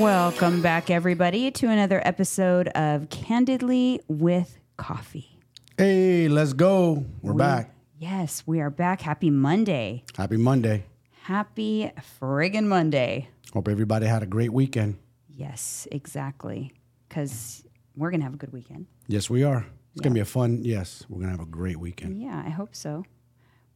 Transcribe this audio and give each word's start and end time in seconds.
Welcome 0.00 0.62
back, 0.62 0.88
everybody, 0.90 1.50
to 1.50 1.68
another 1.68 2.00
episode 2.06 2.68
of 2.68 3.10
Candidly 3.10 4.00
with 4.08 4.58
Coffee. 4.78 5.38
Hey, 5.76 6.26
let's 6.26 6.54
go. 6.54 7.04
We're 7.20 7.34
We- 7.34 7.38
back. 7.38 7.74
Yes, 7.98 8.42
we 8.46 8.60
are 8.60 8.70
back. 8.70 9.02
Happy 9.02 9.28
Monday. 9.28 10.04
Happy 10.16 10.38
Monday. 10.38 10.84
Happy 11.24 11.90
friggin' 12.18 12.64
Monday. 12.64 13.28
Hope 13.52 13.68
everybody 13.68 14.06
had 14.06 14.22
a 14.22 14.26
great 14.26 14.54
weekend. 14.54 14.96
Yes, 15.28 15.86
exactly. 15.92 16.72
Because 17.08 17.62
we're 17.94 18.10
going 18.10 18.20
to 18.20 18.24
have 18.24 18.34
a 18.34 18.38
good 18.38 18.54
weekend. 18.54 18.86
Yes, 19.06 19.28
we 19.28 19.42
are. 19.44 19.66
It's 19.92 20.00
gonna 20.00 20.14
be 20.14 20.20
a 20.20 20.24
fun. 20.24 20.60
Yes, 20.62 21.04
we're 21.08 21.20
gonna 21.20 21.32
have 21.32 21.40
a 21.40 21.44
great 21.50 21.76
weekend. 21.78 22.22
Yeah, 22.22 22.40
I 22.46 22.48
hope 22.50 22.76
so. 22.76 23.04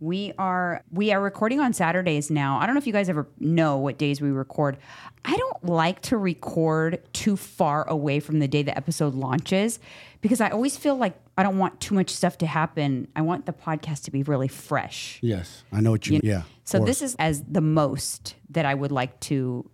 We 0.00 0.32
are 0.38 0.82
we 0.90 1.12
are 1.12 1.20
recording 1.20 1.60
on 1.60 1.72
Saturdays 1.72 2.30
now. 2.30 2.58
I 2.58 2.66
don't 2.66 2.74
know 2.74 2.78
if 2.78 2.86
you 2.86 2.92
guys 2.92 3.08
ever 3.08 3.26
know 3.38 3.78
what 3.78 3.96
days 3.96 4.20
we 4.20 4.30
record. 4.30 4.76
I 5.24 5.36
don't 5.36 5.64
like 5.64 6.02
to 6.02 6.16
record 6.16 7.00
too 7.12 7.36
far 7.36 7.88
away 7.88 8.20
from 8.20 8.40
the 8.40 8.48
day 8.48 8.62
the 8.62 8.76
episode 8.76 9.14
launches 9.14 9.78
because 10.20 10.40
I 10.40 10.50
always 10.50 10.76
feel 10.76 10.96
like 10.96 11.16
I 11.38 11.42
don't 11.42 11.58
want 11.58 11.80
too 11.80 11.94
much 11.94 12.10
stuff 12.10 12.38
to 12.38 12.46
happen. 12.46 13.08
I 13.16 13.22
want 13.22 13.46
the 13.46 13.52
podcast 13.52 14.04
to 14.04 14.10
be 14.10 14.22
really 14.22 14.48
fresh. 14.48 15.18
Yes, 15.22 15.64
I 15.72 15.80
know 15.80 15.92
what 15.92 16.06
you. 16.06 16.14
Mean. 16.14 16.22
Yeah. 16.24 16.42
So 16.64 16.84
this 16.84 17.00
is 17.00 17.14
as 17.18 17.42
the 17.42 17.60
most 17.60 18.34
that 18.50 18.66
I 18.66 18.74
would 18.74 18.92
like 18.92 19.18
to 19.20 19.68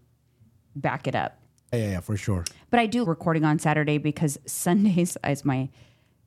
back 0.77 1.07
it 1.07 1.15
up. 1.15 1.39
Yeah, 1.73 1.79
yeah, 1.79 1.91
yeah, 1.93 2.01
for 2.01 2.17
sure. 2.17 2.45
But 2.71 2.81
I 2.81 2.87
do 2.87 3.05
recording 3.05 3.45
on 3.45 3.59
Saturday 3.59 3.99
because 3.99 4.39
Sundays 4.47 5.17
is 5.27 5.45
my 5.45 5.69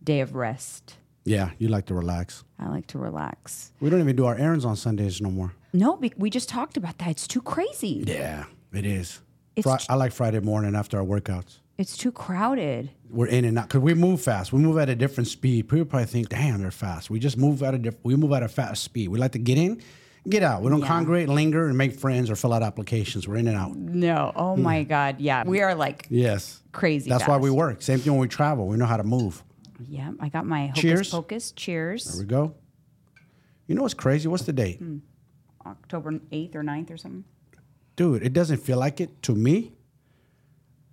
day 0.03 0.19
of 0.21 0.35
rest. 0.35 0.95
Yeah, 1.25 1.51
you 1.57 1.69
like 1.69 1.85
to 1.87 1.93
relax. 1.93 2.43
I 2.59 2.67
like 2.67 2.87
to 2.87 2.97
relax. 2.97 3.71
We 3.79 3.89
don't 3.89 3.99
even 3.99 4.15
do 4.15 4.25
our 4.25 4.35
errands 4.35 4.65
on 4.65 4.75
Sundays 4.75 5.21
no 5.21 5.31
more. 5.31 5.53
No, 5.71 5.95
be- 5.95 6.13
we 6.17 6.29
just 6.29 6.49
talked 6.49 6.77
about 6.77 6.97
that. 6.99 7.09
It's 7.09 7.27
too 7.27 7.41
crazy. 7.41 8.03
Yeah, 8.05 8.45
it 8.73 8.85
is. 8.85 9.21
It's 9.55 9.67
Fri- 9.67 9.85
I 9.89 9.95
like 9.95 10.11
Friday 10.11 10.39
morning 10.39 10.75
after 10.75 10.97
our 10.97 11.05
workouts. 11.05 11.59
It's 11.77 11.97
too 11.97 12.11
crowded. 12.11 12.91
We're 13.09 13.27
in 13.27 13.45
and 13.45 13.57
out 13.57 13.67
because 13.67 13.81
we 13.81 13.93
move 13.93 14.21
fast. 14.21 14.53
We 14.53 14.59
move 14.59 14.77
at 14.77 14.89
a 14.89 14.95
different 14.95 15.27
speed. 15.27 15.69
People 15.69 15.85
probably 15.85 16.05
think, 16.05 16.29
"Damn, 16.29 16.61
they're 16.61 16.71
fast." 16.71 17.09
We 17.09 17.19
just 17.19 17.37
move 17.37 17.63
at 17.63 17.73
a 17.73 17.77
diff- 17.77 18.03
we 18.03 18.15
move 18.15 18.31
at 18.33 18.43
a 18.43 18.47
fast 18.47 18.83
speed. 18.83 19.09
We 19.09 19.17
like 19.17 19.31
to 19.31 19.39
get 19.39 19.57
in, 19.57 19.81
get 20.27 20.43
out. 20.43 20.61
We 20.61 20.69
don't 20.69 20.83
congregate, 20.83 21.29
linger, 21.29 21.67
and 21.67 21.77
make 21.77 21.93
friends 21.99 22.29
or 22.29 22.35
fill 22.35 22.53
out 22.53 22.63
applications. 22.63 23.27
We're 23.27 23.37
in 23.37 23.47
and 23.47 23.57
out. 23.57 23.75
No. 23.75 24.31
Oh 24.35 24.55
my 24.55 24.83
hmm. 24.83 24.89
God. 24.89 25.19
Yeah. 25.19 25.43
We 25.45 25.61
are 25.61 25.75
like, 25.75 26.07
Yes, 26.09 26.61
Crazy 26.71 27.09
That's 27.09 27.27
why 27.27 27.37
we 27.37 27.49
work. 27.49 27.81
Same 27.81 27.99
thing 27.99 28.13
when 28.13 28.21
we 28.21 28.27
travel. 28.27 28.67
We 28.67 28.77
know 28.77 28.85
how 28.85 28.97
to 28.97 29.03
move. 29.03 29.43
Yeah, 29.87 30.11
I 30.19 30.29
got 30.29 30.45
my 30.45 30.67
hocus 30.67 30.81
Cheers. 30.81 31.09
pocus. 31.09 31.51
Cheers. 31.51 32.05
There 32.05 32.19
we 32.21 32.25
go. 32.27 32.55
You 33.67 33.75
know 33.75 33.81
what's 33.83 33.93
crazy? 33.93 34.27
What's 34.27 34.43
the 34.43 34.53
date? 34.53 34.79
Hmm. 34.79 34.97
October 35.65 36.11
8th 36.11 36.55
or 36.55 36.63
9th 36.63 36.91
or 36.91 36.97
something. 36.97 37.23
Dude, 37.95 38.23
it 38.23 38.33
doesn't 38.33 38.57
feel 38.57 38.77
like 38.77 38.99
it 38.99 39.21
to 39.23 39.33
me. 39.35 39.73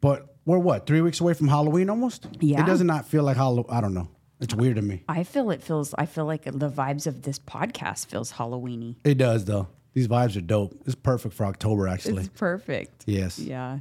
But 0.00 0.34
we're 0.44 0.58
what, 0.58 0.86
three 0.86 1.00
weeks 1.00 1.20
away 1.20 1.34
from 1.34 1.48
Halloween 1.48 1.90
almost? 1.90 2.28
Yeah. 2.40 2.62
It 2.62 2.66
does 2.66 2.82
not 2.82 3.06
feel 3.06 3.24
like 3.24 3.36
Halloween. 3.36 3.66
I 3.68 3.80
don't 3.80 3.94
know. 3.94 4.08
It's 4.40 4.54
weird 4.54 4.76
to 4.76 4.82
me. 4.82 5.04
I 5.08 5.24
feel 5.24 5.50
it 5.50 5.62
feels, 5.62 5.94
I 5.98 6.06
feel 6.06 6.24
like 6.24 6.44
the 6.44 6.70
vibes 6.70 7.06
of 7.06 7.22
this 7.22 7.38
podcast 7.38 8.06
feels 8.06 8.32
Halloweeny. 8.32 8.96
It 9.04 9.18
does, 9.18 9.44
though. 9.44 9.68
These 9.92 10.08
vibes 10.08 10.36
are 10.36 10.40
dope. 10.40 10.74
It's 10.86 10.94
perfect 10.94 11.34
for 11.34 11.44
October, 11.44 11.88
actually. 11.88 12.24
It's 12.24 12.38
perfect. 12.38 13.04
yes. 13.06 13.38
Yeah. 13.38 13.80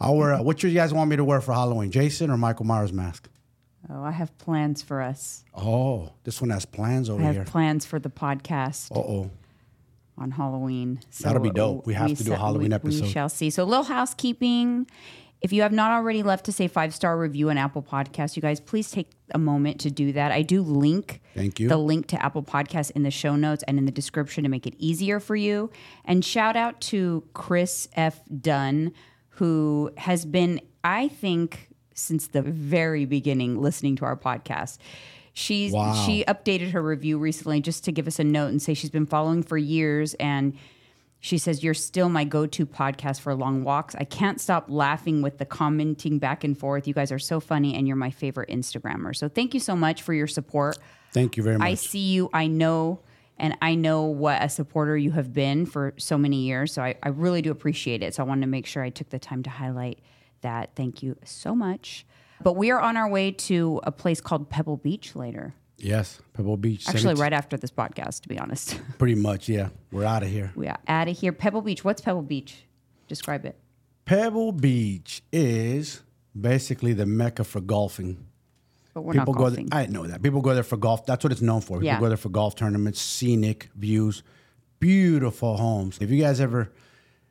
I'll 0.00 0.16
wear, 0.16 0.34
uh, 0.34 0.42
what 0.42 0.62
you 0.62 0.70
guys 0.72 0.92
want 0.92 1.08
me 1.08 1.16
to 1.16 1.24
wear 1.24 1.40
for 1.40 1.52
Halloween? 1.52 1.90
Jason 1.90 2.30
or 2.30 2.36
Michael 2.36 2.66
Myers 2.66 2.92
mask? 2.92 3.28
Oh, 3.88 4.02
I 4.02 4.10
have 4.10 4.36
plans 4.38 4.82
for 4.82 5.00
us. 5.00 5.44
Oh, 5.54 6.10
this 6.24 6.40
one 6.40 6.50
has 6.50 6.64
plans 6.66 7.08
over 7.08 7.22
I 7.22 7.26
have 7.26 7.34
here. 7.34 7.44
plans 7.44 7.86
for 7.86 7.98
the 7.98 8.10
podcast. 8.10 8.90
Uh 8.90 9.00
oh. 9.00 9.30
on 10.18 10.32
Halloween. 10.32 11.00
So 11.10 11.28
That'll 11.28 11.42
be 11.42 11.50
dope. 11.50 11.86
We 11.86 11.94
have 11.94 12.16
to 12.16 12.24
do 12.24 12.32
a 12.32 12.36
Halloween 12.36 12.70
we, 12.70 12.74
episode. 12.74 13.04
We 13.04 13.10
shall 13.10 13.28
see. 13.28 13.50
So, 13.50 13.62
a 13.62 13.64
little 13.64 13.84
housekeeping. 13.84 14.86
If 15.42 15.52
you 15.52 15.62
have 15.62 15.72
not 15.72 15.92
already 15.92 16.22
left 16.22 16.46
to 16.46 16.52
say 16.52 16.66
five 16.66 16.94
star 16.94 17.16
review 17.16 17.50
on 17.50 17.58
Apple 17.58 17.82
Podcasts, 17.82 18.34
you 18.36 18.42
guys 18.42 18.58
please 18.58 18.90
take 18.90 19.10
a 19.32 19.38
moment 19.38 19.80
to 19.80 19.90
do 19.90 20.12
that. 20.12 20.32
I 20.32 20.42
do 20.42 20.62
link 20.62 21.20
Thank 21.34 21.60
you. 21.60 21.68
the 21.68 21.76
link 21.76 22.06
to 22.08 22.24
Apple 22.24 22.42
Podcasts 22.42 22.90
in 22.92 23.02
the 23.02 23.10
show 23.10 23.36
notes 23.36 23.62
and 23.68 23.78
in 23.78 23.84
the 23.84 23.92
description 23.92 24.44
to 24.44 24.48
make 24.48 24.66
it 24.66 24.74
easier 24.78 25.20
for 25.20 25.36
you. 25.36 25.70
And 26.04 26.24
shout 26.24 26.56
out 26.56 26.80
to 26.82 27.22
Chris 27.34 27.86
F. 27.94 28.22
Dunn, 28.40 28.92
who 29.28 29.90
has 29.98 30.24
been, 30.24 30.60
I 30.82 31.08
think, 31.08 31.68
since 31.96 32.28
the 32.28 32.42
very 32.42 33.04
beginning 33.04 33.60
listening 33.60 33.96
to 33.96 34.04
our 34.04 34.16
podcast. 34.16 34.78
She's 35.32 35.72
Wow. 35.72 35.92
she 36.06 36.24
updated 36.24 36.70
her 36.70 36.82
review 36.82 37.18
recently 37.18 37.60
just 37.60 37.84
to 37.84 37.92
give 37.92 38.06
us 38.06 38.18
a 38.18 38.24
note 38.24 38.48
and 38.48 38.62
say 38.62 38.74
she's 38.74 38.90
been 38.90 39.06
following 39.06 39.42
for 39.42 39.58
years 39.58 40.14
and 40.14 40.54
she 41.20 41.38
says 41.38 41.64
you're 41.64 41.74
still 41.74 42.08
my 42.08 42.24
go-to 42.24 42.66
podcast 42.66 43.20
for 43.20 43.34
long 43.34 43.64
walks. 43.64 43.94
I 43.96 44.04
can't 44.04 44.40
stop 44.40 44.66
laughing 44.68 45.22
with 45.22 45.38
the 45.38 45.44
commenting 45.44 46.18
back 46.18 46.44
and 46.44 46.56
forth. 46.56 46.86
You 46.86 46.94
guys 46.94 47.10
are 47.10 47.18
so 47.18 47.40
funny 47.40 47.74
and 47.74 47.86
you're 47.88 47.96
my 47.96 48.10
favorite 48.10 48.48
Instagrammer. 48.48 49.16
So 49.16 49.28
thank 49.28 49.52
you 49.52 49.60
so 49.60 49.74
much 49.74 50.02
for 50.02 50.14
your 50.14 50.26
support. 50.26 50.78
Thank 51.12 51.36
you 51.36 51.42
very 51.42 51.58
much. 51.58 51.66
I 51.66 51.74
see 51.74 51.98
you, 52.12 52.30
I 52.32 52.46
know 52.46 53.00
and 53.38 53.56
I 53.60 53.74
know 53.74 54.04
what 54.04 54.42
a 54.42 54.48
supporter 54.48 54.96
you 54.96 55.10
have 55.12 55.32
been 55.32 55.66
for 55.66 55.94
so 55.98 56.16
many 56.16 56.42
years. 56.42 56.72
So 56.72 56.82
I, 56.82 56.94
I 57.02 57.08
really 57.08 57.42
do 57.42 57.50
appreciate 57.50 58.02
it. 58.02 58.14
So 58.14 58.22
I 58.22 58.26
wanted 58.26 58.42
to 58.42 58.46
make 58.46 58.66
sure 58.66 58.82
I 58.82 58.90
took 58.90 59.10
the 59.10 59.18
time 59.18 59.42
to 59.42 59.50
highlight 59.50 59.98
that. 60.46 60.70
Thank 60.76 61.02
you 61.02 61.16
so 61.24 61.54
much. 61.54 62.06
But 62.42 62.54
we 62.54 62.70
are 62.70 62.80
on 62.80 62.96
our 62.96 63.08
way 63.08 63.32
to 63.50 63.80
a 63.82 63.90
place 63.92 64.20
called 64.20 64.48
Pebble 64.48 64.76
Beach 64.76 65.14
later. 65.16 65.54
yes, 65.78 66.20
Pebble 66.34 66.56
Beach. 66.56 66.84
Actually, 66.88 67.16
17 67.16 67.22
right 67.22 67.32
after 67.32 67.56
this 67.56 67.70
podcast, 67.70 68.22
to 68.22 68.28
be 68.28 68.38
honest. 68.38 68.80
Pretty 68.98 69.14
much, 69.14 69.48
yeah. 69.48 69.68
We're 69.92 70.04
out 70.04 70.22
of 70.22 70.28
here. 70.30 70.52
we 70.54 70.68
are 70.68 70.78
out 70.88 71.08
of 71.08 71.18
here. 71.18 71.32
Pebble 71.32 71.62
Beach. 71.62 71.84
What's 71.84 72.00
Pebble 72.00 72.22
Beach? 72.22 72.64
Describe 73.08 73.44
it. 73.44 73.56
Pebble 74.04 74.52
Beach 74.52 75.22
is 75.32 76.02
basically 76.38 76.92
the 76.92 77.06
mecca 77.06 77.42
for 77.44 77.60
golfing. 77.60 78.26
But 78.94 79.02
we're 79.02 79.12
People 79.14 79.32
not 79.34 79.38
go 79.38 79.44
golfing. 79.48 79.66
there. 79.66 79.80
I 79.80 79.86
know 79.86 80.06
that. 80.06 80.22
People 80.22 80.40
go 80.42 80.54
there 80.54 80.62
for 80.62 80.76
golf. 80.76 81.04
That's 81.06 81.24
what 81.24 81.32
it's 81.32 81.42
known 81.42 81.60
for. 81.60 81.76
People 81.78 81.84
Yeah. 81.86 82.00
go 82.00 82.08
there 82.08 82.16
for 82.16 82.28
golf 82.30 82.54
tournaments, 82.54 83.00
scenic 83.00 83.68
views, 83.74 84.22
beautiful 84.78 85.56
homes. 85.56 85.98
If 86.00 86.10
you 86.10 86.22
guys 86.22 86.40
ever, 86.40 86.72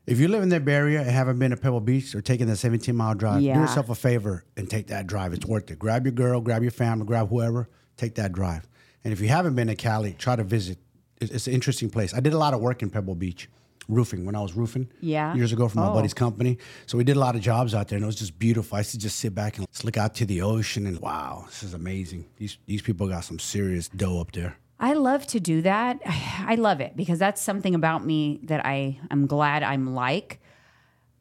if 0.07 0.19
you 0.19 0.27
live 0.27 0.43
in 0.43 0.49
that 0.49 0.67
area 0.67 1.01
and 1.01 1.09
haven't 1.09 1.39
been 1.39 1.51
to 1.51 1.57
Pebble 1.57 1.81
Beach 1.81 2.13
or 2.15 2.21
taken 2.21 2.47
the 2.47 2.55
17 2.55 2.95
mile 2.95 3.15
drive, 3.15 3.41
Yeah. 3.41 3.55
do 3.55 3.61
yourself 3.61 3.89
a 3.89 3.95
favor 3.95 4.43
and 4.57 4.69
take 4.69 4.87
that 4.87 5.07
drive. 5.07 5.33
It's 5.33 5.45
worth 5.45 5.69
it. 5.71 5.79
Grab 5.79 6.05
your 6.05 6.11
girl, 6.13 6.41
grab 6.41 6.61
your 6.61 6.71
family, 6.71 7.05
grab 7.05 7.29
whoever, 7.29 7.69
take 7.97 8.15
that 8.15 8.31
drive. 8.33 8.67
And 9.03 9.13
if 9.13 9.19
you 9.21 9.27
haven't 9.27 9.55
been 9.55 9.67
to 9.67 9.75
Cali, 9.75 10.13
try 10.17 10.35
to 10.35 10.43
visit. 10.43 10.77
It's, 11.21 11.47
an 11.47 11.53
interesting 11.53 11.89
place. 11.89 12.13
I 12.13 12.19
did 12.19 12.33
a 12.33 12.37
lot 12.37 12.53
of 12.53 12.59
work 12.59 12.81
in 12.83 12.89
Pebble 12.89 13.15
Beach. 13.15 13.49
Roofing 13.87 14.25
when 14.25 14.35
I 14.35 14.41
was 14.41 14.53
roofing 14.55 14.87
Yeah? 14.99 15.35
years 15.35 15.53
ago 15.53 15.67
for 15.67 15.77
my 15.77 15.87
Oh. 15.89 15.93
buddy's 15.93 16.15
company. 16.15 16.57
So 16.87 16.97
we 16.97 17.03
did 17.03 17.17
a 17.17 17.19
lot 17.19 17.35
of 17.35 17.41
jobs 17.41 17.75
out 17.75 17.87
there, 17.87 17.97
and 17.97 18.03
it 18.03 18.07
was 18.07 18.15
just 18.15 18.39
beautiful. 18.39 18.75
I 18.75 18.79
used 18.79 18.91
to 18.91 18.97
just 18.97 19.19
sit 19.19 19.35
back 19.35 19.59
and 19.59 19.67
look 19.83 19.95
out 19.95 20.15
to 20.15 20.25
the 20.25 20.41
ocean, 20.41 20.87
and 20.87 20.99
wow, 20.99 21.43
this 21.47 21.61
is 21.61 21.75
amazing. 21.75 22.25
These 22.37 22.57
these 22.65 22.81
people 22.81 23.07
got 23.07 23.25
some 23.25 23.37
serious 23.37 23.87
dough 23.87 24.19
up 24.19 24.31
there. 24.31 24.57
I 24.79 24.93
love 24.93 25.25
to 25.27 25.39
do 25.39 25.61
that. 25.61 25.99
I 26.05 26.55
love 26.55 26.81
it 26.81 26.95
because 26.95 27.19
that's 27.19 27.41
something 27.41 27.75
about 27.75 28.05
me 28.05 28.39
that 28.43 28.65
I 28.65 28.99
am 29.11 29.25
glad 29.27 29.63
I'm 29.63 29.93
like. 29.95 30.39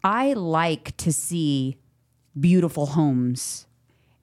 I 0.03 0.33
like 0.35 0.97
to 0.99 1.13
see 1.13 1.79
beautiful 2.39 2.87
homes 2.87 3.67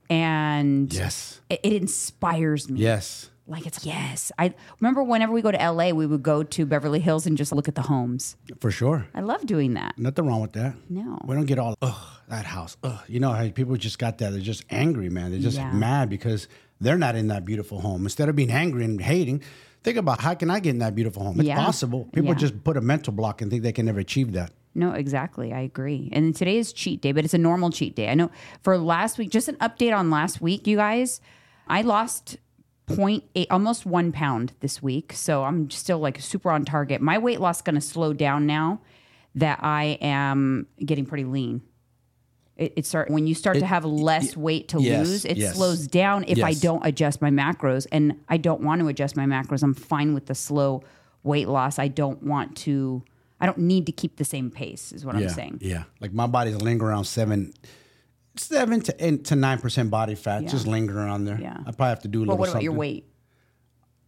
and 0.09 0.93
Yes, 0.93 1.41
it, 1.49 1.59
it 1.63 1.73
inspires 1.73 2.69
me. 2.69 2.79
yes, 2.81 3.29
Like 3.47 3.65
it's 3.65 3.85
yes. 3.85 4.31
I 4.37 4.53
remember 4.79 5.01
whenever 5.03 5.31
we 5.31 5.41
go 5.41 5.51
to 5.51 5.57
LA, 5.57 5.89
we 5.91 6.05
would 6.05 6.21
go 6.21 6.43
to 6.43 6.65
Beverly 6.65 6.99
Hills 6.99 7.25
and 7.25 7.37
just 7.37 7.51
look 7.53 7.67
at 7.67 7.75
the 7.75 7.81
homes. 7.83 8.35
for 8.59 8.69
sure. 8.71 9.07
I 9.15 9.21
love 9.21 9.45
doing 9.45 9.73
that. 9.75 9.97
Nothing 9.97 10.27
wrong 10.27 10.41
with 10.41 10.53
that. 10.53 10.75
No. 10.89 11.17
we 11.25 11.35
don't 11.35 11.45
get 11.45 11.57
all 11.59 11.75
ugh 11.81 11.95
that 12.27 12.45
house. 12.45 12.77
Ugh, 12.83 12.99
you 13.07 13.19
know 13.19 13.31
how 13.31 13.49
people 13.49 13.75
just 13.77 13.97
got 13.99 14.17
that. 14.19 14.31
They're 14.31 14.39
just 14.41 14.65
angry, 14.69 15.09
man. 15.09 15.31
They're 15.31 15.39
just 15.39 15.57
Yeah. 15.57 15.71
mad 15.73 16.09
because 16.09 16.47
they're 16.81 16.97
not 16.97 17.15
in 17.15 17.27
that 17.27 17.45
beautiful 17.45 17.79
home. 17.79 18.03
Instead 18.03 18.27
of 18.27 18.35
being 18.35 18.51
angry 18.51 18.83
and 18.83 18.99
hating, 18.99 19.41
think 19.83 19.97
about 19.97 20.19
how 20.21 20.33
can 20.33 20.49
I 20.49 20.59
get 20.59 20.71
in 20.71 20.79
that 20.79 20.95
beautiful 20.95 21.23
home? 21.23 21.39
It's 21.39 21.47
Yeah. 21.47 21.55
possible. 21.55 22.05
People 22.11 22.31
Yeah. 22.31 22.35
just 22.35 22.63
put 22.63 22.75
a 22.75 22.81
mental 22.81 23.13
block 23.13 23.41
and 23.41 23.49
think 23.49 23.63
they 23.63 23.71
can 23.71 23.85
never 23.85 23.99
achieve 23.99 24.33
that. 24.33 24.51
No, 24.73 24.91
exactly. 24.91 25.53
I 25.53 25.61
agree. 25.61 26.09
And 26.11 26.35
today 26.35 26.57
is 26.57 26.73
cheat 26.73 27.01
day, 27.01 27.11
but 27.11 27.23
it's 27.25 27.33
a 27.33 27.37
normal 27.37 27.69
cheat 27.71 27.95
day. 27.95 28.09
I 28.09 28.13
know 28.15 28.31
for 28.63 28.77
last 28.77 29.17
week, 29.17 29.29
just 29.29 29.47
an 29.47 29.55
update 29.55 29.95
on 29.95 30.09
last 30.09 30.41
week, 30.41 30.65
you 30.65 30.77
guys. 30.77 31.21
I 31.67 31.81
lost 31.81 32.37
0.8, 32.87 33.47
almost 33.51 33.85
one 33.85 34.11
pound 34.11 34.53
this 34.61 34.81
week. 34.81 35.13
So 35.13 35.43
I'm 35.43 35.69
still 35.69 35.99
like 35.99 36.19
super 36.19 36.49
on 36.51 36.65
target. 36.65 37.01
My 37.01 37.17
weight 37.17 37.39
loss 37.39 37.57
is 37.57 37.61
going 37.61 37.75
to 37.75 37.81
slow 37.81 38.13
down 38.13 38.45
now 38.45 38.81
that 39.35 39.59
I 39.61 39.97
am 40.01 40.67
getting 40.85 41.05
pretty 41.05 41.23
lean. 41.25 41.61
It, 42.61 42.73
it 42.75 42.85
start 42.85 43.09
when 43.09 43.25
you 43.25 43.33
start 43.33 43.57
to 43.57 43.65
have 43.65 43.83
less 43.85 44.37
weight 44.37 44.67
to 44.67 44.79
yes, 44.79 45.07
lose. 45.07 45.25
It 45.25 45.37
yes. 45.37 45.55
slows 45.55 45.87
down 45.87 46.25
if 46.27 46.43
I 46.43 46.53
don't 46.53 46.85
adjust 46.85 47.19
my 47.19 47.31
macros, 47.31 47.87
and 47.91 48.19
I 48.29 48.37
don't 48.37 48.61
want 48.61 48.81
to 48.81 48.87
adjust 48.87 49.17
my 49.17 49.25
macros. 49.25 49.63
I'm 49.63 49.73
fine 49.73 50.13
with 50.13 50.27
the 50.27 50.35
slow 50.35 50.83
weight 51.23 51.47
loss. 51.47 51.79
I 51.79 51.87
don't 51.87 52.21
want 52.21 52.55
to. 52.57 53.03
I 53.39 53.47
don't 53.47 53.57
need 53.57 53.87
to 53.87 53.91
keep 53.91 54.17
the 54.17 54.25
same 54.25 54.51
pace. 54.51 54.91
Is 54.91 55.03
what 55.03 55.15
yeah, 55.17 55.23
I'm 55.23 55.29
saying. 55.29 55.57
Yeah, 55.61 55.83
like 55.99 56.13
my 56.13 56.27
body's 56.27 56.57
lingering 56.57 56.91
around 56.91 57.05
seven, 57.05 57.51
seven 58.35 58.81
to 58.81 58.95
eight 59.03 59.25
to 59.25 59.35
nine 59.35 59.57
percent 59.57 59.89
body 59.89 60.13
fat, 60.13 60.43
Yeah. 60.43 60.49
just 60.49 60.67
lingering 60.67 60.99
around 60.99 61.25
there. 61.25 61.39
Yeah. 61.41 61.57
I 61.61 61.71
probably 61.71 61.87
have 61.87 62.01
to 62.01 62.07
do 62.07 62.21
a 62.21 62.25
But 62.27 62.33
little. 62.33 62.37
what 62.37 62.49
about 62.49 62.61
your 62.63 62.73
weight? 62.73 63.10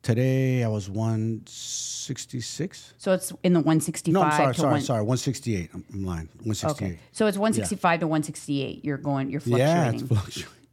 Today 0.03 0.63
I 0.65 0.67
was 0.67 0.89
166. 0.89 2.93
So 2.97 3.13
it's 3.13 3.31
in 3.41 3.53
the 3.53 3.61
165 3.61 4.13
No, 4.13 4.21
I'm 4.21 4.31
sorry, 4.33 4.53
sorry, 4.53 4.71
one, 4.71 4.81
sorry. 4.81 4.99
168. 4.99 5.69
I'm, 5.73 5.85
I'm 5.93 6.03
lying. 6.03 6.27
168. 6.43 6.85
Okay. 6.85 6.99
So 7.13 7.25
it's 7.25 7.37
165 7.37 8.01
to 8.01 8.07
168. 8.07 8.83
You're 8.83 8.97
going 8.97 9.29
you're 9.29 9.39
fluctuating. 9.39 9.65
Yeah, 9.65 9.91
it's 9.91 10.03
fluctuating. 10.03 10.43
fluctuating. 10.43 10.67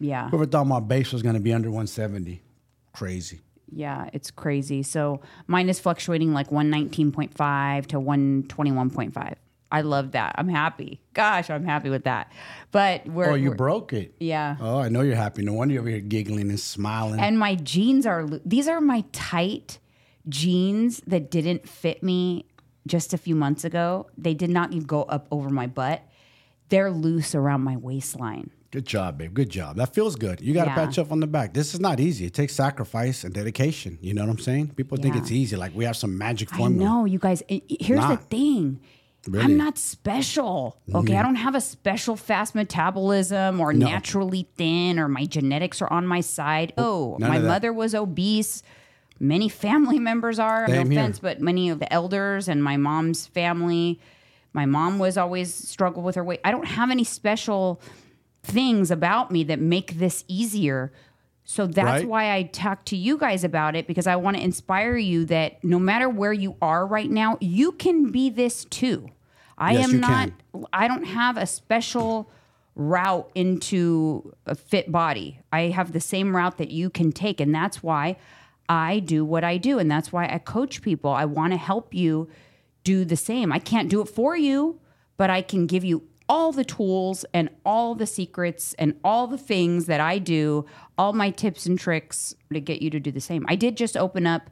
Yeah. 0.00 0.28
Whoever 0.28 0.46
thought 0.46 0.66
my 0.66 0.80
base 0.80 1.12
was 1.12 1.22
going 1.22 1.36
to 1.36 1.40
be 1.40 1.52
under 1.52 1.68
170? 1.68 2.42
Crazy. 2.92 3.42
Yeah, 3.70 4.10
it's 4.12 4.32
crazy. 4.32 4.82
So 4.82 5.20
mine 5.46 5.68
is 5.68 5.78
fluctuating 5.78 6.32
like 6.32 6.50
119.5 6.50 7.86
to 7.86 8.00
121.5. 8.00 9.34
I 9.74 9.80
love 9.80 10.12
that. 10.12 10.34
I'm 10.38 10.48
happy. 10.48 11.00
Gosh, 11.14 11.50
I'm 11.50 11.64
happy 11.64 11.90
with 11.90 12.04
that. 12.04 12.30
But 12.70 13.06
we're 13.08 13.30
Oh, 13.32 13.34
you 13.34 13.48
we're- 13.50 13.56
broke 13.56 13.92
it. 13.92 14.14
yeah. 14.20 14.56
Oh, 14.60 14.78
I 14.78 14.88
know 14.88 15.00
you're 15.02 15.16
happy. 15.16 15.42
No 15.42 15.52
wonder 15.52 15.74
you're 15.74 15.82
over 15.82 15.90
here 15.90 16.00
giggling 16.00 16.48
and 16.48 16.60
smiling. 16.60 17.18
And 17.20 17.38
my 17.38 17.56
jeans 17.56 18.06
are 18.06 18.26
these 18.44 18.68
are 18.68 18.80
my 18.80 19.04
tight 19.12 19.78
jeans 20.28 21.00
that 21.06 21.30
didn't 21.30 21.68
fit 21.68 22.02
me 22.02 22.46
just 22.86 23.12
a 23.12 23.18
few 23.18 23.34
months 23.34 23.64
ago. 23.64 24.06
They 24.16 24.34
did 24.34 24.50
not 24.50 24.72
even 24.72 24.84
go 24.86 25.02
up 25.02 25.26
over 25.30 25.50
my 25.50 25.66
butt. 25.66 26.02
They're 26.68 26.90
loose 26.90 27.34
around 27.34 27.62
my 27.62 27.76
waistline. 27.76 28.50
Good 28.70 28.86
job, 28.86 29.18
babe. 29.18 29.34
Good 29.34 29.50
job. 29.50 29.76
That 29.76 29.94
feels 29.94 30.16
good. 30.16 30.40
You 30.40 30.52
got 30.54 30.64
to 30.64 30.70
Yeah. 30.70 30.74
pat 30.74 30.86
yourself 30.88 31.12
on 31.12 31.20
the 31.20 31.28
back. 31.28 31.54
This 31.54 31.74
is 31.74 31.80
not 31.80 32.00
easy. 32.00 32.24
It 32.26 32.34
takes 32.34 32.54
sacrifice 32.54 33.22
and 33.22 33.32
dedication. 33.32 33.98
You 34.00 34.14
know 34.14 34.22
what 34.22 34.30
I'm 34.30 34.38
saying? 34.38 34.68
People 34.76 34.98
think 34.98 35.14
it's 35.14 35.30
easy, 35.30 35.56
like 35.56 35.74
we 35.76 35.84
have 35.84 35.96
some 35.96 36.16
magic 36.18 36.50
formula. 36.50 36.84
No, 36.84 37.04
you 37.04 37.18
guys. 37.20 37.42
Here's 37.48 38.00
the 38.14 38.16
thing. 38.16 38.80
Really? 39.28 39.44
I'm 39.44 39.56
not 39.56 39.78
special. 39.78 40.80
Okay. 40.94 41.14
Mm. 41.14 41.18
I 41.18 41.22
don't 41.22 41.34
have 41.36 41.54
a 41.54 41.60
special 41.60 42.16
fast 42.16 42.54
metabolism 42.54 43.60
or 43.60 43.72
No. 43.72 43.86
naturally 43.86 44.48
thin 44.56 44.98
or 44.98 45.08
my 45.08 45.24
genetics 45.24 45.80
are 45.82 45.92
on 45.92 46.06
my 46.06 46.20
side. 46.20 46.72
Oh, 46.78 47.16
none 47.18 47.30
my 47.30 47.38
mother 47.38 47.72
was 47.72 47.94
obese. 47.94 48.62
Many 49.20 49.48
family 49.48 49.98
members 50.10 50.38
are. 50.38 50.66
Same 50.68 50.88
no 50.88 50.90
here. 50.90 51.00
offense, 51.00 51.18
but 51.18 51.40
many 51.40 51.70
of 51.70 51.78
the 51.78 51.90
elders 51.92 52.48
and 52.48 52.62
my 52.62 52.76
mom's 52.76 53.26
family. 53.26 54.00
My 54.52 54.66
mom 54.66 54.98
was 54.98 55.16
always 55.16 55.52
struggled 55.52 56.04
with 56.04 56.14
her 56.16 56.22
weight. 56.24 56.40
I 56.44 56.50
don't 56.50 56.66
have 56.66 56.90
any 56.90 57.04
special 57.04 57.80
things 58.42 58.90
about 58.90 59.30
me 59.30 59.42
that 59.44 59.58
make 59.58 59.98
this 59.98 60.24
easier. 60.28 60.92
So 61.46 61.66
that's 61.66 62.02
Right. 62.02 62.08
why 62.08 62.32
I 62.34 62.44
talk 62.44 62.84
to 62.86 62.96
you 62.96 63.18
guys 63.18 63.44
about 63.44 63.74
it 63.76 63.86
because 63.86 64.06
I 64.06 64.16
want 64.16 64.36
to 64.36 64.42
inspire 64.42 64.96
you 64.96 65.24
that 65.26 65.62
no 65.64 65.78
matter 65.78 66.08
where 66.08 66.32
you 66.32 66.56
are 66.62 66.86
right 66.86 67.10
now, 67.10 67.36
you 67.40 67.72
can 67.72 68.10
be 68.10 68.30
this 68.30 68.64
too. 68.64 69.08
I 69.58 69.74
Yes, 69.74 69.92
am 69.92 70.00
not, 70.00 70.30
can. 70.52 70.64
I 70.72 70.88
don't 70.88 71.04
have 71.04 71.36
a 71.36 71.46
special 71.46 72.30
route 72.76 73.30
into 73.34 74.34
a 74.46 74.54
fit 74.54 74.90
body. 74.90 75.40
I 75.52 75.62
have 75.68 75.92
the 75.92 76.00
same 76.00 76.34
route 76.34 76.58
that 76.58 76.70
you 76.70 76.90
can 76.90 77.12
take. 77.12 77.40
And 77.40 77.54
that's 77.54 77.82
why 77.82 78.16
I 78.68 78.98
do 78.98 79.24
what 79.24 79.44
I 79.44 79.58
do. 79.58 79.78
And 79.78 79.90
that's 79.90 80.12
why 80.12 80.26
I 80.26 80.38
coach 80.38 80.82
people. 80.82 81.10
I 81.10 81.24
want 81.24 81.52
to 81.52 81.56
help 81.56 81.94
you 81.94 82.28
do 82.82 83.04
the 83.04 83.16
same. 83.16 83.52
I 83.52 83.58
can't 83.58 83.88
do 83.88 84.00
it 84.00 84.08
for 84.08 84.36
you, 84.36 84.80
but 85.16 85.30
I 85.30 85.40
can 85.42 85.66
give 85.66 85.84
you 85.84 86.02
all 86.28 86.52
the 86.52 86.64
tools 86.64 87.24
and 87.34 87.48
all 87.64 87.94
the 87.94 88.06
secrets 88.06 88.74
and 88.78 88.98
all 89.04 89.26
the 89.26 89.38
things 89.38 89.86
that 89.86 90.00
I 90.00 90.18
do, 90.18 90.64
all 90.96 91.12
my 91.12 91.30
tips 91.30 91.66
and 91.66 91.78
tricks 91.78 92.34
to 92.52 92.60
get 92.60 92.82
you 92.82 92.90
to 92.90 92.98
do 92.98 93.12
the 93.12 93.20
same. 93.20 93.44
I 93.48 93.56
did 93.56 93.76
just 93.76 93.96
open 93.96 94.26
up, 94.26 94.50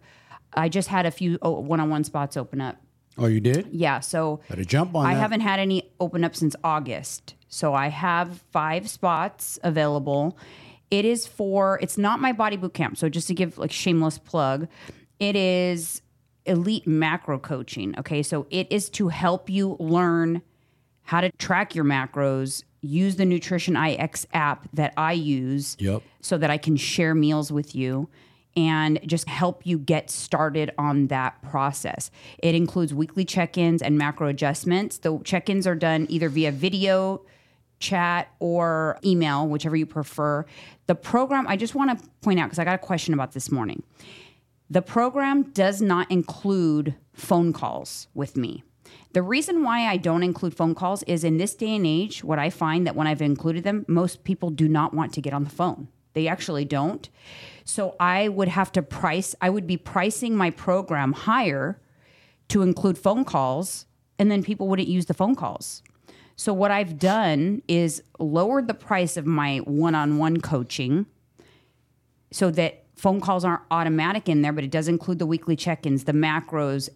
I 0.54 0.68
just 0.68 0.88
had 0.88 1.06
a 1.06 1.10
few 1.10 1.38
one 1.40 1.80
on 1.80 1.88
one 1.88 2.04
spots 2.04 2.36
open 2.36 2.60
up. 2.60 2.76
Oh, 3.18 3.26
you 3.26 3.40
did? 3.40 3.68
Yeah. 3.72 4.00
So 4.00 4.40
Better 4.48 4.64
jump 4.64 4.94
on 4.94 5.06
I 5.06 5.14
that. 5.14 5.20
haven't 5.20 5.40
had 5.40 5.60
any 5.60 5.90
open 6.00 6.24
up 6.24 6.34
since 6.34 6.56
August. 6.64 7.34
So 7.48 7.74
I 7.74 7.88
have 7.88 8.42
five 8.50 8.88
spots 8.88 9.58
available. 9.62 10.38
It 10.90 11.04
is 11.04 11.26
for, 11.26 11.78
it's 11.82 11.98
not 11.98 12.20
my 12.20 12.32
body 12.32 12.56
boot 12.56 12.74
camp. 12.74 12.96
So 12.96 13.08
just 13.08 13.28
to 13.28 13.34
give 13.34 13.58
like 13.58 13.72
shameless 13.72 14.18
plug, 14.18 14.68
it 15.18 15.36
is 15.36 16.00
elite 16.46 16.86
macro 16.86 17.38
coaching. 17.38 17.94
Okay. 17.98 18.22
So 18.22 18.46
it 18.50 18.70
is 18.72 18.88
to 18.90 19.08
help 19.08 19.48
you 19.50 19.76
learn 19.78 20.42
how 21.02 21.20
to 21.20 21.30
track 21.32 21.74
your 21.74 21.84
macros, 21.84 22.64
use 22.80 23.16
the 23.16 23.24
Nutritionix 23.24 24.24
app 24.32 24.68
that 24.72 24.94
I 24.96 25.12
use 25.12 25.76
Yep. 25.78 26.02
so 26.20 26.38
that 26.38 26.50
I 26.50 26.56
can 26.58 26.76
share 26.76 27.14
meals 27.14 27.52
with 27.52 27.74
you 27.74 28.08
and 28.56 29.00
just 29.06 29.28
help 29.28 29.66
you 29.66 29.78
get 29.78 30.10
started 30.10 30.70
on 30.78 31.08
that 31.08 31.40
process. 31.42 32.10
It 32.42 32.54
includes 32.54 32.92
weekly 32.92 33.24
check 33.24 33.56
ins 33.56 33.82
and 33.82 33.96
macro 33.96 34.28
adjustments. 34.28 34.98
The 34.98 35.20
check 35.24 35.48
ins 35.48 35.66
are 35.66 35.74
done 35.74 36.06
either 36.08 36.28
via 36.28 36.52
video, 36.52 37.24
chat, 37.78 38.28
or 38.38 38.98
email, 39.04 39.48
whichever 39.48 39.76
you 39.76 39.86
prefer. 39.86 40.44
The 40.86 40.94
program, 40.94 41.46
I 41.48 41.56
just 41.56 41.74
want 41.74 41.98
to 41.98 42.08
point 42.20 42.40
out 42.40 42.46
because 42.46 42.58
I 42.58 42.64
got 42.64 42.74
a 42.74 42.78
question 42.78 43.14
about 43.14 43.32
this 43.32 43.50
morning. 43.50 43.82
The 44.70 44.82
program 44.82 45.50
does 45.52 45.82
not 45.82 46.10
include 46.10 46.94
phone 47.12 47.52
calls 47.52 48.08
with 48.14 48.36
me. 48.36 48.62
The 49.12 49.22
reason 49.22 49.62
why 49.62 49.86
I 49.86 49.98
don't 49.98 50.22
include 50.22 50.54
phone 50.54 50.74
calls 50.74 51.02
is 51.02 51.24
in 51.24 51.36
this 51.36 51.54
day 51.54 51.76
and 51.76 51.86
age, 51.86 52.24
what 52.24 52.38
I 52.38 52.48
find 52.48 52.86
that 52.86 52.96
when 52.96 53.06
I've 53.06 53.20
included 53.20 53.64
them, 53.64 53.84
most 53.86 54.24
people 54.24 54.50
do 54.50 54.68
not 54.68 54.94
want 54.94 55.12
to 55.14 55.20
get 55.20 55.34
on 55.34 55.44
the 55.44 55.50
phone. 55.50 55.88
They 56.14 56.28
actually 56.28 56.64
don't. 56.64 57.08
So 57.64 57.96
I 58.00 58.28
would 58.28 58.48
have 58.48 58.72
to 58.72 58.82
price, 58.82 59.34
I 59.40 59.50
would 59.50 59.66
be 59.66 59.76
pricing 59.76 60.36
my 60.36 60.50
program 60.50 61.12
higher 61.12 61.80
to 62.48 62.62
include 62.62 62.98
phone 62.98 63.24
calls, 63.24 63.86
and 64.18 64.30
then 64.30 64.42
people 64.42 64.68
wouldn't 64.68 64.88
use 64.88 65.06
the 65.06 65.14
phone 65.14 65.34
calls. 65.34 65.82
So 66.36 66.52
what 66.52 66.70
I've 66.70 66.98
done 66.98 67.62
is 67.68 68.02
lowered 68.18 68.66
the 68.66 68.74
price 68.74 69.16
of 69.16 69.26
my 69.26 69.58
one 69.58 69.94
on 69.94 70.18
one 70.18 70.40
coaching 70.40 71.06
so 72.30 72.50
that 72.50 72.84
phone 72.96 73.20
calls 73.20 73.44
aren't 73.44 73.62
automatic 73.70 74.28
in 74.28 74.42
there, 74.42 74.52
but 74.52 74.64
it 74.64 74.70
does 74.70 74.88
include 74.88 75.18
the 75.18 75.26
weekly 75.26 75.56
check 75.56 75.86
ins, 75.86 76.04
the 76.04 76.12
macros, 76.12 76.88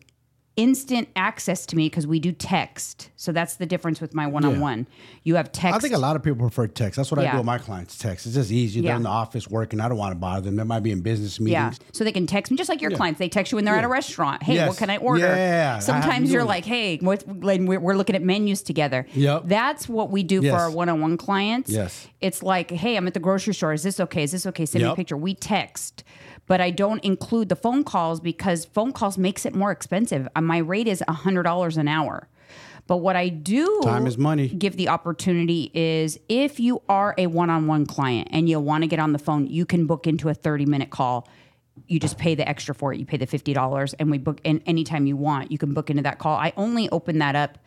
instant 0.56 1.08
access 1.16 1.66
to 1.66 1.76
me 1.76 1.86
because 1.86 2.06
we 2.06 2.18
do 2.18 2.32
text. 2.32 3.10
So 3.16 3.30
that's 3.32 3.56
the 3.56 3.66
difference 3.66 4.00
with 4.00 4.14
my 4.14 4.26
one 4.26 4.44
on 4.44 4.58
one. 4.60 4.88
You 5.22 5.34
have 5.36 5.52
text. 5.52 5.76
I 5.76 5.78
think 5.80 5.94
a 5.94 5.98
lot 5.98 6.16
of 6.16 6.22
people 6.22 6.38
prefer 6.38 6.66
text. 6.66 6.96
That's 6.96 7.10
what 7.10 7.18
I 7.20 7.30
do 7.30 7.36
with 7.36 7.46
my 7.46 7.58
clients. 7.58 7.98
Text. 7.98 8.26
It's 8.26 8.34
just 8.34 8.50
easy. 8.50 8.80
They're 8.80 8.92
Yeah. 8.92 8.96
in 8.96 9.02
the 9.02 9.08
office 9.10 9.48
working. 9.48 9.80
I 9.80 9.88
don't 9.88 9.98
want 9.98 10.12
to 10.12 10.18
bother 10.18 10.42
them. 10.42 10.56
They 10.56 10.62
might 10.64 10.80
be 10.80 10.90
in 10.92 11.02
business 11.02 11.38
Yeah. 11.38 11.66
meetings. 11.66 11.80
So 11.92 12.04
they 12.04 12.12
can 12.12 12.26
text 12.26 12.50
me 12.50 12.56
just 12.56 12.68
like 12.70 12.80
your 12.80 12.90
clients. 12.90 13.18
They 13.18 13.28
text 13.28 13.52
you 13.52 13.56
when 13.56 13.64
they're 13.64 13.76
at 13.76 13.84
a 13.84 13.88
restaurant. 13.88 14.42
Hey, 14.42 14.54
Yes. 14.54 14.68
what 14.68 14.78
can 14.78 14.88
I 14.90 14.96
order? 14.96 15.26
Yeah, 15.26 15.78
Sometimes 15.80 16.32
you're 16.32 16.44
like, 16.44 16.64
hey, 16.64 16.98
we're, 17.02 17.18
we're 17.78 17.94
looking 17.96 18.16
at 18.16 18.22
menus 18.22 18.62
together. 18.62 19.06
Yep. 19.14 19.42
That's 19.46 19.88
what 19.88 20.10
we 20.10 20.22
do 20.22 20.40
Yes. 20.42 20.54
for 20.54 20.60
our 20.60 20.70
one 20.70 20.88
on 20.88 21.00
one 21.00 21.16
clients. 21.16 21.70
Yes. 21.70 22.06
It's 22.20 22.42
like, 22.42 22.70
hey, 22.70 22.96
I'm 22.96 23.06
at 23.06 23.14
the 23.14 23.20
grocery 23.20 23.54
store. 23.54 23.72
Is 23.72 23.82
this 23.82 24.00
okay? 24.00 24.22
Is 24.22 24.32
this 24.32 24.46
okay? 24.46 24.64
Send 24.66 24.84
me 24.84 24.90
a 24.90 24.94
picture. 24.94 25.16
We 25.16 25.34
text. 25.34 26.02
But 26.48 26.60
I 26.60 26.70
don't 26.70 27.02
include 27.04 27.48
the 27.48 27.56
phone 27.56 27.82
calls 27.82 28.20
because 28.20 28.64
phone 28.66 28.92
calls 28.92 29.18
makes 29.18 29.44
it 29.44 29.52
more 29.52 29.72
expensive. 29.72 30.28
Uh, 30.36 30.40
My 30.46 30.58
rate 30.58 30.88
is 30.88 31.02
$100 31.08 31.76
an 31.76 31.88
hour. 31.88 32.28
But 32.86 32.98
what 32.98 33.16
I 33.16 33.28
do 33.28 33.80
Time 33.82 34.06
is 34.06 34.16
money. 34.16 34.48
give 34.48 34.76
the 34.76 34.88
opportunity 34.88 35.72
is 35.74 36.18
if 36.28 36.60
you 36.60 36.82
are 36.88 37.14
a 37.18 37.26
one-on-one 37.26 37.86
client 37.86 38.28
and 38.30 38.48
you 38.48 38.60
want 38.60 38.82
to 38.82 38.86
get 38.86 39.00
on 39.00 39.12
the 39.12 39.18
phone, 39.18 39.46
you 39.48 39.66
can 39.66 39.86
book 39.86 40.06
into 40.06 40.28
a 40.28 40.34
30-minute 40.34 40.90
call. 40.90 41.28
You 41.88 41.98
just 41.98 42.16
pay 42.16 42.36
the 42.36 42.48
extra 42.48 42.74
for 42.74 42.92
it. 42.92 43.00
You 43.00 43.04
pay 43.06 43.16
the 43.16 43.26
$50 43.26 43.94
and 43.98 44.10
we 44.10 44.18
book 44.18 44.40
and 44.44 44.62
anytime 44.66 45.06
you 45.06 45.16
want, 45.16 45.50
you 45.50 45.58
can 45.58 45.74
book 45.74 45.90
into 45.90 46.04
that 46.04 46.18
call. 46.18 46.36
I 46.36 46.52
only 46.56 46.88
open 46.90 47.18
that 47.18 47.34
up 47.34 47.58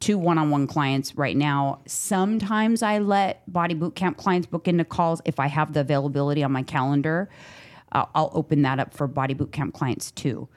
to 0.00 0.18
one-on-one 0.18 0.66
clients 0.66 1.16
right 1.16 1.36
now. 1.36 1.80
Sometimes 1.86 2.82
I 2.82 2.98
let 2.98 3.50
body 3.52 3.74
boot 3.74 3.94
camp 3.94 4.16
clients 4.16 4.46
book 4.46 4.68
into 4.68 4.84
calls 4.84 5.20
if 5.24 5.40
I 5.40 5.46
have 5.46 5.72
the 5.72 5.80
availability 5.80 6.42
on 6.42 6.52
my 6.52 6.62
calendar. 6.62 7.28
Uh, 7.92 8.06
I'll 8.14 8.30
open 8.34 8.62
that 8.62 8.78
up 8.78 8.92
for 8.92 9.06
body 9.06 9.34
boot 9.34 9.52
camp 9.52 9.74
clients 9.74 10.10
too. 10.10 10.48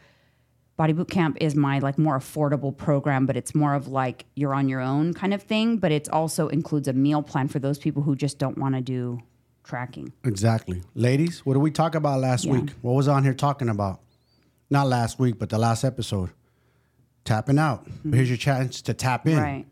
Body 0.82 0.94
Boot 0.94 1.12
Camp 1.12 1.38
is 1.40 1.54
my 1.54 1.78
like 1.78 2.00
more 2.00 2.18
affordable 2.18 2.76
program, 2.76 3.28
but 3.28 3.38
it's 3.38 3.54
more 3.54 3.76
of 3.76 3.88
like 3.88 4.26
you're 4.34 4.56
on 4.56 4.68
your 4.68 4.80
own 4.80 5.14
kind 5.14 5.32
of 5.32 5.44
thing. 5.44 5.78
But 5.78 5.92
it 5.92 6.10
also 6.10 6.48
includes 6.48 6.88
a 6.88 6.94
meal 6.94 7.22
plan 7.22 7.50
for 7.50 7.60
those 7.60 7.78
people 7.78 8.02
who 8.02 8.16
just 8.16 8.40
don't 8.40 8.58
want 8.58 8.74
to 8.74 8.82
do 8.82 9.20
tracking. 9.64 10.12
Exactly. 10.24 10.82
Ladies, 10.96 11.46
what 11.46 11.54
did 11.54 11.60
we 11.60 11.70
talk 11.70 11.94
about 11.94 12.20
last 12.20 12.46
Yeah. 12.46 12.54
week? 12.54 12.72
What 12.82 12.94
was 12.94 13.08
on 13.08 13.24
here 13.24 13.36
talking 13.36 13.70
about? 13.70 14.00
Not 14.72 14.88
last 14.88 15.20
week, 15.20 15.38
but 15.38 15.50
the 15.50 15.60
last 15.60 15.84
episode. 15.84 16.32
Tapping 17.26 17.60
out. 17.60 17.86
Here's 18.04 18.28
your 18.32 18.38
chance 18.38 18.82
to 18.82 18.96
tap 18.96 19.28
in. 19.28 19.34
Mm-hmm. 19.34 19.44
Right. 19.44 19.66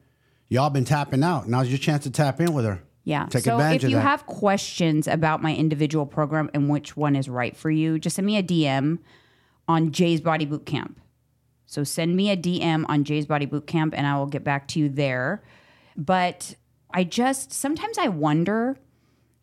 Y'all 0.48 0.70
been 0.70 0.86
tapping 0.86 1.24
out. 1.24 1.50
Now's 1.50 1.70
your 1.70 1.80
chance 1.80 2.04
to 2.04 2.12
tap 2.12 2.40
in 2.40 2.54
with 2.54 2.66
her. 2.66 2.84
Yeah. 3.04 3.26
Take 3.26 3.46
so 3.46 3.56
advantage 3.56 3.86
if 3.86 3.90
you 3.90 3.98
have 3.98 4.28
questions 4.28 5.08
about 5.08 5.42
my 5.42 5.56
individual 5.56 6.06
program 6.06 6.52
and 6.54 6.70
which 6.70 6.96
one 6.96 7.16
is 7.16 7.28
right 7.28 7.58
for 7.58 7.72
you, 7.72 7.98
just 7.98 8.16
send 8.16 8.28
me 8.28 8.38
a 8.38 8.44
DM 8.44 9.00
on 9.70 9.92
Jay's 9.92 10.20
Body 10.20 10.46
Boot 10.46 10.66
Camp. 10.66 11.00
So 11.68 11.84
send 11.84 12.16
me 12.16 12.32
a 12.32 12.36
DM 12.36 12.84
on 12.90 13.04
Jay's 13.04 13.28
Body 13.28 13.46
Boot 13.46 13.68
Camp 13.68 13.94
and 13.96 14.08
I 14.08 14.18
will 14.18 14.26
get 14.26 14.44
back 14.44 14.68
to 14.70 14.80
you 14.80 14.90
there. 14.90 15.44
But 15.96 16.56
I 16.92 17.04
just 17.04 17.54
sometimes 17.54 17.98
I 17.98 18.10
wonder. 18.10 18.78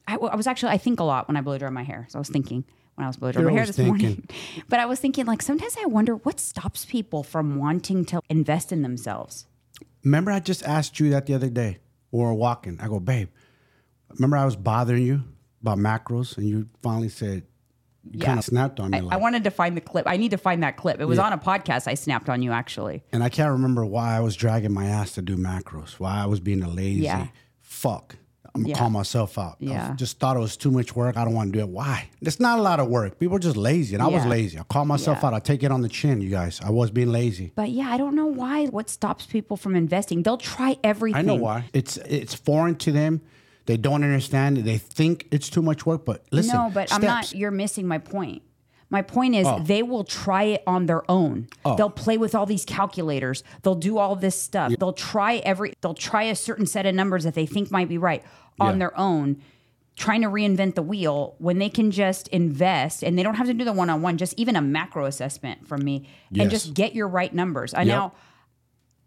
I, 0.09 0.17
I 0.17 0.37
was 0.37 0.47
actually 0.47 0.73
I 0.73 0.79
think 0.79 1.01
a 1.01 1.05
lot 1.05 1.29
when 1.29 1.37
I 1.37 1.41
blow 1.41 1.57
dry 1.57 1.71
my 1.71 1.85
hair. 1.85 2.07
So 2.11 2.19
I 2.19 2.21
was 2.21 2.29
thinking 2.29 2.65
when 2.97 3.05
I 3.05 3.09
was 3.09 3.17
blow 3.17 3.31
dry 3.31 3.43
my 3.43 3.53
hair 3.53 3.65
this 3.67 3.79
morning. 3.79 4.29
but 4.69 4.81
I 4.81 4.87
was 4.87 4.99
thinking 4.99 5.25
like 5.27 5.41
sometimes 5.41 5.77
I 5.81 5.87
wonder 5.87 6.17
what 6.17 6.41
stops 6.41 6.85
people 6.85 7.23
from 7.23 7.57
wanting 7.57 8.05
to 8.07 8.21
invest 8.29 8.73
in 8.73 8.83
themselves. 8.83 9.47
Remember, 10.03 10.33
I 10.33 10.41
just 10.41 10.65
asked 10.65 10.99
you 10.99 11.11
that 11.11 11.27
the 11.27 11.35
other 11.35 11.51
day. 11.51 11.79
We 12.11 12.21
were 12.21 12.35
walking. 12.35 12.79
I 12.81 12.89
go, 12.89 13.01
babe, 13.01 13.29
remember 14.11 14.37
I 14.37 14.45
was 14.45 14.57
bothering 14.57 15.05
you 15.05 15.25
about 15.61 15.79
macros, 15.79 16.37
and 16.37 16.49
you 16.49 16.69
finally 16.81 17.09
said, 17.09 17.43
Yeah. 18.13 18.27
kind 18.27 18.39
of 18.39 18.45
snapped 18.45 18.81
on 18.81 18.91
me. 18.91 18.99
I, 18.99 19.01
like, 19.03 19.15
I 19.15 19.17
wanted 19.19 19.45
to 19.45 19.51
find 19.51 19.77
the 19.77 19.81
clip. 19.81 20.07
I 20.09 20.17
need 20.17 20.31
to 20.33 20.39
find 20.39 20.63
that 20.63 20.77
clip. 20.77 21.01
It 21.01 21.05
was 21.07 21.19
Yeah. 21.19 21.25
on 21.27 21.33
a 21.33 21.39
podcast. 21.39 21.87
I 21.89 21.95
snapped 21.95 22.29
on 22.29 22.43
you 22.43 22.53
actually. 22.53 23.03
and 23.13 23.23
I 23.23 23.29
can't 23.29 23.51
remember 23.53 23.85
why 23.85 24.17
I 24.17 24.21
was 24.21 24.37
dragging 24.37 24.73
my 24.73 24.87
ass 24.87 25.13
to 25.13 25.23
do 25.23 25.37
macros. 25.37 25.99
Why 26.01 26.23
I 26.23 26.27
was 26.27 26.41
being 26.41 26.63
a 26.63 26.69
lazy 26.69 27.03
Yeah. 27.03 27.29
fuck. 27.61 28.17
I'm 28.55 28.63
gonna 28.63 28.75
call 28.75 28.89
myself 28.89 29.39
out. 29.39 29.57
I 29.61 29.65
Yeah. 29.67 29.95
just 29.97 30.19
thought 30.19 30.35
it 30.35 30.41
was 30.41 30.57
too 30.57 30.71
much 30.71 30.97
work. 30.97 31.19
I 31.19 31.25
don't 31.27 31.35
want 31.35 31.53
to 31.53 31.59
do 31.59 31.63
it. 31.63 31.69
Why? 31.69 32.09
It's 32.23 32.41
not 32.41 32.59
a 32.59 32.63
lot 32.63 32.81
of 32.81 32.89
work. 32.89 33.19
People 33.19 33.37
are 33.37 33.39
just 33.39 33.55
lazy, 33.57 33.95
and 33.95 34.03
I 34.03 34.07
was 34.07 34.25
lazy. 34.25 34.59
I 34.59 34.63
call 34.63 34.87
myself 34.87 35.23
out. 35.23 35.35
I 35.35 35.41
take 35.41 35.63
it 35.63 35.71
on 35.71 35.83
the 35.83 35.91
chin, 35.91 36.23
you 36.23 36.31
guys. 36.31 36.59
I 36.65 36.71
was 36.71 36.91
being 36.91 37.13
lazy. 37.13 37.53
But 37.55 37.69
yeah, 37.71 37.91
I 37.91 37.99
don't 37.99 38.15
know 38.15 38.25
why. 38.25 38.65
What 38.69 38.89
stops 38.89 39.27
people 39.27 39.59
from 39.59 39.77
investing? 39.77 40.23
They'll 40.23 40.39
try 40.39 40.79
everything. 40.83 41.19
I 41.19 41.23
know 41.23 41.35
why. 41.35 41.65
It's 41.75 41.99
it's 41.99 42.35
foreign 42.35 42.77
to 42.77 42.93
them. 42.93 43.21
They 43.67 43.77
don't 43.77 44.03
understand. 44.05 44.59
it. 44.59 44.65
They 44.65 44.79
think 44.79 45.27
it's 45.31 45.49
too 45.51 45.63
much 45.63 45.85
work. 45.85 46.05
But 46.05 46.25
listen, 46.31 46.55
no, 46.57 46.71
but 46.73 46.93
I'm 46.93 47.03
not. 47.03 47.35
You're 47.35 47.51
missing 47.51 47.87
my 47.87 47.99
point. 47.99 48.43
My 48.89 49.03
point 49.03 49.35
is, 49.35 49.47
Oh. 49.49 49.59
they 49.59 49.83
will 49.83 50.05
try 50.05 50.45
it 50.45 50.63
on 50.67 50.87
their 50.87 51.09
own. 51.11 51.49
Oh. 51.65 51.75
They'll 51.77 51.91
play 51.91 52.17
with 52.19 52.37
all 52.37 52.47
these 52.47 52.65
calculators. 52.65 53.43
They'll 53.63 53.75
do 53.75 53.99
all 53.99 54.15
this 54.15 54.41
stuff. 54.41 54.73
They'll 54.79 54.93
try 54.93 55.37
every. 55.39 55.73
They'll 55.81 55.95
try 55.95 56.23
a 56.25 56.37
certain 56.37 56.67
set 56.67 56.87
of 56.87 56.95
numbers 56.95 57.25
that 57.25 57.35
they 57.35 57.47
think 57.47 57.71
might 57.73 57.89
be 57.89 57.99
right 57.99 58.23
on 58.61 58.75
Yeah. 58.75 58.79
their 58.79 58.99
own, 58.99 59.39
trying 59.97 60.23
to 60.23 60.29
reinvent 60.29 60.77
the 60.77 60.83
wheel 60.83 61.35
when 61.39 61.59
they 61.59 61.69
can 61.69 61.91
just 61.91 62.29
invest 62.29 63.03
and 63.03 63.19
they 63.19 63.25
don't 63.25 63.35
have 63.35 63.49
to 63.49 63.55
do 63.55 63.65
the 63.65 63.73
one 63.73 63.91
on 63.91 64.03
one. 64.03 64.17
Just 64.19 64.35
even 64.37 64.55
a 64.55 64.63
macro 64.63 65.05
assessment 65.07 65.67
from 65.67 65.83
me 65.85 66.07
and 66.39 66.49
just 66.49 66.73
get 66.73 66.95
your 66.95 67.09
right 67.09 67.35
numbers. 67.35 67.75
I 67.75 67.83
know. 67.83 68.13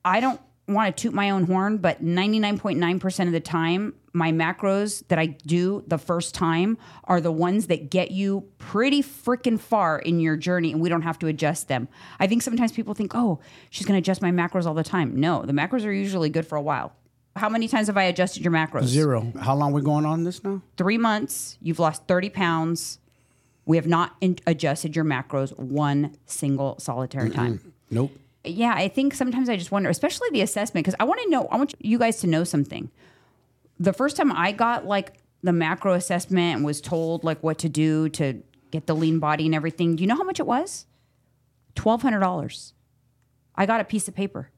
I 0.04 0.20
don't 0.20 0.42
want 0.68 0.96
to 0.96 1.02
toot 1.04 1.14
my 1.14 1.30
own 1.30 1.46
horn, 1.46 1.78
but 1.78 2.04
99.9% 2.04 3.28
of 3.28 3.32
the 3.32 3.40
time, 3.40 3.94
my 4.14 4.32
macros 4.32 5.08
that 5.10 5.20
I 5.20 5.28
do 5.28 5.84
the 5.88 5.98
first 5.98 6.34
time 6.34 6.78
are 7.04 7.22
the 7.22 7.32
ones 7.32 7.68
that 7.68 7.90
get 7.90 8.12
you 8.12 8.46
pretty 8.58 9.02
freaking 9.04 9.60
far 9.60 10.00
in 10.00 10.20
your 10.20 10.36
journey 10.36 10.72
and 10.72 10.82
we 10.82 10.90
don't 10.90 11.04
have 11.04 11.20
to 11.20 11.28
adjust 11.28 11.68
them. 11.68 11.88
I 12.20 12.28
think 12.28 12.42
sometimes 12.42 12.72
people 12.72 12.94
think, 12.94 13.14
oh, 13.16 13.40
she's 13.70 13.86
going 13.86 13.96
to 13.96 14.00
adjust 14.04 14.22
my 14.22 14.32
macros 14.32 14.66
all 14.66 14.74
the 14.74 14.84
time. 14.84 15.20
No, 15.20 15.44
the 15.44 15.54
macros 15.54 15.86
are 15.86 15.92
usually 15.92 16.30
good 16.30 16.48
for 16.48 16.56
a 16.56 16.62
while. 16.62 16.94
How 17.36 17.50
many 17.50 17.68
times 17.68 17.88
have 17.88 17.98
I 17.98 18.04
adjusted 18.04 18.44
your 18.44 18.52
macros? 18.52 18.86
zero. 18.86 19.32
How 19.40 19.56
long 19.56 19.72
we 19.72 19.82
going 19.82 20.06
on 20.06 20.24
this 20.24 20.44
now? 20.44 20.62
Three 20.78 20.98
months, 20.98 21.58
you've 21.62 21.80
lost 21.80 22.08
30 22.08 22.30
pounds. 22.32 23.00
We 23.66 23.78
have 23.78 23.88
not 23.88 24.16
in- 24.20 24.40
adjusted 24.48 24.96
your 24.96 25.06
macros 25.06 25.58
one 25.58 26.18
single 26.26 26.80
solitary 26.80 27.30
time 27.30 27.74
Nope. 27.92 28.12
yeah, 28.44 28.74
I 28.76 28.88
think 28.88 29.14
sometimes 29.14 29.48
I 29.48 29.56
just 29.58 29.72
wonder, 29.72 29.90
especially 29.90 30.28
the 30.32 30.42
assessment, 30.42 30.86
because 30.86 30.96
I 31.00 31.04
want 31.04 31.22
to 31.22 31.30
know, 31.30 31.48
I 31.52 31.58
want 31.58 31.76
you 31.80 32.00
guys 32.00 32.20
to 32.22 32.28
know 32.28 32.44
something. 32.44 32.90
The 33.80 33.94
first 33.94 34.18
time 34.18 34.32
I 34.32 34.52
got 34.52 34.86
like 34.86 35.18
the 35.42 35.54
macro 35.54 35.94
assessment 35.94 36.58
and 36.58 36.66
was 36.66 36.82
told 36.82 37.24
like 37.24 37.42
what 37.42 37.60
to 37.60 37.70
do 37.70 38.10
to 38.10 38.42
get 38.72 38.88
the 38.88 38.96
lean 38.96 39.20
body 39.20 39.46
and 39.46 39.56
everything, 39.56 39.96
do 39.96 40.04
you 40.04 40.08
know 40.08 40.16
how 40.16 40.24
much 40.24 40.40
it 40.40 40.46
was? 40.46 40.86
$1,200. 41.76 42.74
I 43.56 43.66
got 43.66 43.80
a 43.80 43.84
piece 43.84 44.08
of 44.08 44.16
paper. 44.16 44.52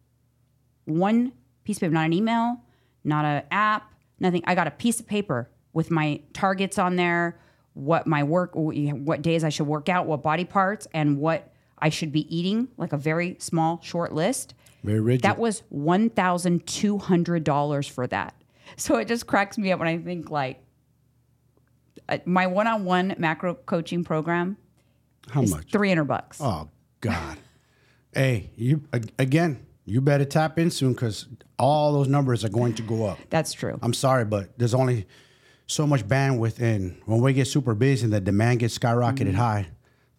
One 0.85 1.33
piece 1.63 1.77
of 1.77 1.81
paper, 1.81 1.93
not 1.93 2.05
an 2.05 2.13
email, 2.13 2.61
not 3.03 3.25
an 3.25 3.43
app, 3.51 3.93
nothing. 4.19 4.43
I 4.45 4.55
got 4.55 4.67
a 4.67 4.71
piece 4.71 4.99
of 4.99 5.07
paper 5.07 5.49
with 5.73 5.91
my 5.91 6.21
targets 6.33 6.77
on 6.77 6.95
there, 6.95 7.39
what 7.73 8.07
my 8.07 8.23
work, 8.23 8.51
what 8.53 9.21
days 9.21 9.43
I 9.43 9.49
should 9.49 9.67
work 9.67 9.87
out, 9.87 10.07
what 10.07 10.21
body 10.21 10.45
parts, 10.45 10.87
and 10.93 11.17
what 11.17 11.53
I 11.77 11.89
should 11.89 12.11
be 12.11 12.35
eating, 12.35 12.67
like 12.77 12.93
a 12.93 12.97
very 12.97 13.37
small, 13.39 13.79
short 13.81 14.13
list. 14.13 14.53
Very 14.83 14.99
rigid. 14.99 15.21
That 15.23 15.37
was 15.37 15.63
one 15.69 16.09
thousand 16.09 16.65
two 16.65 16.97
hundred 16.97 17.43
dollars 17.43 17.87
for 17.87 18.07
that. 18.07 18.33
So 18.77 18.97
it 18.97 19.07
just 19.07 19.27
cracks 19.27 19.57
me 19.57 19.71
up 19.71 19.79
when 19.79 19.87
I 19.87 19.97
think 19.97 20.29
like 20.31 20.63
uh, 22.09 22.17
my 22.25 22.47
one-on-one 22.47 23.15
macro 23.17 23.53
coaching 23.55 24.03
program 24.03 24.57
How 25.29 25.43
is 25.43 25.51
much? 25.51 25.71
three 25.71 25.89
hundred 25.89 26.05
bucks. 26.05 26.39
Oh 26.41 26.69
God. 27.01 27.37
hey, 28.13 28.51
you 28.55 28.83
again. 29.19 29.65
You 29.83 29.99
better 29.99 30.25
tap 30.25 30.59
in 30.59 30.69
soon 30.69 30.93
because 30.93 31.27
all 31.57 31.91
those 31.93 32.07
numbers 32.07 32.45
are 32.45 32.49
going 32.49 32.75
to 32.75 32.81
go 32.83 33.05
up. 33.05 33.17
That's 33.29 33.51
true. 33.51 33.79
I'm 33.81 33.93
sorry, 33.93 34.25
but 34.25 34.57
there's 34.57 34.75
only 34.75 35.07
so 35.65 35.87
much 35.87 36.07
bandwidth, 36.07 36.59
and 36.59 37.01
when 37.05 37.19
we 37.19 37.33
get 37.33 37.47
super 37.47 37.73
busy 37.73 38.03
and 38.03 38.13
the 38.13 38.21
demand 38.21 38.59
gets 38.59 38.77
skyrocketed 38.77 39.33
high, 39.33 39.67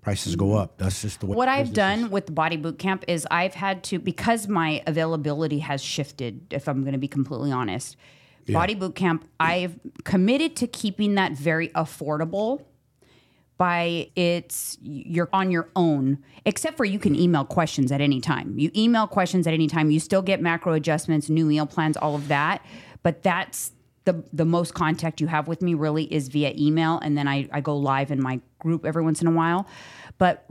prices 0.02 0.34
go 0.34 0.54
up. 0.56 0.78
That's 0.78 1.00
just 1.02 1.20
the 1.20 1.26
way. 1.26 1.30
Mm-hmm. 1.30 1.38
what 1.38 1.48
I've 1.48 1.72
done 1.72 2.10
with 2.10 2.26
the 2.26 2.32
body 2.32 2.56
boot 2.56 2.78
camp 2.78 3.04
is 3.06 3.26
I've 3.30 3.54
had 3.54 3.84
to 3.84 3.98
because 4.00 4.48
my 4.48 4.82
availability 4.86 5.60
has 5.60 5.82
shifted. 5.82 6.52
If 6.52 6.68
I'm 6.68 6.82
going 6.82 6.92
to 6.92 6.98
be 6.98 7.08
completely 7.08 7.52
honest, 7.52 7.96
body 8.48 8.74
boot 8.74 8.94
camp 8.94 9.28
I've 9.38 9.78
committed 10.04 10.56
to 10.56 10.66
keeping 10.66 11.14
that 11.16 11.32
very 11.32 11.68
affordable. 11.68 12.64
By 13.58 14.10
it's 14.16 14.76
you're 14.82 15.28
on 15.32 15.52
your 15.52 15.68
own, 15.76 16.18
except 16.44 16.76
for 16.76 16.84
you 16.84 16.98
can 16.98 17.14
email 17.14 17.44
questions 17.44 17.92
at 17.92 18.00
any 18.00 18.20
time. 18.20 18.58
You 18.58 18.72
email 18.74 19.06
questions 19.06 19.46
at 19.46 19.54
any 19.54 19.68
time. 19.68 19.90
You 19.90 20.00
still 20.00 20.22
get 20.22 20.40
macro 20.40 20.72
adjustments, 20.72 21.30
new 21.30 21.44
meal 21.44 21.66
plans, 21.66 21.96
all 21.96 22.16
of 22.16 22.26
that. 22.26 22.64
But 23.04 23.22
that's 23.22 23.72
the 24.04 24.24
the 24.32 24.44
most 24.44 24.74
contact 24.74 25.20
you 25.20 25.28
have 25.28 25.46
with 25.46 25.62
me 25.62 25.74
really 25.74 26.12
is 26.12 26.26
via 26.28 26.52
email, 26.56 26.98
and 26.98 27.16
then 27.16 27.28
I, 27.28 27.48
I 27.52 27.60
go 27.60 27.76
live 27.76 28.10
in 28.10 28.20
my 28.20 28.40
group 28.58 28.84
every 28.84 29.02
once 29.02 29.20
in 29.20 29.28
a 29.28 29.32
while. 29.32 29.68
But 30.18 30.44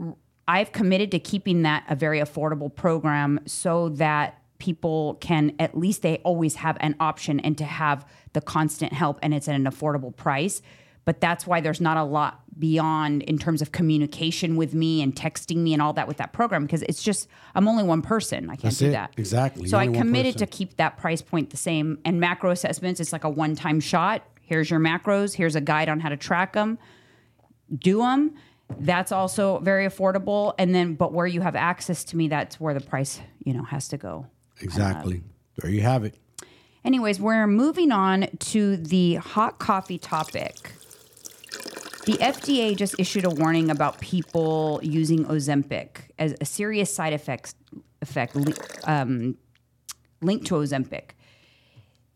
I've 0.48 0.71
committed 0.71 1.12
to 1.12 1.19
keeping 1.19 1.63
that 1.63 1.83
a 1.89 1.95
very 1.95 2.19
affordable 2.19 2.74
program 2.74 3.41
so 3.45 3.89
that 3.89 4.40
people 4.62 5.15
can 5.15 5.56
at 5.58 5.75
least 5.75 6.03
they 6.03 6.18
always 6.18 6.53
have 6.53 6.77
an 6.82 6.96
option 7.00 7.39
and 7.39 7.58
to 7.58 7.65
have 7.65 8.08
the 8.34 8.41
constant 8.41 8.94
help 8.94 9.18
and 9.24 9.34
it's 9.34 9.48
at 9.48 9.56
an 9.56 9.65
affordable 9.65 10.15
price. 10.15 10.62
But 11.03 11.20
that's 11.20 11.48
why 11.48 11.62
there's 11.62 11.82
not 11.82 11.98
a 11.98 12.03
lot 12.03 12.44
beyond 12.60 13.24
in 13.24 13.39
terms 13.39 13.63
of 13.63 13.72
communication 13.72 14.56
with 14.56 14.75
me 14.75 15.01
and 15.01 15.15
texting 15.15 15.58
me 15.58 15.74
and 15.74 15.82
all 15.82 15.94
that 15.94 16.08
with 16.08 16.18
that 16.18 16.32
program 16.32 16.63
because 16.63 16.84
it's 16.84 17.01
just 17.01 17.27
I'm 17.56 17.68
only 17.68 17.84
one 17.84 18.03
person. 18.03 18.51
I 18.51 18.53
can't 18.53 18.62
That's 18.65 18.77
do 18.77 18.89
it. 18.89 18.91
that. 18.91 19.13
Exactly. 19.18 19.68
So 19.68 19.80
You're 19.80 19.96
I 19.96 19.98
committed 19.98 20.38
to 20.38 20.46
keep 20.46 20.77
that 20.77 20.98
price 20.98 21.24
point 21.24 21.50
the 21.50 21.58
same. 21.58 21.98
And 22.06 22.20
macro 22.20 22.51
assessments, 22.51 23.00
it's 23.00 23.12
like 23.12 23.24
a 23.24 23.30
one 23.30 23.56
time 23.56 23.80
shot. 23.80 24.24
Here's 24.44 24.70
your 24.70 24.80
macros. 24.80 25.34
Here's 25.34 25.56
a 25.56 25.62
guide 25.62 25.89
on 25.89 26.00
how 26.00 26.10
to 26.10 26.18
track 26.18 26.53
them. 26.53 26.77
Do 27.75 27.98
them. 27.98 28.36
That's 28.80 29.12
also 29.12 29.58
very 29.60 29.88
affordable. 29.88 30.53
And 30.60 30.75
then, 30.75 30.94
but 30.94 31.13
where 31.13 31.27
you 31.27 31.41
have 31.41 31.56
access 31.56 32.03
to 32.06 32.18
me, 32.18 32.27
that's 32.27 32.60
where 32.60 32.75
the 32.75 32.80
price, 32.80 33.22
you 33.44 33.53
know, 33.53 33.63
has 33.63 33.88
to 33.89 33.98
go. 33.98 34.27
Exactly. 34.62 35.24
There 35.58 35.72
you 35.72 35.82
have 35.82 36.03
it. 36.03 36.15
Anyways, 36.84 37.20
we're 37.20 37.48
moving 37.48 37.91
on 37.91 38.27
to 38.39 38.77
the 38.77 39.15
hot 39.15 39.60
coffee 39.60 39.98
topic. 39.98 40.74
The 42.06 42.13
FDA 42.13 42.75
just 42.75 42.96
issued 42.98 43.25
a 43.25 43.30
warning 43.30 43.70
about 43.70 44.01
people 44.01 44.80
using 44.82 45.25
Ozempic 45.25 45.98
as 46.18 46.34
a 46.41 46.46
serious 46.46 46.94
side 46.94 47.13
effects 47.13 47.53
effect 48.01 48.36
um, 48.86 49.38
linked 50.22 50.48
to 50.48 50.56
Ozempic. 50.56 51.12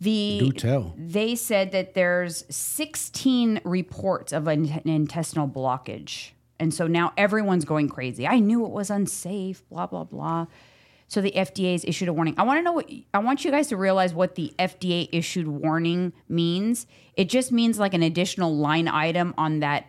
The 0.01 0.39
Do 0.39 0.51
tell. 0.51 0.93
they 0.97 1.35
said 1.35 1.71
that 1.71 1.93
there's 1.93 2.43
16 2.49 3.61
reports 3.63 4.33
of 4.33 4.47
an 4.47 4.65
intestinal 4.85 5.47
blockage. 5.47 6.31
And 6.59 6.73
so 6.73 6.87
now 6.87 7.13
everyone's 7.17 7.65
going 7.65 7.89
crazy. 7.89 8.27
I 8.27 8.39
knew 8.39 8.65
it 8.65 8.71
was 8.71 8.89
unsafe, 8.89 9.67
blah, 9.69 9.87
blah, 9.87 10.03
blah. 10.03 10.47
So 11.07 11.21
the 11.21 11.31
FDA 11.31 11.73
has 11.73 11.85
issued 11.85 12.07
a 12.09 12.13
warning. 12.13 12.33
I 12.37 12.43
want 12.43 12.57
to 12.59 12.63
know 12.63 12.73
what 12.73 12.89
I 13.13 13.19
want 13.19 13.45
you 13.45 13.51
guys 13.51 13.67
to 13.67 13.77
realize 13.77 14.13
what 14.13 14.35
the 14.35 14.53
FDA 14.57 15.07
issued 15.11 15.47
warning 15.47 16.13
means. 16.27 16.87
It 17.15 17.29
just 17.29 17.51
means 17.51 17.77
like 17.77 17.93
an 17.93 18.01
additional 18.03 18.55
line 18.55 18.87
item 18.87 19.33
on 19.37 19.59
that 19.59 19.85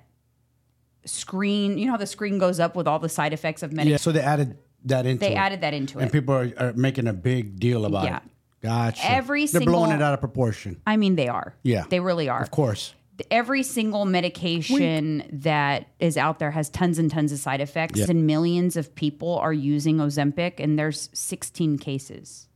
screen. 1.04 1.78
You 1.78 1.86
know 1.86 1.92
how 1.92 1.98
the 1.98 2.06
screen 2.06 2.38
goes 2.38 2.60
up 2.60 2.76
with 2.76 2.86
all 2.86 2.98
the 2.98 3.08
side 3.08 3.32
effects 3.32 3.62
of 3.62 3.72
medication? 3.72 3.92
Yeah. 3.92 3.96
So 3.98 4.12
they 4.12 4.20
added 4.20 4.58
that 4.84 5.06
into 5.06 5.20
They 5.20 5.32
it. 5.32 5.36
added 5.36 5.60
that 5.62 5.74
into 5.74 5.94
and 5.98 6.02
it. 6.02 6.04
And 6.04 6.12
people 6.12 6.34
are, 6.34 6.52
are 6.58 6.72
making 6.74 7.06
a 7.08 7.12
big 7.12 7.58
deal 7.58 7.84
about 7.86 8.04
Yeah. 8.04 8.16
it. 8.18 8.22
Gotcha. 8.62 9.10
Every 9.10 9.46
They're 9.46 9.60
blowing 9.60 9.92
it 9.92 10.02
out 10.02 10.14
of 10.14 10.20
proportion. 10.20 10.80
I 10.86 10.96
mean, 10.96 11.14
they 11.16 11.28
are. 11.28 11.54
Yeah. 11.62 11.84
They 11.88 12.00
really 12.00 12.28
are. 12.28 12.40
Of 12.42 12.50
course. 12.50 12.94
Every 13.30 13.62
single 13.62 14.04
medication 14.04 15.24
that 15.32 15.88
is 15.98 16.16
out 16.16 16.38
there 16.38 16.50
has 16.50 16.68
tons 16.68 16.98
and 16.98 17.10
tons 17.10 17.32
of 17.32 17.38
side 17.38 17.60
effects, 17.60 18.00
Yeah. 18.00 18.06
and 18.10 18.26
millions 18.26 18.76
of 18.76 18.94
people 18.94 19.38
are 19.38 19.52
using 19.52 19.96
Ozempic, 19.98 20.54
and 20.58 20.78
there's 20.78 21.08
16 21.12 21.78
cases. 21.78 22.48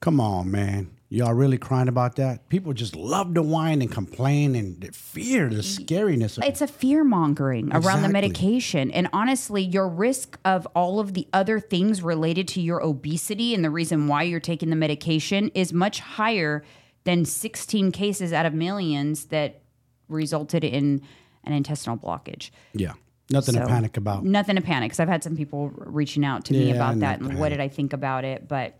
Come 0.00 0.20
on, 0.20 0.50
man. 0.50 0.90
Y'all 1.08 1.32
really 1.32 1.58
crying 1.58 1.86
about 1.86 2.16
that? 2.16 2.48
People 2.48 2.72
just 2.72 2.96
love 2.96 3.34
to 3.34 3.42
whine 3.42 3.80
and 3.80 3.90
complain 3.90 4.54
and 4.56 4.94
fear, 4.94 5.48
the 5.48 5.62
scariness. 5.62 6.36
Of, 6.36 6.44
It's 6.44 6.60
a 6.60 6.66
fear 6.66 7.04
mongering 7.04 7.70
around 7.72 8.02
the 8.02 8.08
medication. 8.08 8.90
And 8.90 9.08
honestly, 9.12 9.62
your 9.62 9.88
risk 9.88 10.38
of 10.44 10.66
all 10.74 10.98
of 10.98 11.14
the 11.14 11.28
other 11.32 11.60
things 11.60 12.02
related 12.02 12.48
to 12.48 12.60
your 12.60 12.82
obesity 12.82 13.54
and 13.54 13.64
the 13.64 13.70
reason 13.70 14.08
why 14.08 14.24
you're 14.24 14.40
taking 14.40 14.70
the 14.70 14.76
medication 14.76 15.50
is 15.54 15.72
much 15.72 16.00
higher 16.00 16.64
than 17.04 17.24
16 17.24 17.92
cases 17.92 18.32
out 18.32 18.46
of 18.46 18.54
millions 18.54 19.26
that 19.26 19.62
resulted 20.08 20.64
in 20.64 21.02
an 21.44 21.52
intestinal 21.52 21.96
blockage. 21.96 22.50
yeah. 22.72 22.92
Nothing 23.30 23.54
to 23.54 23.66
panic 23.66 23.96
about. 23.96 24.22
Nothing 24.22 24.56
to 24.56 24.62
panic 24.62 24.90
because 24.90 25.00
I've 25.00 25.08
had 25.08 25.24
some 25.24 25.34
people 25.34 25.70
reaching 25.70 26.26
out 26.26 26.44
to 26.46 26.52
me 26.52 26.72
about 26.72 27.00
that 27.00 27.20
and 27.20 27.38
what 27.38 27.48
did 27.48 27.60
I 27.60 27.68
think 27.68 27.94
about 27.94 28.24
it. 28.26 28.46
But 28.46 28.78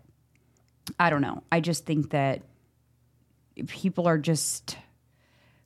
I 0.99 1.09
don't 1.09 1.21
know. 1.21 1.41
I 1.51 1.59
just 1.61 1.87
think 1.87 2.11
that 2.11 2.43
people 3.67 4.07
are 4.07 4.19
just 4.19 4.77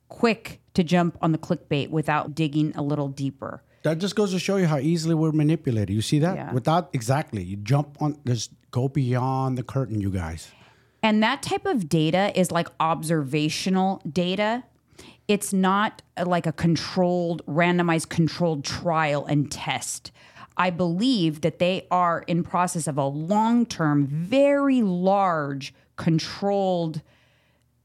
quick 0.08 0.60
to 0.74 0.82
jump 0.82 1.18
on 1.20 1.32
the 1.32 1.38
clickbait 1.38 1.90
without 1.90 2.34
digging 2.34 2.74
a 2.74 2.82
little 2.82 3.08
deeper. 3.08 3.62
That 3.82 3.98
just 3.98 4.16
goes 4.16 4.32
to 4.32 4.38
show 4.38 4.56
you 4.56 4.66
how 4.66 4.78
easily 4.78 5.14
we're 5.14 5.32
manipulated. 5.32 5.94
You 5.94 6.02
see 6.02 6.18
that? 6.20 6.36
Yeah. 6.36 6.52
Without 6.52 6.90
exactly, 6.94 7.42
you 7.42 7.56
jump 7.56 8.00
on. 8.00 8.18
Just 8.26 8.50
go 8.70 8.88
beyond 8.88 9.58
the 9.58 9.62
curtain, 9.62 10.00
you 10.00 10.10
guys. 10.10 10.50
And 11.02 11.22
that 11.22 11.42
type 11.42 11.66
of 11.66 11.88
data 11.88 12.32
is 12.38 12.50
like 12.50 12.68
observational 12.78 14.02
data. 14.10 14.64
It's 15.28 15.52
not 15.52 16.02
uh, 16.16 16.24
like 16.26 16.46
a 16.46 16.52
controlled, 16.52 17.42
randomized 17.46 18.08
controlled 18.08 18.64
trial 18.64 19.24
and 19.26 19.50
test. 19.50 20.12
I 20.56 20.70
believe 20.70 21.40
that 21.40 21.58
they 21.58 21.86
are 21.90 22.22
in 22.26 22.42
process 22.42 22.86
of 22.86 22.98
a 22.98 23.06
long-term, 23.06 24.06
very 24.06 24.82
large 24.82 25.72
controlled 25.96 27.00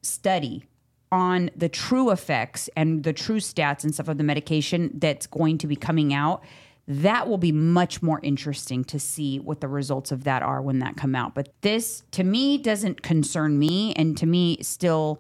study 0.01 0.65
on 1.11 1.49
the 1.55 1.69
true 1.69 2.11
effects 2.11 2.69
and 2.75 3.03
the 3.03 3.13
true 3.13 3.39
stats 3.39 3.83
and 3.83 3.93
stuff 3.93 4.09
of 4.09 4.17
the 4.17 4.23
medication 4.23 4.91
that's 4.95 5.27
going 5.27 5.57
to 5.59 5.67
be 5.67 5.75
coming 5.75 6.13
out 6.13 6.43
that 6.87 7.27
will 7.27 7.37
be 7.39 7.51
much 7.51 8.01
more 8.03 8.19
interesting 8.21 8.83
to 8.83 8.99
see 8.99 9.39
what 9.39 9.59
the 9.59 9.67
results 9.67 10.11
of 10.11 10.23
that 10.23 10.43
are 10.43 10.61
when 10.61 10.79
that 10.79 10.95
come 10.95 11.15
out 11.15 11.33
but 11.33 11.49
this 11.61 12.03
to 12.11 12.23
me 12.23 12.57
doesn't 12.57 13.01
concern 13.01 13.57
me 13.57 13.91
and 13.93 14.17
to 14.17 14.25
me 14.25 14.57
still 14.61 15.19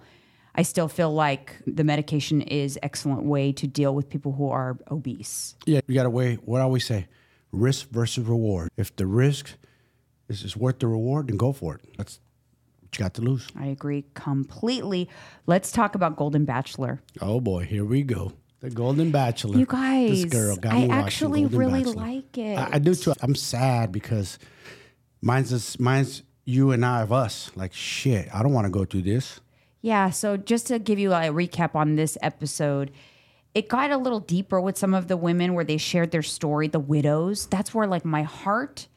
i 0.53 0.61
still 0.61 0.87
feel 0.87 1.11
like 1.13 1.55
the 1.65 1.83
medication 1.83 2.41
is 2.41 2.77
excellent 2.83 3.23
way 3.23 3.51
to 3.51 3.65
deal 3.67 3.95
with 3.95 4.07
people 4.09 4.33
who 4.33 4.49
are 4.49 4.77
obese 4.91 5.55
Yeah, 5.65 5.81
you 5.87 5.95
got 5.95 6.03
to 6.03 6.09
weigh. 6.09 6.35
What 6.35 6.61
I 6.61 6.63
always 6.63 6.85
say, 6.85 7.07
risk 7.51 7.89
versus 7.89 8.25
reward. 8.27 8.69
If 8.77 8.95
the 8.95 9.07
risk 9.07 9.53
is, 10.29 10.43
is 10.43 10.55
worth 10.55 10.79
the 10.79 10.87
reward, 10.87 11.27
then 11.27 11.37
go 11.37 11.51
for 11.51 11.75
it. 11.75 11.81
That's 11.97 12.19
what 12.81 12.97
you 12.97 13.03
got 13.03 13.13
to 13.15 13.21
lose. 13.21 13.47
i 13.59 13.65
agree 13.65 14.05
completely 14.13 15.09
let's 15.47 15.71
talk 15.71 15.95
about 15.95 16.15
golden 16.15 16.45
bachelor 16.45 17.01
Oh 17.21 17.39
boy, 17.41 17.63
here 17.65 17.83
we 17.83 18.03
go. 18.03 18.33
The 18.61 18.69
Golden 18.69 19.11
Bachelor. 19.11 19.57
You 19.57 19.65
guys, 19.65 20.23
this 20.23 20.25
girl 20.25 20.55
got 20.55 20.73
I 20.73 20.87
actually 20.87 21.45
really 21.45 21.83
Bachelor. 21.83 22.01
like 22.01 22.37
it. 22.37 22.57
I, 22.57 22.69
I 22.73 22.79
do 22.79 22.95
too. 22.95 23.13
I'm 23.21 23.35
sad 23.35 23.91
because 23.91 24.39
mine's 25.21 25.49
just, 25.49 25.79
mine's 25.79 26.23
you 26.45 26.71
and 26.71 26.85
I 26.85 27.01
of 27.01 27.11
us. 27.11 27.51
Like 27.55 27.73
shit, 27.73 28.27
I 28.33 28.41
don't 28.41 28.53
want 28.53 28.65
to 28.65 28.71
go 28.71 28.85
through 28.85 29.03
this. 29.03 29.39
Yeah, 29.81 30.09
so 30.09 30.35
just 30.35 30.67
to 30.67 30.79
give 30.79 30.97
you 30.97 31.11
a 31.13 31.25
recap 31.29 31.75
on 31.75 31.95
this 31.95 32.17
episode, 32.23 32.91
it 33.53 33.67
got 33.69 33.91
a 33.91 33.97
little 33.97 34.19
deeper 34.19 34.59
with 34.59 34.77
some 34.77 34.95
of 34.95 35.07
the 35.07 35.15
women 35.17 35.53
where 35.53 35.63
they 35.63 35.77
shared 35.77 36.09
their 36.11 36.23
story, 36.23 36.67
the 36.67 36.79
widows. 36.79 37.45
That's 37.45 37.73
where 37.73 37.85
like 37.85 38.03
my 38.03 38.23
heart 38.23 38.87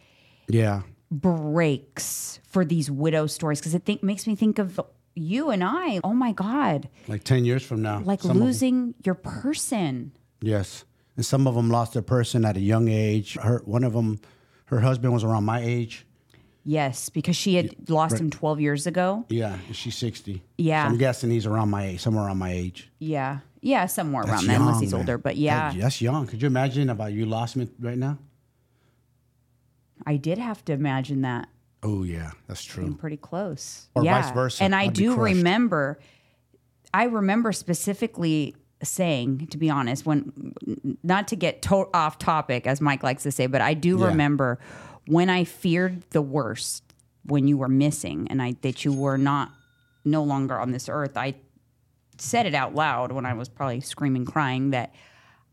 Yeah, 0.49 0.83
breaks 1.11 2.41
for 2.49 2.65
these 2.65 2.91
widow 2.91 3.27
stories 3.27 3.61
because 3.61 3.75
it 3.75 3.85
think, 3.85 4.03
makes 4.03 4.27
me 4.27 4.35
think 4.35 4.59
of 4.59 4.81
you 5.19 5.51
and 5.51 5.63
I. 5.65 6.01
Oh 6.05 6.13
my 6.15 6.33
God, 6.33 6.89
like 7.09 7.25
ten 7.25 7.45
years 7.45 7.63
from 7.63 7.83
now, 7.83 8.01
like 8.01 8.21
some 8.23 8.31
of 8.33 8.37
'em- 8.39 8.43
losing 8.45 8.95
your 9.05 9.15
person. 9.15 10.13
yes, 10.41 10.85
and 11.17 11.25
some 11.27 11.47
of 11.47 11.55
them 11.55 11.69
lost 11.71 11.93
their 11.95 12.03
person 12.03 12.45
at 12.45 12.57
a 12.57 12.61
young 12.61 12.89
age. 12.89 13.37
Her 13.43 13.63
one 13.65 13.85
of 13.85 13.93
them, 13.93 14.19
her 14.67 14.81
husband 14.81 15.13
was 15.13 15.25
around 15.25 15.45
my 15.45 15.61
age. 15.61 16.05
Yes, 16.65 17.09
because 17.09 17.35
she 17.37 17.55
had 17.55 17.89
lost 17.89 18.19
him 18.19 18.29
12 18.29 18.61
years 18.61 18.87
ago. 18.87 19.25
Yeah, 19.31 19.57
she's 19.73 19.97
sixty. 19.97 20.43
Yeah. 20.59 20.85
so 20.85 20.91
I'm 20.93 20.99
guessing 20.99 21.31
he's 21.31 21.47
around 21.47 21.71
my 21.71 21.87
age, 21.87 22.01
somewhere 22.01 22.27
around 22.27 22.39
my 22.39 22.53
age. 22.53 22.91
Yeah. 22.99 23.39
Yeah, 23.61 23.87
somewhere 23.87 24.23
That's 24.25 24.43
around 24.43 24.47
that, 24.49 24.61
unless 24.61 24.81
he's 24.81 24.93
man. 24.93 25.01
older. 25.01 25.19
But 25.19 25.35
That- 25.35 25.39
yeah, 25.41 25.73
that's 25.77 26.01
young. 26.01 26.27
Could 26.27 26.41
you 26.43 26.47
imagine 26.47 26.91
about 26.91 27.13
you 27.13 27.27
lost 27.27 27.57
me 27.57 27.69
right 27.81 27.99
now? 27.99 28.19
I 30.07 30.17
did 30.17 30.39
have 30.39 30.65
to 30.67 30.73
imagine 30.73 31.23
that. 31.23 31.49
Oh 31.83 32.03
yeah, 32.03 32.33
that's 32.47 32.65
I'm 32.77 32.85
true. 32.85 32.95
pretty 32.97 33.17
close. 33.17 33.89
Or 33.95 34.05
yeah. 34.05 34.21
vice 34.23 34.33
versa. 34.33 34.65
And 34.65 34.75
I 34.75 34.83
I'd 34.85 34.93
do 34.95 35.15
remember, 35.15 35.99
I 36.93 37.05
remember 37.05 37.53
specifically 37.53 38.57
saying, 38.83 39.47
to 39.49 39.59
be 39.59 39.71
honest, 39.71 40.05
when 40.07 40.55
not 41.03 41.29
to 41.29 41.37
get 41.37 41.63
to- 41.63 41.89
off 41.95 42.19
topic, 42.19 42.67
as 42.67 42.81
Mike 42.81 43.03
likes 43.03 43.23
to 43.25 43.31
say, 43.33 43.47
but 43.47 43.61
I 43.61 43.75
do 43.75 43.99
Yeah. 43.99 44.07
remember 44.07 44.59
when 45.07 45.31
I 45.31 45.45
feared 45.45 46.03
the 46.11 46.23
worst, 46.23 46.83
when 47.25 47.47
you 47.49 47.57
were 47.59 47.69
missing 47.69 48.27
and 48.31 48.41
I 48.43 48.55
that 48.63 48.85
you 48.85 48.93
were 48.93 49.19
not 49.19 49.53
no 50.05 50.23
longer 50.23 50.59
on 50.59 50.71
this 50.73 50.89
earth. 50.89 51.17
I 51.17 51.35
said 52.19 52.47
it 52.47 52.55
out 52.55 52.75
loud 52.75 53.13
when 53.13 53.25
I 53.27 53.35
was 53.35 53.49
probably 53.49 53.81
screaming, 53.81 54.25
crying 54.25 54.71
that 54.71 54.95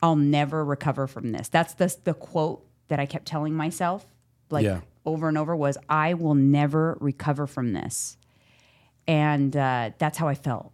I'll 0.01 0.15
never 0.15 0.63
recover 0.65 1.05
from 1.07 1.31
this. 1.31 1.49
That's 1.49 1.73
the 1.75 1.95
the 2.03 2.13
quote 2.13 2.65
that 2.87 2.99
I 2.99 3.05
kept 3.05 3.25
telling 3.25 3.53
myself, 3.55 4.05
like 4.49 4.63
Yeah. 4.65 4.81
over 5.05 5.27
and 5.27 5.37
over, 5.37 5.55
was 5.55 5.77
I 5.89 6.13
will 6.13 6.35
never 6.35 6.97
recover 6.99 7.47
from 7.47 7.73
this, 7.73 8.17
and 9.07 9.55
uh, 9.55 9.91
that's 9.97 10.17
how 10.17 10.27
I 10.27 10.35
felt. 10.35 10.71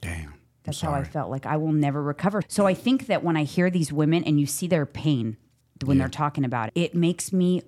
Damn. 0.00 0.34
That's 0.64 0.80
how 0.80 0.92
I 0.92 1.04
felt. 1.04 1.30
Like 1.30 1.44
I 1.44 1.56
will 1.58 1.72
never 1.72 2.02
recover. 2.02 2.40
So 2.48 2.66
I 2.66 2.72
think 2.72 3.06
that 3.08 3.22
when 3.22 3.36
I 3.36 3.44
hear 3.44 3.68
these 3.68 3.92
women 3.92 4.24
and 4.24 4.40
you 4.40 4.46
see 4.46 4.66
their 4.66 4.86
pain 4.86 5.36
when 5.84 5.98
they're 5.98 6.08
talking 6.08 6.42
about 6.44 6.70
it, 6.74 6.80
it 6.80 6.94
makes 6.94 7.32
me 7.34 7.62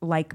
like 0.00 0.34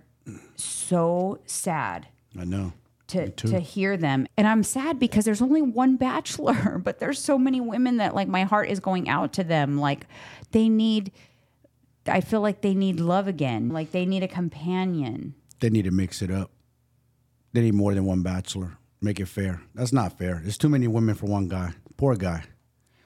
so 0.56 1.40
sad 1.46 2.08
I 2.40 2.46
know. 2.46 2.74
to 3.08 3.30
to 3.32 3.60
hear 3.60 3.98
them. 3.98 4.28
And 4.38 4.48
I'm 4.48 4.62
sad 4.64 5.00
because 5.00 5.26
there's 5.26 5.42
only 5.42 5.62
one 5.64 5.96
bachelor, 5.98 6.78
but 6.84 7.00
there's 7.00 7.18
so 7.20 7.40
many 7.40 7.60
women 7.60 7.98
that 7.98 8.14
like 8.14 8.28
my 8.28 8.44
heart 8.44 8.70
is 8.70 8.80
going 8.80 9.10
out 9.10 9.34
to 9.34 9.44
them. 9.44 9.80
Like 9.80 10.06
they 10.52 10.70
need 10.70 11.12
I 12.08 12.22
feel 12.22 12.42
like 12.42 12.62
they 12.62 12.74
need 12.74 13.00
love 13.00 13.28
again. 13.28 13.70
Like 13.70 13.92
they 13.92 14.06
need 14.06 14.24
a 14.24 14.28
companion. 14.28 15.36
They 15.60 15.70
need 15.70 15.86
to 15.86 15.92
mix 15.92 16.22
it 16.22 16.30
up. 16.32 16.52
They 17.54 17.62
need 17.62 17.74
more 17.74 17.94
than 17.94 18.06
one 18.06 18.22
bachelor. 18.22 18.78
Make 19.02 19.20
it 19.20 19.28
fair. 19.28 19.62
That's 19.74 19.94
not 19.94 20.18
fair. 20.18 20.40
There's 20.44 20.58
too 20.58 20.70
many 20.70 20.88
women 20.88 21.16
for 21.16 21.26
one 21.28 21.48
guy. 21.48 21.74
Poor 21.98 22.16
guy. 22.16 22.44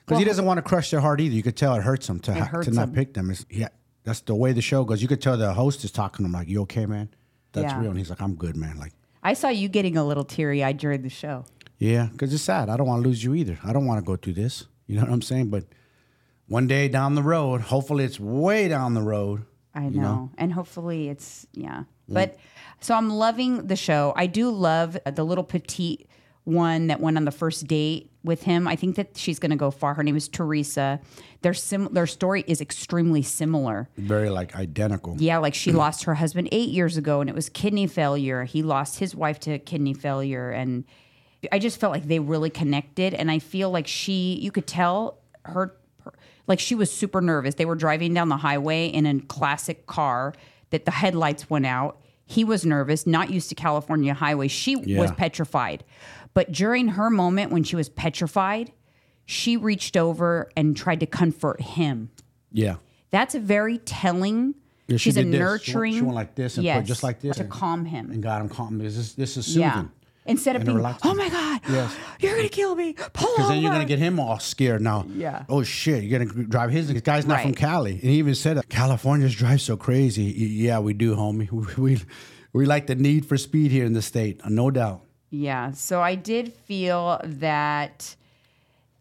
Because 0.06 0.18
he 0.20 0.26
doesn't 0.26 0.46
want 0.46 0.58
to 0.58 0.62
crush 0.64 0.90
their 0.92 1.02
heart 1.02 1.22
either. 1.22 1.36
You 1.36 1.44
could 1.44 1.56
tell 1.58 1.76
it 1.76 1.84
hurts 1.84 2.10
him 2.10 2.20
to, 2.22 2.34
ha- 2.34 2.46
hurts 2.46 2.68
to 2.68 2.74
not 2.74 2.88
him. 2.90 2.96
pick 2.96 3.14
them. 3.14 3.30
It's, 3.30 3.46
yeah, 3.50 3.68
that's 4.04 4.22
the 4.22 4.34
way 4.34 4.54
the 4.54 4.62
show 4.62 4.84
goes. 4.84 5.02
You 5.02 5.08
could 5.08 5.22
tell 5.22 5.38
the 5.38 5.54
host 5.54 5.84
is 5.84 5.92
talking 5.92 6.24
to 6.24 6.28
him 6.28 6.32
like, 6.32 6.48
"You 6.48 6.62
okay, 6.64 6.88
man? 6.88 7.10
That's 7.52 7.72
Yeah. 7.74 7.80
real." 7.80 7.90
And 7.92 8.00
he's 8.00 8.10
like, 8.10 8.22
"I'm 8.22 8.34
good, 8.36 8.56
man." 8.56 8.80
Like, 8.80 8.94
I 9.22 9.34
saw 9.34 9.50
you 9.50 9.70
getting 9.70 9.98
a 9.98 10.04
little 10.04 10.24
teary 10.24 10.64
eyed 10.64 10.78
during 10.80 11.04
the 11.04 11.10
show. 11.10 11.46
yeah, 11.78 12.08
because 12.12 12.34
it's 12.34 12.42
sad. 12.44 12.70
I 12.70 12.78
don't 12.78 12.88
want 12.88 13.04
to 13.04 13.08
lose 13.08 13.24
you 13.24 13.36
either. 13.36 13.60
I 13.64 13.72
don't 13.72 13.86
want 13.86 14.00
to 14.04 14.06
go 14.06 14.16
through 14.16 14.34
this. 14.34 14.66
You 14.88 14.96
know 14.96 15.02
what 15.04 15.12
I'm 15.12 15.22
saying? 15.22 15.50
But 15.50 15.66
one 16.50 16.68
day 16.68 16.88
down 16.90 17.16
the 17.16 17.24
road, 17.24 17.62
hopefully 17.62 18.04
it's 18.04 18.20
way 18.20 18.68
down 18.68 18.94
the 18.94 19.02
road. 19.02 19.46
I 19.74 19.82
know. 19.82 19.88
you 19.90 20.02
know? 20.02 20.32
And 20.38 20.52
hopefully 20.52 21.10
it's, 21.10 21.48
yeah. 21.54 21.84
Mm. 22.10 22.14
But 22.14 22.38
so 22.82 22.96
I'm 22.96 23.10
loving 23.10 23.68
the 23.68 23.76
show. 23.76 24.14
I 24.16 24.26
do 24.28 24.50
love 24.50 24.98
the 25.06 25.24
little 25.24 25.44
petite 25.44 26.10
one 26.44 26.88
that 26.88 27.00
went 27.00 27.18
on 27.18 27.26
the 27.26 27.32
first 27.32 27.68
date 27.68 28.12
with 28.24 28.44
him. 28.44 28.68
I 28.68 28.76
think 28.76 28.96
that 28.96 29.16
she's 29.16 29.38
going 29.40 29.52
to 29.52 29.58
go 29.58 29.70
far. 29.70 29.94
Her 29.94 30.04
name 30.04 30.16
is 30.16 30.28
Theresa. 30.28 31.00
Their 31.42 31.54
sim- 31.54 31.94
their 31.94 32.08
story 32.08 32.44
is 32.48 32.60
extremely 32.60 33.22
similar. 33.22 33.88
Very 33.98 34.30
like 34.30 34.56
identical. 34.56 35.16
Yeah, 35.20 35.38
like 35.38 35.54
she 35.54 35.72
lost 35.84 36.06
her 36.06 36.16
husband 36.16 36.50
8 36.52 36.70
years 36.70 36.98
ago 36.98 37.22
and 37.22 37.30
it 37.30 37.36
was 37.36 37.50
kidney 37.50 37.88
failure. 37.88 38.44
He 38.44 38.64
lost 38.64 39.00
his 39.00 39.16
wife 39.16 39.40
to 39.42 39.60
kidney 39.60 39.94
failure 39.94 40.50
and 40.50 40.86
I 41.52 41.60
just 41.60 41.80
felt 41.80 41.94
like 41.94 42.08
they 42.08 42.20
really 42.20 42.50
connected 42.50 43.14
and 43.14 43.30
I 43.30 43.40
feel 43.40 43.70
like 43.70 43.88
she 43.88 44.34
you 44.42 44.52
could 44.52 44.68
tell 44.68 45.20
her 45.46 45.76
like 46.50 46.60
she 46.60 46.76
was 46.76 46.92
super 46.92 47.22
nervous. 47.22 47.56
They 47.56 47.66
were 47.66 47.76
driving 47.76 48.14
down 48.14 48.28
the 48.28 48.38
highway 48.38 48.88
in 48.88 49.06
a 49.06 49.22
classic 49.22 49.86
car 49.86 50.34
that 50.72 50.84
the 50.84 50.92
headlights 50.92 51.50
went 51.50 51.66
out. 51.66 52.02
He 52.26 52.44
was 52.44 52.66
nervous, 52.66 53.08
not 53.08 53.30
used 53.30 53.50
to 53.50 53.56
California 53.56 54.14
highway. 54.14 54.50
She 54.50 54.76
was 54.76 55.12
petrified. 55.12 55.84
But 56.34 56.52
during 56.52 56.90
her 56.90 57.10
moment 57.10 57.52
when 57.52 57.64
she 57.64 57.76
was 57.76 57.88
petrified, 57.90 58.72
she 59.26 59.58
reached 59.58 59.96
over 59.96 60.50
and 60.58 60.76
tried 60.76 61.00
to 61.00 61.06
comfort 61.06 61.62
him. 61.62 62.10
Yeah. 62.52 62.76
That's 63.12 63.36
a 63.36 63.40
very 63.40 63.78
telling. 63.80 64.56
Yeah, 64.88 64.98
she 64.98 65.12
She's 65.12 65.18
a 65.18 65.24
this. 65.24 65.26
She 65.26 65.30
went- 65.30 65.40
nurturing. 65.40 65.94
she 65.94 66.02
went 66.02 66.16
like 66.16 66.36
this 66.36 66.58
and 66.58 66.68
put 66.68 66.86
just 66.86 67.04
like 67.04 67.20
this. 67.20 67.38
to 67.38 67.44
calm 67.44 67.86
him. 67.86 68.12
And 68.12 68.24
got 68.24 68.42
him 68.42 68.50
calm 68.50 68.78
because 68.80 68.98
this, 68.98 69.14
this 69.14 69.38
is 69.38 69.46
soothing. 69.46 69.62
Yeah. 69.62 69.86
Instead 70.30 70.56
of 70.56 70.62
And 70.62 70.68
being, 70.68 70.78
relaxing. 70.78 71.12
oh 71.12 71.16
my 71.16 71.30
god, 71.30 71.60
Yes. 71.70 71.96
you're 72.20 72.36
gonna 72.38 72.50
kill 72.50 72.76
me. 72.76 72.94
Pull 72.94 73.34
Because 73.36 73.50
then 73.50 73.62
you're 73.62 73.72
gonna 73.72 73.86
get 73.86 74.00
him 74.00 74.20
all 74.20 74.40
scared 74.40 74.82
now. 74.82 75.06
Yeah. 75.14 75.44
Oh 75.50 75.64
shit! 75.64 76.04
You're 76.04 76.20
gonna 76.20 76.44
drive 76.46 76.70
his. 76.72 76.88
The 76.88 77.02
guy's 77.02 77.26
not 77.26 77.42
from 77.42 77.54
Cali, 77.54 77.94
and 77.94 78.02
he 78.02 78.18
even 78.20 78.36
said 78.36 78.58
Californians 78.70 79.36
drive 79.36 79.60
so 79.62 79.76
crazy. 79.76 80.24
Yeah, 80.24 80.80
we 80.80 80.94
do, 80.94 81.16
homie. 81.16 81.50
We 81.78 81.96
we, 81.96 82.02
we 82.54 82.66
like 82.66 82.88
the 82.88 82.96
need 82.96 83.26
for 83.26 83.38
speed 83.38 83.72
here 83.72 83.86
in 83.86 83.94
the 83.94 84.02
state, 84.02 84.42
no 84.48 84.72
doubt. 84.72 85.02
Yeah. 85.30 85.72
So 85.74 86.02
I 86.02 86.16
did 86.16 86.54
feel 86.54 87.20
that 87.24 88.16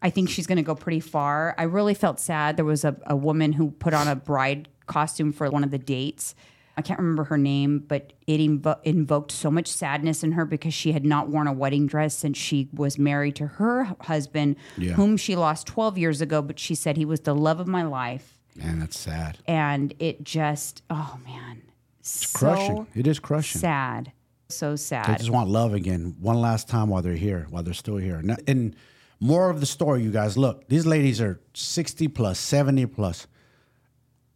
I 0.01 0.09
think 0.11 0.29
she's 0.29 0.45
going 0.47 0.57
to 0.57 0.63
go 0.63 0.75
pretty 0.75 0.99
far. 0.99 1.55
I 1.57 1.63
really 1.63 1.93
felt 1.95 2.19
sad. 2.19 2.55
There 2.57 2.65
was 2.65 2.85
a, 2.85 2.95
a 3.07 3.15
woman 3.15 3.53
who 3.53 3.71
put 3.71 3.93
on 3.93 4.07
a 4.07 4.15
bride 4.15 4.67
costume 4.85 5.33
for 5.33 5.49
one 5.49 5.63
of 5.63 5.71
the 5.71 5.79
dates. 5.79 6.35
I 6.79 6.81
can't 6.81 6.97
remember 6.97 7.25
her 7.25 7.37
name, 7.37 7.79
but 7.79 8.13
it 8.25 8.37
invo- 8.39 8.79
invoked 8.83 9.33
so 9.33 9.51
much 9.51 9.67
sadness 9.67 10.23
in 10.23 10.31
her 10.31 10.45
because 10.45 10.73
she 10.73 10.93
had 10.93 11.03
not 11.03 11.27
worn 11.27 11.45
a 11.45 11.51
wedding 11.51 11.87
dress 11.87 12.15
since 12.15 12.37
she 12.37 12.69
was 12.73 12.97
married 12.97 13.35
to 13.35 13.47
her 13.47 13.83
husband, 13.99 14.55
Yeah. 14.77 14.93
whom 14.93 15.17
she 15.17 15.35
lost 15.35 15.67
12 15.67 15.97
years 15.97 16.21
ago. 16.21 16.41
But 16.41 16.57
she 16.57 16.73
said 16.75 16.95
he 16.95 17.03
was 17.03 17.19
the 17.19 17.35
love 17.35 17.59
of 17.59 17.67
my 17.67 17.83
life. 17.83 18.39
Man, 18.55 18.79
that's 18.79 18.97
sad. 18.97 19.39
And 19.45 19.93
it 19.99 20.23
just, 20.23 20.81
oh 20.89 21.19
man, 21.25 21.63
so 22.01 22.37
Crushing. 22.39 22.87
It 22.95 23.07
is 23.07 23.19
crushing. 23.19 23.59
sad. 23.59 24.13
So 24.47 24.77
sad. 24.77 25.05
They 25.07 25.15
just 25.17 25.29
want 25.29 25.49
love 25.49 25.73
again, 25.73 26.15
one 26.21 26.39
last 26.39 26.69
time 26.69 26.87
while 26.87 27.01
they're 27.01 27.13
here, 27.13 27.45
while 27.49 27.61
they're 27.61 27.73
still 27.73 27.97
here. 27.97 28.23
And 28.47 28.73
More 29.19 29.49
of 29.49 29.59
the 29.59 29.65
story, 29.65 30.01
you 30.01 30.11
guys. 30.11 30.37
Look, 30.37 30.69
these 30.69 30.85
ladies 30.85 31.19
are 31.19 31.41
60 31.53 32.07
plus, 32.07 32.39
70 32.39 32.85
plus, 32.85 33.27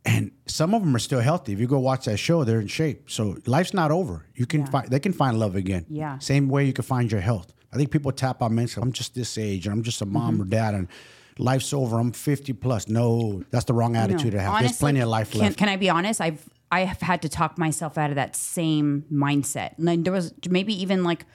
and 0.05 0.31
some 0.47 0.73
of 0.73 0.81
them 0.81 0.95
are 0.95 0.99
still 0.99 1.21
healthy. 1.21 1.53
If 1.53 1.59
you 1.59 1.67
go 1.67 1.79
watch 1.79 2.05
that 2.05 2.17
show, 2.17 2.43
they're 2.43 2.59
in 2.59 2.67
shape. 2.67 3.09
So 3.09 3.37
life's 3.45 3.73
not 3.73 3.91
over. 3.91 4.25
You 4.35 4.45
can 4.45 4.65
find, 4.65 4.89
they 4.89 4.99
can 4.99 5.13
find 5.13 5.39
love 5.39 5.55
again. 5.55 5.85
Yeah. 5.89 6.19
Same 6.19 6.49
way 6.49 6.65
you 6.65 6.73
can 6.73 6.83
find 6.83 7.11
your 7.11 7.21
health. 7.21 7.53
I 7.71 7.77
think 7.77 7.89
people 7.89 8.11
tap 8.11 8.43
out 8.43 8.51
mentally. 8.51 8.83
I'm 8.83 8.91
just 8.91 9.15
this 9.15 9.37
age, 9.37 9.65
and 9.65 9.73
I'm 9.73 9.81
just 9.81 10.01
a 10.01 10.05
mom 10.05 10.33
mm-hmm. 10.33 10.43
or 10.43 10.45
dad, 10.45 10.75
and 10.75 10.87
life's 11.39 11.73
over. 11.73 11.97
I'm 11.97 12.11
50 12.11 12.53
plus. 12.53 12.87
No, 12.87 13.43
that's 13.49 13.65
the 13.65 13.73
wrong 13.73 13.95
attitude 13.95 14.33
to 14.33 14.41
have. 14.41 14.59
There's 14.59 14.77
plenty 14.77 14.99
of 14.99 15.09
life 15.09 15.31
can, 15.31 15.41
left. 15.41 15.57
Can 15.57 15.69
I 15.69 15.77
be 15.77 15.89
honest? 15.89 16.21
I've 16.21 16.47
I 16.73 16.85
have 16.85 17.01
had 17.01 17.21
to 17.21 17.29
talk 17.29 17.59
myself 17.59 17.99
out 17.99 18.09
of 18.09 18.15
that 18.15 18.35
same 18.35 19.05
mindset. 19.11 19.77
And 19.77 20.03
there 20.03 20.11
was 20.11 20.33
maybe 20.49 20.73
even 20.81 21.03
like 21.03 21.27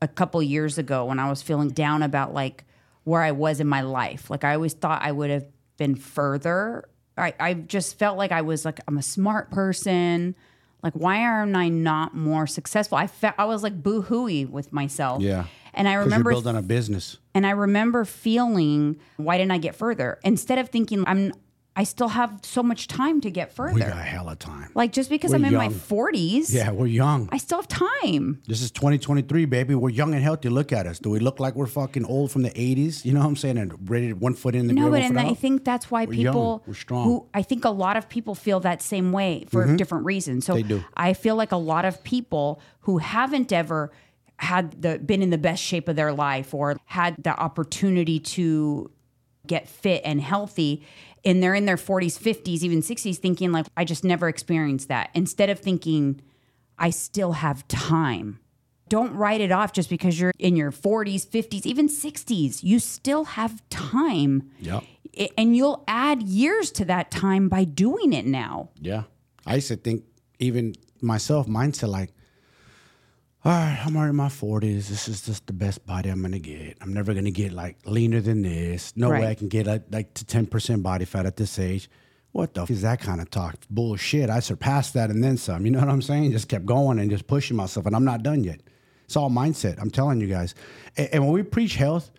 a 0.00 0.08
couple 0.08 0.42
years 0.42 0.78
ago 0.78 1.04
when 1.04 1.18
I 1.18 1.28
was 1.28 1.42
feeling 1.42 1.68
down 1.68 2.02
about 2.02 2.32
like 2.32 2.64
where 3.04 3.20
I 3.20 3.32
was 3.32 3.60
in 3.60 3.66
my 3.66 3.82
life. 3.82 4.30
Like 4.30 4.42
I 4.42 4.54
always 4.54 4.72
thought 4.72 5.02
I 5.02 5.12
would 5.12 5.28
have 5.28 5.44
been 5.76 5.96
further. 5.96 6.88
I, 7.16 7.34
I 7.38 7.54
just 7.54 7.98
felt 7.98 8.18
like 8.18 8.32
I 8.32 8.42
was 8.42 8.64
like 8.64 8.80
I'm 8.88 8.98
a 8.98 9.02
smart 9.02 9.50
person. 9.50 10.34
Like 10.82 10.94
why 10.94 11.16
am 11.16 11.56
I 11.56 11.68
not 11.68 12.14
more 12.14 12.46
successful? 12.46 12.98
I 12.98 13.06
felt 13.06 13.34
I 13.38 13.44
was 13.44 13.62
like 13.62 13.82
boo 13.82 14.02
hooey 14.02 14.44
with 14.44 14.72
myself. 14.72 15.22
Yeah. 15.22 15.44
And 15.72 15.88
I 15.88 15.94
remember 15.94 16.30
building 16.30 16.56
a 16.56 16.62
business. 16.62 17.18
and 17.34 17.44
I 17.46 17.50
remember 17.50 18.04
feeling, 18.04 18.96
why 19.16 19.38
didn't 19.38 19.50
I 19.50 19.58
get 19.58 19.74
further? 19.74 20.20
Instead 20.22 20.58
of 20.58 20.68
thinking 20.68 21.02
I'm 21.06 21.32
I 21.76 21.82
still 21.82 22.08
have 22.08 22.38
so 22.42 22.62
much 22.62 22.86
time 22.86 23.20
to 23.22 23.30
get 23.32 23.52
further. 23.52 23.74
We 23.74 23.80
got 23.80 23.96
hella 23.96 24.36
time. 24.36 24.70
Like 24.74 24.92
just 24.92 25.10
because 25.10 25.32
We're 25.32 25.38
I'm 25.38 25.44
in 25.46 25.54
my 25.54 25.68
40s, 25.70 26.52
Yeah, 26.54 26.70
we're 26.70 26.86
young. 26.86 27.28
I 27.32 27.38
still 27.38 27.58
have 27.58 27.66
time. 27.66 28.40
This 28.46 28.62
is 28.62 28.70
2023, 28.70 29.44
baby. 29.46 29.74
We're 29.74 29.88
young 29.90 30.14
and 30.14 30.22
healthy. 30.22 30.48
Look 30.50 30.72
at 30.72 30.86
us. 30.86 31.00
Do 31.00 31.10
we 31.10 31.18
look 31.18 31.40
like 31.40 31.56
we're 31.56 31.66
fucking 31.66 32.04
old 32.04 32.30
from 32.30 32.42
the 32.42 32.50
80s? 32.50 33.04
You 33.04 33.12
know 33.12 33.20
what 33.20 33.26
I'm 33.26 33.36
saying? 33.36 33.58
And 33.58 33.90
ready 33.90 34.08
to 34.08 34.12
one 34.14 34.34
foot 34.34 34.54
in 34.54 34.68
the 34.68 34.72
No, 34.72 34.88
grave, 34.88 35.02
but 35.02 35.18
and 35.18 35.18
I 35.18 35.34
think 35.34 35.64
that's 35.64 35.90
why 35.90 36.04
We're 36.04 36.12
young. 36.12 36.32
people 36.32 36.62
We're 36.66 36.74
strong. 36.74 37.06
Mm-hmm. 37.06 37.10
who 37.10 37.28
I 37.34 37.42
think 37.42 37.64
a 37.64 37.70
lot 37.70 37.96
of 37.96 38.08
people 38.08 38.36
feel 38.36 38.60
that 38.60 38.80
same 38.80 39.10
way 39.10 39.46
for 39.50 39.74
different 39.76 40.04
reasons. 40.04 40.46
So 40.46 40.54
They 40.54 40.62
do. 40.62 40.84
I 40.96 41.12
feel 41.12 41.34
like 41.34 41.50
a 41.50 41.56
lot 41.56 41.84
of 41.84 42.04
people 42.04 42.60
who 42.80 42.98
haven't 42.98 43.52
ever 43.52 43.90
had 44.36 44.80
the 44.82 44.98
been 44.98 45.22
in 45.22 45.30
the 45.30 45.38
best 45.38 45.62
shape 45.62 45.88
of 45.88 45.96
their 45.96 46.12
life 46.12 46.54
or 46.54 46.76
had 46.86 47.16
the 47.22 47.30
opportunity 47.30 48.20
to 48.20 48.90
get 49.46 49.68
fit 49.68 50.02
and 50.04 50.20
healthy 50.20 50.84
and 51.24 51.42
they're 51.42 51.54
in 51.54 51.64
their 51.66 51.76
40s 51.76 52.18
50s 52.18 52.62
even 52.62 52.80
60s 52.80 53.16
thinking 53.18 53.52
like 53.52 53.66
i 53.76 53.84
just 53.84 54.04
never 54.04 54.28
experienced 54.28 54.88
that. 54.88 55.10
Instead 55.14 55.50
of 55.50 55.58
thinking 55.58 56.20
i 56.78 56.90
still 56.90 57.32
have 57.32 57.66
time. 57.68 58.38
Don't 58.88 59.14
write 59.14 59.40
it 59.40 59.50
off 59.50 59.72
just 59.72 59.88
because 59.88 60.20
you're 60.20 60.32
in 60.38 60.56
your 60.56 60.70
40s 60.70 61.26
50s 61.26 61.64
even 61.66 61.88
60s 61.88 62.62
you 62.62 62.78
still 62.78 63.24
have 63.24 63.66
time. 63.70 64.50
Yep. 64.60 64.84
I- 65.18 65.30
and 65.38 65.56
you'll 65.56 65.84
add 65.88 66.22
years 66.22 66.70
to 66.72 66.84
that 66.86 67.10
time 67.10 67.48
by 67.48 67.64
doing 67.64 68.12
it 68.12 68.26
now. 68.26 68.70
Yeah. 68.80 69.04
I 69.46 69.56
used 69.56 69.68
to 69.68 69.76
think, 69.76 70.04
even 70.38 70.74
myself, 71.00 71.46
mindset 71.46 71.88
like, 71.88 72.10
all 73.44 73.52
right, 73.52 73.78
I'm 73.84 73.94
already 73.94 74.10
in 74.10 74.16
my 74.16 74.28
40s. 74.28 74.88
This 74.88 75.06
is 75.06 75.26
just 75.26 75.46
the 75.46 75.52
best 75.52 75.84
body 75.84 76.08
I'm 76.08 76.20
going 76.20 76.32
to 76.32 76.38
get. 76.38 76.78
I'm 76.80 76.94
never 76.94 77.12
going 77.12 77.26
to 77.26 77.30
get 77.30 77.52
like 77.52 77.76
leaner 77.84 78.22
than 78.22 78.40
this. 78.40 78.96
No 78.96 79.10
way 79.10 79.26
I 79.26 79.34
can 79.34 79.48
get 79.48 79.66
like, 79.66 79.82
like 79.90 80.14
to 80.14 80.24
10% 80.24 80.82
body 80.82 81.04
fat 81.04 81.26
at 81.26 81.36
this 81.36 81.58
age. 81.58 81.90
What 82.32 82.54
the 82.54 82.62
f- 82.62 82.70
is 82.70 82.80
that 82.82 83.00
kind 83.00 83.20
of 83.20 83.28
talk? 83.28 83.56
Bullshit. 83.68 84.30
I 84.30 84.40
surpassed 84.40 84.94
that 84.94 85.10
and 85.10 85.22
then 85.22 85.36
some. 85.36 85.66
You 85.66 85.72
know 85.72 85.80
what 85.80 85.90
I'm 85.90 86.00
saying? 86.00 86.32
Just 86.32 86.48
kept 86.48 86.64
going 86.64 86.98
and 86.98 87.10
just 87.10 87.26
pushing 87.26 87.54
myself, 87.56 87.84
and 87.84 87.94
I'm 87.94 88.04
not 88.04 88.22
done 88.22 88.42
yet. 88.44 88.60
It's 89.04 89.14
all 89.14 89.28
mindset. 89.28 89.78
I'm 89.78 89.90
telling 89.90 90.22
you 90.22 90.26
guys. 90.26 90.54
And, 90.96 91.10
and 91.12 91.24
when 91.24 91.32
we 91.32 91.42
preach 91.42 91.76
health, 91.76 92.10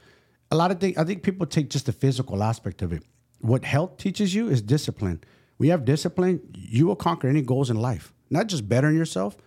a 0.52 0.56
lot 0.56 0.70
of 0.70 0.80
things, 0.80 0.96
I 0.96 1.06
think 1.06 1.24
people 1.24 1.48
take 1.48 1.72
just 1.72 1.88
the 1.88 1.92
physical 1.92 2.44
aspect 2.44 2.84
of 2.84 2.94
it. 2.94 3.02
What 3.40 3.66
health 3.66 3.98
teaches 3.98 4.36
you 4.36 4.48
is 4.48 4.62
discipline. 4.62 5.22
We 5.58 5.70
have 5.70 5.86
discipline, 5.86 6.42
you 6.54 6.86
will 6.86 6.96
conquer 6.96 7.28
any 7.28 7.42
goals 7.42 7.72
in 7.72 7.78
life. 7.78 8.14
Not 8.30 8.48
just 8.48 8.70
bettering 8.70 8.96
yourself 8.96 9.38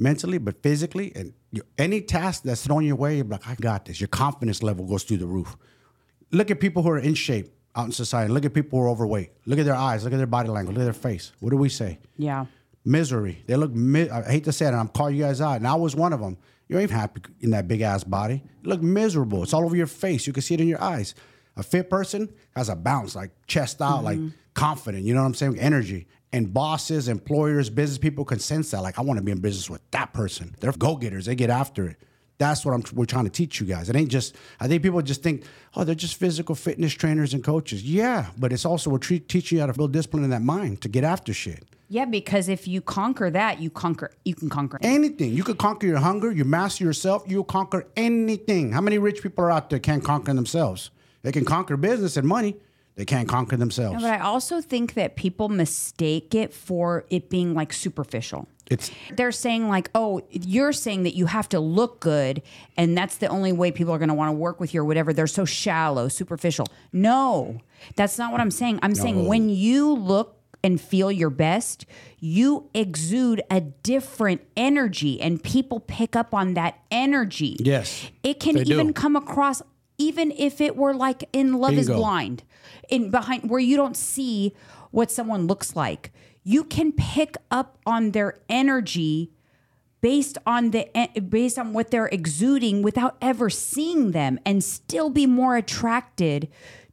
mentally, 0.00 0.38
but 0.38 0.62
physically. 0.62 1.12
And 1.14 1.34
you, 1.52 1.62
any 1.78 2.00
task 2.00 2.42
that's 2.42 2.66
thrown 2.66 2.84
your 2.84 2.96
way, 2.96 3.16
you're 3.16 3.26
like, 3.26 3.46
I 3.46 3.54
got 3.54 3.84
this. 3.84 4.00
Your 4.00 4.08
confidence 4.08 4.62
level 4.62 4.86
goes 4.86 5.04
through 5.04 5.18
the 5.18 5.26
roof. 5.26 5.56
Look 6.32 6.50
at 6.50 6.60
people 6.60 6.82
who 6.82 6.90
are 6.90 6.98
in 6.98 7.14
shape 7.14 7.54
out 7.76 7.86
in 7.86 7.92
society. 7.92 8.32
Look 8.32 8.44
at 8.44 8.54
people 8.54 8.78
who 8.78 8.86
are 8.86 8.88
overweight. 8.88 9.30
Look 9.46 9.58
at 9.58 9.64
their 9.64 9.74
eyes. 9.74 10.04
Look 10.04 10.12
at 10.12 10.16
their 10.16 10.26
body 10.26 10.48
language. 10.48 10.76
Look 10.76 10.82
at 10.82 10.92
their 10.92 11.12
face. 11.12 11.32
What 11.40 11.50
do 11.50 11.56
we 11.56 11.68
say? 11.68 11.98
yeah 12.16 12.46
misery. 12.84 13.42
They 13.46 13.56
look. 13.56 13.72
Mi- 13.72 14.10
I 14.10 14.22
hate 14.22 14.44
to 14.44 14.52
say 14.52 14.66
it, 14.66 14.68
and 14.68 14.78
I'm 14.78 14.88
calling 14.88 15.16
you 15.16 15.24
guys 15.24 15.40
out. 15.40 15.56
And 15.56 15.66
I 15.66 15.74
was 15.74 15.94
one 15.94 16.12
of 16.12 16.20
them. 16.20 16.36
You 16.68 16.78
ain't 16.78 16.90
happy 16.90 17.22
in 17.40 17.50
that 17.50 17.66
big 17.66 17.80
ass 17.80 18.04
body. 18.04 18.42
You 18.62 18.70
look 18.70 18.82
miserable. 18.82 19.42
It's 19.42 19.52
all 19.52 19.64
over 19.64 19.76
your 19.76 19.88
face. 19.88 20.26
You 20.26 20.32
can 20.32 20.42
see 20.42 20.54
it 20.54 20.60
in 20.60 20.68
your 20.68 20.82
eyes. 20.82 21.14
A 21.56 21.62
fit 21.62 21.90
person 21.90 22.32
has 22.54 22.68
a 22.68 22.76
bounce, 22.76 23.16
like 23.16 23.32
chest 23.46 23.82
out, 23.82 24.04
like 24.04 24.18
mm-hmm. 24.18 24.28
confident. 24.54 25.04
You 25.04 25.14
know 25.14 25.20
what 25.20 25.26
I'm 25.26 25.34
saying? 25.34 25.58
Energy. 25.58 26.06
And 26.32 26.54
bosses, 26.54 27.08
employers, 27.08 27.70
business 27.70 27.98
people 27.98 28.24
can 28.24 28.38
sense 28.38 28.70
that. 28.70 28.82
Like, 28.82 28.98
I 28.98 29.02
want 29.02 29.18
to 29.18 29.22
be 29.24 29.32
in 29.32 29.40
business 29.40 29.68
with 29.68 29.80
that 29.90 30.12
person. 30.12 30.54
They're 30.60 30.72
go 30.72 30.94
getters. 30.96 31.26
They 31.26 31.34
get 31.34 31.50
after 31.50 31.88
it. 31.88 31.96
That's 32.38 32.64
what 32.64 32.72
I'm. 32.72 32.84
We're 32.94 33.04
trying 33.04 33.24
to 33.24 33.30
teach 33.30 33.60
you 33.60 33.66
guys. 33.66 33.90
It 33.90 33.96
ain't 33.96 34.10
just. 34.10 34.36
I 34.60 34.68
think 34.68 34.82
people 34.82 35.02
just 35.02 35.22
think, 35.22 35.42
oh, 35.74 35.84
they're 35.84 35.94
just 35.94 36.14
physical 36.14 36.54
fitness 36.54 36.92
trainers 36.94 37.34
and 37.34 37.42
coaches. 37.44 37.82
Yeah, 37.82 38.26
but 38.38 38.52
it's 38.52 38.64
also 38.64 38.90
we're 38.90 38.98
tre- 38.98 39.18
teaching 39.18 39.56
you 39.56 39.60
how 39.60 39.66
to 39.66 39.72
build 39.74 39.92
discipline 39.92 40.24
in 40.24 40.30
that 40.30 40.40
mind 40.42 40.80
to 40.82 40.88
get 40.88 41.04
after 41.04 41.34
shit. 41.34 41.64
yeah 41.88 42.04
because 42.06 42.48
if 42.48 42.66
you 42.68 42.80
conquer 42.80 43.28
that 43.30 43.60
you 43.60 43.68
conquer 43.68 44.12
you 44.24 44.34
can 44.34 44.48
conquer 44.48 44.78
anything. 44.82 45.34
You 45.34 45.42
could 45.42 45.58
conquer 45.58 45.86
your 45.88 45.98
hunger, 45.98 46.30
you 46.30 46.44
master 46.44 46.84
yourself, 46.84 47.24
you'll 47.26 47.44
conquer 47.44 47.86
anything. 47.96 48.70
How 48.72 48.80
many 48.80 48.98
rich 48.98 49.20
people 49.22 49.44
are 49.44 49.50
out 49.50 49.68
there 49.68 49.80
can't 49.80 50.04
conquer 50.04 50.32
themselves? 50.32 50.90
They 51.22 51.32
can 51.32 51.44
conquer 51.44 51.76
business 51.76 52.16
and 52.16 52.26
money. 52.26 52.56
They 53.00 53.06
can't 53.06 53.26
conquer 53.26 53.56
themselves. 53.56 54.02
But 54.02 54.10
I 54.12 54.18
also 54.18 54.60
think 54.60 54.92
that 54.92 55.16
people 55.16 55.48
mistake 55.48 56.34
it 56.34 56.52
for 56.52 57.06
it 57.08 57.30
being 57.30 57.54
like 57.54 57.72
superficial. 57.72 58.46
It's 58.70 58.90
They're 59.10 59.32
saying 59.32 59.70
like, 59.70 59.88
"Oh, 59.94 60.20
you're 60.30 60.74
saying 60.74 61.04
that 61.04 61.16
you 61.16 61.24
have 61.24 61.48
to 61.48 61.60
look 61.60 62.00
good 62.00 62.42
and 62.76 62.98
that's 62.98 63.16
the 63.16 63.28
only 63.28 63.52
way 63.52 63.72
people 63.72 63.94
are 63.94 63.98
going 63.98 64.10
to 64.10 64.14
want 64.14 64.28
to 64.28 64.36
work 64.36 64.60
with 64.60 64.74
you 64.74 64.82
or 64.82 64.84
whatever. 64.84 65.14
They're 65.14 65.26
so 65.26 65.46
shallow, 65.46 66.08
superficial." 66.08 66.66
No. 66.92 67.62
That's 67.96 68.18
not 68.18 68.32
what 68.32 68.42
I'm 68.42 68.50
saying. 68.50 68.80
I'm 68.82 68.94
saying 68.94 69.24
when 69.24 69.48
you 69.48 69.94
look 69.94 70.36
and 70.62 70.78
feel 70.78 71.10
your 71.10 71.30
best, 71.30 71.86
you 72.18 72.68
exude 72.74 73.40
a 73.50 73.62
different 73.62 74.42
energy 74.58 75.22
and 75.22 75.42
people 75.42 75.80
pick 75.80 76.14
up 76.14 76.34
on 76.34 76.52
that 76.52 76.78
energy. 76.90 77.56
Yes, 77.60 78.10
It 78.22 78.40
can 78.40 78.56
they 78.56 78.64
do. 78.64 78.74
even 78.74 78.92
come 78.92 79.16
across 79.16 79.62
even 80.00 80.32
if 80.32 80.60
it 80.62 80.76
were 80.76 80.94
like 80.94 81.28
in 81.32 81.52
Love 81.52 81.74
is 81.74 81.88
Blind, 81.88 82.42
in 82.88 83.10
behind 83.10 83.48
where 83.50 83.60
you 83.60 83.76
don't 83.76 83.96
see 83.96 84.54
what 84.90 85.10
someone 85.10 85.46
looks 85.46 85.76
like. 85.76 86.12
You 86.42 86.64
can 86.64 86.92
pick 86.92 87.36
up 87.50 87.78
on 87.86 88.10
their 88.12 88.38
energy 88.48 89.30
based 90.00 90.38
on 90.46 90.70
the 90.70 90.96
eh, 90.96 91.20
based 91.20 91.58
on 91.58 91.72
what 91.74 91.90
they're 91.90 92.06
exuding 92.06 92.82
without 92.82 93.16
ever 93.20 93.50
seeing 93.50 94.12
them 94.12 94.38
and 94.46 94.64
still 94.64 95.10
be 95.10 95.26
more 95.26 95.56
attracted 95.56 96.48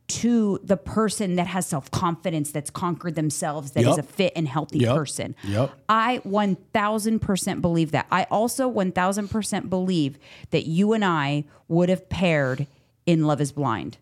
to 0.08 0.58
the 0.64 0.78
person 0.78 1.36
that 1.36 1.48
has 1.48 1.66
self-confidence 1.66 2.52
that's 2.52 2.70
conquered 2.70 3.16
themselves 3.16 3.72
that 3.72 3.82
is 3.82 3.88
Yup. 3.88 4.00
a 4.00 4.04
fit 4.04 4.34
and 4.38 4.48
healthy 4.48 4.80
Yup. 4.80 4.96
person. 4.96 5.36
Yup. 5.44 5.78
I 5.90 6.20
1000% 6.26 7.62
believe 7.62 7.92
that. 7.92 8.08
I 8.10 8.24
also 8.32 8.72
1000% 8.72 9.70
believe 9.70 10.18
that 10.52 10.66
you 10.66 10.94
and 10.94 11.04
I 11.04 11.44
would 11.68 11.90
have 11.90 12.08
paired 12.10 12.68
in 13.06 13.26
Love 13.26 13.42
is 13.42 13.52
Blind. 13.52 13.98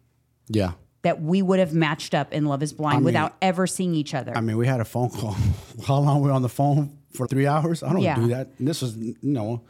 yeah. 0.48 0.74
That 1.06 1.22
we 1.22 1.42
would 1.42 1.60
have 1.60 1.74
matched 1.74 2.14
up 2.14 2.34
in 2.34 2.46
Love 2.46 2.62
is 2.64 2.74
Blind 2.74 2.98
mean- 2.98 3.06
without 3.06 3.36
ever 3.42 3.68
seeing 3.68 3.94
each 3.96 4.14
other. 4.14 4.34
I 4.36 4.42
mean, 4.42 4.58
we 4.58 4.66
had 4.68 4.80
a 4.82 4.86
phone 4.86 5.10
call. 5.12 5.36
How 5.88 6.00
long 6.00 6.22
were 6.22 6.28
we 6.30 6.34
on 6.34 6.42
the 6.42 6.50
phone 6.50 6.98
for? 7.14 7.28
Three 7.28 7.46
hours? 7.48 7.84
I 7.84 7.94
don't 7.94 8.02
Yeah. 8.02 8.16
do 8.16 8.28
that. 8.30 8.50
And 8.60 8.68
this 8.68 8.82
was, 8.82 8.98
you 8.98 9.16
know, 9.22 9.62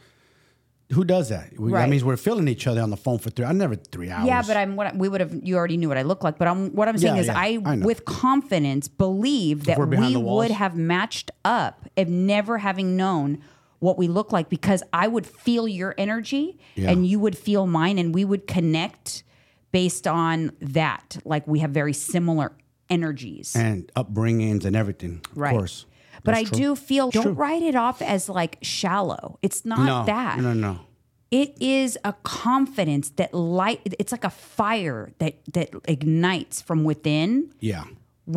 who 0.92 1.04
does 1.04 1.28
that? 1.28 1.46
We, 1.58 1.72
That 1.72 1.88
means 1.88 2.04
we're 2.04 2.16
feeling 2.16 2.48
each 2.48 2.66
other 2.66 2.80
on 2.80 2.90
the 2.90 2.96
phone 2.96 3.18
for 3.18 3.28
three. 3.30 3.44
I 3.44 3.52
never 3.52 3.74
three 3.76 4.08
hours. 4.08 4.26
yeah, 4.26 4.40
but 4.42 4.56
I'm 4.56 4.76
what 4.76 4.96
we 4.96 5.08
would 5.08 5.20
have. 5.20 5.32
You 5.42 5.56
already 5.56 5.76
knew 5.76 5.88
what 5.88 5.98
I 5.98 6.02
look 6.02 6.24
like, 6.24 6.38
but 6.38 6.48
I'm 6.48 6.70
what 6.74 6.88
I'm 6.88 6.96
saying 6.96 7.16
Yeah, 7.16 7.20
is 7.22 7.26
yeah, 7.26 7.38
I, 7.38 7.58
I 7.64 7.76
with 7.90 8.04
confidence, 8.04 8.88
believe 8.88 9.64
that 9.66 9.78
we 9.78 10.16
would 10.16 10.50
have 10.52 10.74
matched 10.76 11.30
up 11.44 11.86
if 11.96 12.08
never 12.08 12.58
having 12.58 12.96
known 12.96 13.42
what 13.80 13.98
we 13.98 14.08
look 14.08 14.32
like 14.32 14.48
because 14.48 14.82
I 14.92 15.06
would 15.06 15.26
feel 15.26 15.68
your 15.68 15.94
energy 15.98 16.58
Yeah. 16.76 16.90
and 16.92 17.06
you 17.06 17.18
would 17.20 17.36
feel 17.36 17.66
mine, 17.66 17.98
and 17.98 18.14
we 18.14 18.24
would 18.24 18.46
connect 18.46 19.22
based 19.80 20.06
on 20.06 20.38
that. 20.78 21.06
Like 21.32 21.44
we 21.52 21.58
have 21.64 21.72
very 21.82 21.92
similar 21.92 22.48
energies. 22.88 23.48
and 23.56 23.78
upbringings 23.94 24.64
and 24.64 24.74
everything. 24.82 25.14
Of 25.32 25.36
Right. 25.44 25.50
course. 25.56 25.86
But 26.24 26.34
I 26.34 26.44
true. 26.44 26.58
do 26.58 26.76
feel 26.76 27.10
don't 27.10 27.22
true. 27.24 27.32
write 27.44 27.62
it 27.70 27.76
off 27.84 27.98
as 28.00 28.28
like 28.40 28.54
shallow. 28.62 29.38
It's 29.42 29.64
not 29.72 29.84
No, 29.92 30.04
that. 30.14 30.38
no, 30.38 30.52
no. 30.54 30.72
No. 30.72 30.80
It 31.42 31.50
is 31.60 31.98
a 32.04 32.14
confidence 32.22 33.06
that 33.20 33.30
light 33.34 33.80
it's 34.00 34.12
like 34.16 34.24
a 34.24 34.30
fire 34.58 35.00
that 35.22 35.34
that 35.56 35.68
ignites 35.96 36.56
from 36.68 36.84
within 36.84 37.28
Yeah. 37.60 37.84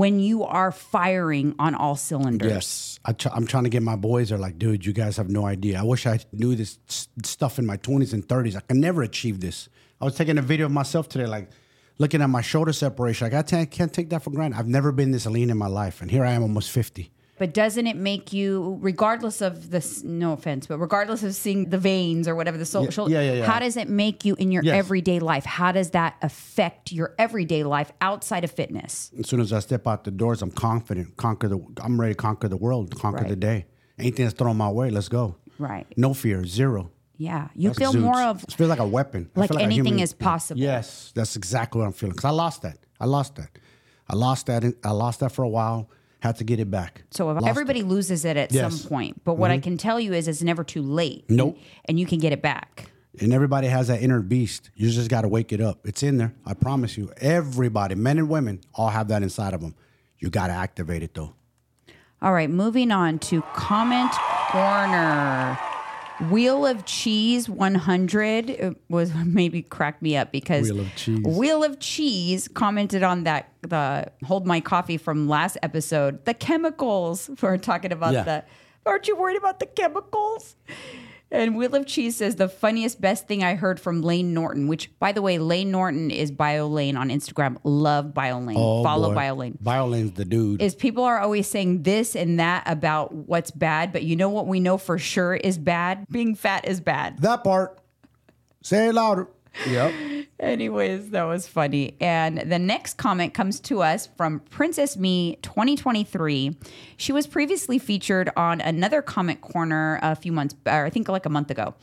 when 0.01 0.19
you 0.19 0.37
are 0.59 0.71
firing 0.71 1.47
on 1.65 1.71
all 1.75 1.95
cylinders. 1.95 2.51
Yes, 2.55 2.99
I 3.05 3.11
I'm 3.35 3.45
trying 3.51 3.65
to 3.69 3.73
get 3.77 3.83
my 3.83 3.95
boys. 4.09 4.31
Are 4.33 4.41
like, 4.47 4.57
dude, 4.63 4.81
you 4.87 4.93
guys 5.03 5.17
have 5.21 5.29
no 5.39 5.43
idea. 5.55 5.73
I 5.79 5.83
wish 5.93 6.03
I 6.13 6.17
knew 6.41 6.55
this 6.55 6.71
stuff 7.23 7.53
in 7.59 7.65
my 7.71 7.77
20s 7.77 8.11
and 8.15 8.23
30s. 8.27 8.55
I 8.55 8.61
can 8.69 8.79
never 8.79 9.01
achieve 9.03 9.37
this. 9.47 9.69
I 10.01 10.05
was 10.05 10.15
taking 10.15 10.37
a 10.37 10.41
video 10.41 10.65
of 10.67 10.71
myself 10.71 11.09
today, 11.09 11.25
like 11.25 11.49
looking 11.97 12.21
at 12.21 12.29
my 12.29 12.41
shoulder 12.41 12.73
separation. 12.73 13.25
Like 13.25 13.33
I 13.33 13.43
can't, 13.43 13.69
can't 13.71 13.91
take 13.93 14.09
that 14.11 14.23
for 14.23 14.29
granted. 14.31 14.57
I've 14.57 14.67
never 14.67 14.91
been 14.91 15.11
this 15.11 15.25
lean 15.25 15.49
in 15.49 15.57
my 15.57 15.67
life, 15.67 16.01
and 16.01 16.09
here 16.09 16.23
I 16.25 16.31
am, 16.31 16.41
almost 16.41 16.71
fifty. 16.71 17.11
But 17.37 17.53
doesn't 17.53 17.87
it 17.87 17.95
make 17.95 18.33
you, 18.33 18.77
regardless 18.81 19.39
of 19.39 19.69
this, 19.71 20.03
no 20.03 20.33
offense, 20.33 20.67
but 20.67 20.77
regardless 20.77 21.23
of 21.23 21.33
seeing 21.33 21.69
the 21.69 21.77
veins 21.77 22.27
or 22.27 22.35
whatever 22.35 22.57
the 22.57 22.65
shoulder, 22.65 23.09
yeah, 23.09 23.21
yeah, 23.21 23.33
yeah. 23.35 23.45
how 23.45 23.59
does 23.59 23.77
it 23.77 23.87
make 23.87 24.25
you 24.25 24.35
in 24.35 24.51
your 24.51 24.61
Yes. 24.61 24.75
everyday 24.75 25.19
life? 25.19 25.45
How 25.45 25.71
does 25.71 25.91
that 25.91 26.17
affect 26.21 26.91
your 26.91 27.15
everyday 27.17 27.63
life 27.63 27.93
outside 28.01 28.43
of 28.43 28.51
fitness? 28.51 29.11
As 29.17 29.29
soon 29.29 29.39
as 29.39 29.53
I 29.53 29.59
step 29.59 29.87
out 29.87 30.03
the 30.03 30.11
doors, 30.11 30.41
I'm 30.41 30.51
confident. 30.51 31.15
Conquer 31.15 31.47
the. 31.47 31.65
I'm 31.81 31.99
ready 31.99 32.13
to 32.13 32.17
conquer 32.17 32.49
the 32.49 32.57
world. 32.57 32.93
Conquer 32.99 33.21
Right. 33.21 33.29
the 33.29 33.37
day. 33.37 33.65
Anything 33.97 34.25
that's 34.25 34.37
thrown 34.37 34.57
my 34.57 34.69
way, 34.69 34.89
let's 34.89 35.07
go. 35.07 35.37
Right. 35.57 35.87
No 35.95 36.13
fear, 36.13 36.45
zero. 36.45 36.91
Yeah. 37.19 37.49
You 37.53 37.69
That's 37.69 37.77
feel 37.79 37.93
zoots. 37.93 37.99
more 38.01 38.21
of 38.21 38.43
It 38.43 38.53
feels 38.53 38.69
like 38.69 38.79
a 38.79 38.87
weapon. 38.87 39.29
I 39.35 39.41
like 39.41 39.51
anything 39.57 39.85
human- 39.85 39.99
is 39.99 40.13
possible. 40.13 40.59
Yes, 40.59 41.11
that's 41.13 41.35
exactly 41.35 41.79
what 41.79 41.85
I'm 41.85 41.93
feeling. 41.93 42.15
Cause 42.15 42.25
I 42.25 42.29
lost 42.31 42.61
that. 42.63 42.77
I 42.99 43.05
lost 43.05 43.35
that. 43.35 43.49
I 44.09 44.15
lost 44.15 44.45
that. 44.47 44.63
I 44.83 44.91
lost 44.91 45.19
that 45.19 45.31
for 45.33 45.43
a 45.43 45.49
while. 45.49 45.89
Had 46.21 46.37
to 46.37 46.43
get 46.43 46.59
it 46.59 46.71
back. 46.71 47.03
So 47.11 47.29
everybody 47.37 47.83
loses 47.83 48.25
it 48.25 48.35
at 48.37 48.51
Yes. 48.51 48.63
Mm-hmm. 48.73 48.75
some 48.81 48.89
point. 48.89 49.23
But 49.25 49.35
what 49.35 49.51
I 49.51 49.59
can 49.59 49.77
tell 49.77 49.99
you 49.99 50.13
is 50.13 50.27
it's 50.27 50.41
never 50.41 50.63
too 50.63 50.81
late. 50.81 51.25
Nope. 51.29 51.55
And, 51.55 51.65
and 51.85 51.99
you 51.99 52.05
can 52.05 52.19
get 52.19 52.33
it 52.33 52.41
back. 52.41 52.89
And 53.21 53.33
everybody 53.33 53.67
has 53.67 53.87
that 53.87 54.01
inner 54.01 54.21
beast. 54.21 54.69
You 54.75 54.89
just 54.89 55.09
got 55.09 55.21
to 55.21 55.27
wake 55.27 55.51
it 55.51 55.59
up. 55.61 55.85
It's 55.85 56.03
in 56.03 56.17
there. 56.17 56.33
I 56.45 56.53
promise 56.53 56.97
you. 56.97 57.11
Everybody, 57.17 57.95
men 57.95 58.17
and 58.17 58.29
women, 58.29 58.61
all 58.75 58.89
have 58.89 59.07
that 59.09 59.23
inside 59.23 59.53
of 59.53 59.61
them. 59.61 59.75
You 60.19 60.29
got 60.29 60.47
to 60.47 60.53
activate 60.53 61.03
it 61.03 61.13
though. 61.13 61.33
All 62.21 62.33
right, 62.33 62.49
moving 62.49 62.91
on 62.91 63.19
to 63.19 63.41
comment 63.53 64.11
corner. 64.51 65.57
Wheel 66.29 66.65
of 66.65 66.85
Cheese 66.85 67.49
100 67.49 68.49
uh, 68.61 68.71
was 68.89 69.13
maybe 69.25 69.61
cracked 69.61 70.01
me 70.01 70.17
up 70.17 70.31
because 70.31 70.69
Wheel 70.71 70.81
of 70.81 70.95
Cheese. 70.95 71.19
Wheel 71.23 71.63
of 71.63 71.79
Cheese 71.79 72.47
commented 72.47 73.03
on 73.03 73.23
that 73.23 73.51
the 73.61 74.11
hold 74.25 74.45
my 74.45 74.59
coffee 74.59 74.97
from 74.97 75.27
last 75.27 75.57
episode. 75.63 76.25
The 76.25 76.33
chemicals. 76.33 77.29
We're 77.41 77.57
talking 77.57 77.91
about 77.91 78.13
Yeah. 78.13 78.23
the. 78.23 78.43
Aren't 78.85 79.07
you 79.07 79.15
worried 79.15 79.37
about 79.37 79.59
the 79.59 79.65
chemicals? 79.65 80.55
And 81.31 81.55
Wheel 81.55 81.75
of 81.75 81.85
Cheese 81.85 82.15
says 82.17 82.37
the 82.37 82.49
funniest, 82.49 82.99
best 82.99 83.27
thing 83.27 83.43
I 83.43 83.53
heard 83.53 83.79
from 83.79 84.01
Layne 84.01 84.33
Norton, 84.33 84.67
which, 84.67 84.89
by 84.97 85.11
the 85.11 85.21
way, 85.21 85.37
Layne 85.37 85.69
Norton 85.69 86.09
is 86.09 86.31
BioLayne 86.31 86.97
on 86.97 87.09
Instagram. 87.09 87.57
Love 87.63 88.07
BioLayne. 88.15 88.55
Oh, 88.57 88.83
Follow 88.83 89.11
Oh, 89.11 89.13
boy. 89.13 89.19
BioLayne 89.19 89.57
BioLayne's 89.61 90.13
the 90.13 90.25
dude. 90.25 90.59
is 90.59 90.73
people 90.73 91.03
are 91.03 91.19
always 91.19 91.47
saying 91.47 91.83
this 91.83 92.15
and 92.15 92.39
that 92.39 92.63
about 92.65 93.13
what's 93.13 93.51
bad, 93.51 93.93
but 93.93 94.01
you 94.03 94.15
know 94.15 94.29
what 94.29 94.47
we 94.47 94.59
know 94.59 94.77
for 94.79 94.97
sure 94.97 95.35
is 95.35 95.59
bad? 95.59 96.07
Being 96.09 96.33
fat 96.33 96.67
is 96.67 96.81
bad. 96.81 97.19
that 97.19 97.43
part. 97.43 97.77
Say 98.63 98.87
it 98.87 98.93
louder. 98.95 99.27
Yep. 99.67 99.93
Anyways, 100.39 101.09
that 101.09 101.23
was 101.23 101.47
funny. 101.47 101.95
And 101.99 102.39
the 102.49 102.59
next 102.59 102.95
comment 102.95 103.33
comes 103.33 103.59
to 103.61 103.81
us 103.81 104.07
from 104.15 104.39
Princess 104.39 104.95
Me 104.95 105.37
2023. 105.41 106.55
She 106.95 107.11
was 107.11 107.27
previously 107.27 107.77
featured 107.77 108.31
on 108.37 108.61
another 108.61 109.01
comment 109.01 109.41
corner 109.41 109.99
a 110.01 110.15
few 110.15 110.31
months, 110.31 110.55
or 110.65 110.85
I 110.85 110.89
think 110.89 111.09
like 111.09 111.25
a 111.25 111.29
month 111.29 111.51
ago. 111.51 111.75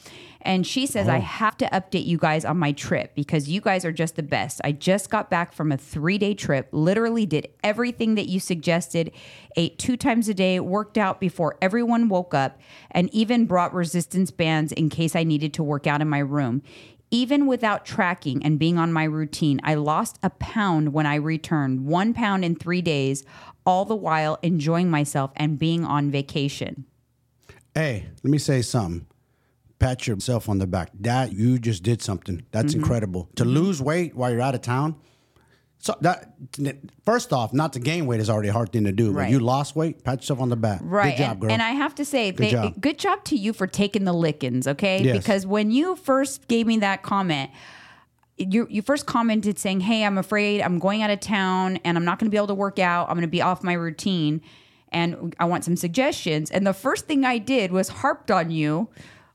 And 0.47 0.65
she 0.65 0.87
says, 0.87 1.09
I 1.09 1.19
oh. 1.19 1.23
have 1.23 1.57
to 1.59 1.67
update 1.67 2.07
you 2.07 2.19
guys 2.19 2.45
on 2.45 2.57
my 2.57 2.71
trip 2.71 3.17
because 3.17 3.49
you 3.49 3.61
guys 3.61 3.85
are 3.85 3.93
just 3.93 4.15
the 4.15 4.23
best. 4.23 4.61
I 4.63 4.71
just 4.71 5.11
got 5.11 5.29
back 5.29 5.53
from 5.53 5.73
a 5.73 5.77
three 5.77 6.19
day 6.19 6.35
trip, 6.35 6.69
literally 6.71 7.27
did 7.27 7.49
everything 7.65 8.15
that 8.15 8.29
you 8.29 8.39
suggested, 8.39 9.11
ate 9.57 9.77
two 9.77 9.97
times 9.97 10.29
a 10.29 10.35
day, 10.35 10.61
worked 10.61 10.97
out 10.97 11.21
before 11.21 11.59
everyone 11.61 12.09
woke 12.09 12.33
up, 12.33 12.61
and 12.93 13.13
even 13.13 13.47
brought 13.47 13.75
resistance 13.75 14.31
bands 14.31 14.73
in 14.73 14.89
case 14.89 15.17
I 15.17 15.25
needed 15.25 15.53
to 15.55 15.65
work 15.65 15.87
out 15.87 16.01
in 16.01 16.09
my 16.09 16.21
room. 16.21 16.63
Even 17.11 17.47
without 17.47 17.87
tracking 17.87 18.45
and 18.45 18.59
being 18.59 18.79
on 18.79 18.93
my 18.93 19.05
routine, 19.05 19.61
I 19.63 19.75
lost 19.75 20.19
a 20.23 20.31
pound 20.31 20.93
when 20.93 21.07
I 21.07 21.15
returned, 21.17 21.87
one 21.87 22.13
pound 22.13 22.45
in 22.45 22.57
three 22.57 22.83
days, 22.83 23.23
all 23.65 23.85
the 23.85 23.95
while 23.97 24.39
enjoying 24.43 24.91
myself 24.91 25.31
and 25.37 25.59
being 25.59 25.85
on 25.85 26.11
vacation. 26.11 26.85
Hey, 27.75 28.07
let 28.23 28.31
me 28.31 28.39
say 28.39 28.63
something. 28.63 29.07
Pat 29.79 30.07
yourself 30.07 30.49
on 30.49 30.59
the 30.59 30.67
back. 30.67 30.91
That 30.99 31.33
you 31.33 31.59
just 31.59 31.83
did 31.83 32.03
something. 32.03 32.45
That's 32.51 32.73
Mm-hmm. 32.73 32.81
incredible. 32.83 33.29
To 33.37 33.45
lose 33.45 33.81
weight 33.83 34.17
while 34.17 34.31
you're 34.33 34.41
out 34.41 34.55
of 34.55 34.63
town. 34.63 34.97
So 35.79 35.95
that 36.01 36.35
first 37.05 37.33
off, 37.33 37.53
not 37.53 37.73
to 37.75 37.79
gain 37.79 38.07
weight 38.07 38.21
is 38.21 38.29
already 38.29 38.49
a 38.49 38.53
hard 38.53 38.73
thing 38.73 38.85
to 38.85 38.93
do. 38.93 39.13
Right. 39.13 39.25
But 39.25 39.31
you 39.31 39.39
lost 39.39 39.77
weight, 39.77 40.03
pat 40.03 40.21
yourself 40.21 40.41
on 40.41 40.49
the 40.49 40.57
back. 40.57 40.81
Right. 40.83 41.17
Good 41.17 41.23
job, 41.23 41.31
and, 41.33 41.41
girl. 41.43 41.51
and 41.53 41.63
I 41.63 41.71
have 41.71 41.95
to 41.97 42.05
say, 42.05 42.31
they, 42.33 42.51
job. 42.51 42.81
good 42.81 42.99
job 42.99 43.23
to 43.25 43.37
you 43.37 43.53
for 43.53 43.67
taking 43.67 44.05
the 44.05 44.13
lickings, 44.13 44.67
okay? 44.67 45.01
Yes. 45.01 45.19
Because 45.19 45.47
when 45.47 45.71
you 45.71 45.95
first 45.97 46.49
gave 46.49 46.67
me 46.67 46.79
that 46.79 47.03
comment, 47.03 47.51
you, 48.37 48.67
you 48.69 48.83
first 48.83 49.07
commented 49.07 49.59
saying, 49.59 49.81
Hey, 49.81 50.05
I'm 50.05 50.19
afraid 50.19 50.61
I'm 50.61 50.79
going 50.79 51.03
out 51.03 51.11
of 51.11 51.21
town 51.21 51.79
and 51.85 51.97
I'm 51.97 52.05
not 52.05 52.19
going 52.19 52.27
to 52.27 52.31
be 52.31 52.37
able 52.37 52.49
to 52.49 52.55
work 52.55 52.79
out. 52.79 53.09
I'm 53.09 53.15
going 53.15 53.23
to 53.23 53.29
be 53.29 53.43
off 53.43 53.63
my 53.63 53.73
routine 53.73 54.43
and 54.91 55.35
I 55.39 55.45
want 55.47 55.65
some 55.65 55.77
suggestions. 55.77 56.51
And 56.51 56.67
the 56.67 56.75
first 56.75 57.07
thing 57.07 57.25
I 57.25 57.39
did 57.39 57.73
was 57.73 57.89
harped 57.89 58.31
on 58.31 58.51
you 58.51 58.89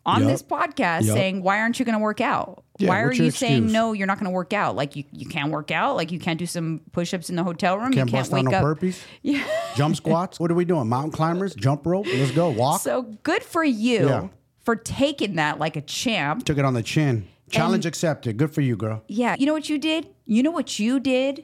on 0.06 0.22
Yup. 0.22 0.32
this 0.32 0.44
podcast 0.44 1.04
Yup. 1.04 1.16
saying, 1.16 1.44
Why 1.44 1.60
aren't 1.60 1.80
you 1.80 1.86
going 1.86 1.98
to 1.98 2.02
work 2.02 2.22
out? 2.22 2.64
Yeah, 2.82 2.90
Why 2.90 3.02
are 3.02 3.14
you 3.14 3.32
saying 3.32 3.72
no, 3.72 3.94
you're 3.94 4.08
not 4.08 4.18
going 4.20 4.26
to 4.26 4.36
work 4.36 4.54
out? 4.54 4.76
Like 4.76 4.96
you, 4.96 5.04
you 5.12 5.26
can't 5.28 5.52
work 5.52 5.72
out? 5.72 5.96
Like 5.96 6.12
you 6.12 6.20
can't 6.20 6.40
do 6.40 6.46
some 6.46 6.82
push 6.92 7.14
ups 7.14 7.30
in 7.30 7.36
the 7.36 7.44
hotel 7.44 7.78
room? 7.78 7.92
Can't 7.94 8.10
you 8.10 8.18
can't 8.18 8.30
wake 8.30 8.46
no 8.46 8.52
up. 8.58 8.64
burpees. 8.64 9.02
Yeah. 9.22 9.44
Jump 9.76 9.96
squats. 9.96 10.40
What 10.40 10.52
are 10.52 10.56
we 10.56 10.66
doing? 10.66 10.90
Mountain 10.90 11.12
climbers? 11.12 11.54
Jump 11.56 11.86
rope? 11.86 12.08
Let's 12.08 12.32
go. 12.32 12.50
Walk. 12.50 12.82
So 12.82 13.04
good 13.24 13.44
for 13.44 13.64
you 13.64 14.08
Yeah. 14.08 14.28
for 14.64 14.76
taking 14.76 15.36
that 15.36 15.60
like 15.60 15.76
a 15.76 15.82
champ. 15.82 16.46
Took 16.46 16.58
it 16.58 16.66
on 16.66 16.74
the 16.74 16.84
chin. 16.84 17.28
Challenge 17.50 17.86
accepted. 17.86 18.38
Good 18.38 18.52
for 18.54 18.62
you, 18.62 18.76
girl. 18.78 19.04
Yeah. 19.08 19.36
You 19.38 19.46
know 19.46 19.54
what 19.54 19.70
you 19.70 19.78
did? 19.78 20.08
You 20.26 20.42
know 20.44 20.52
what 20.52 20.80
you 20.80 21.00
did, 21.00 21.44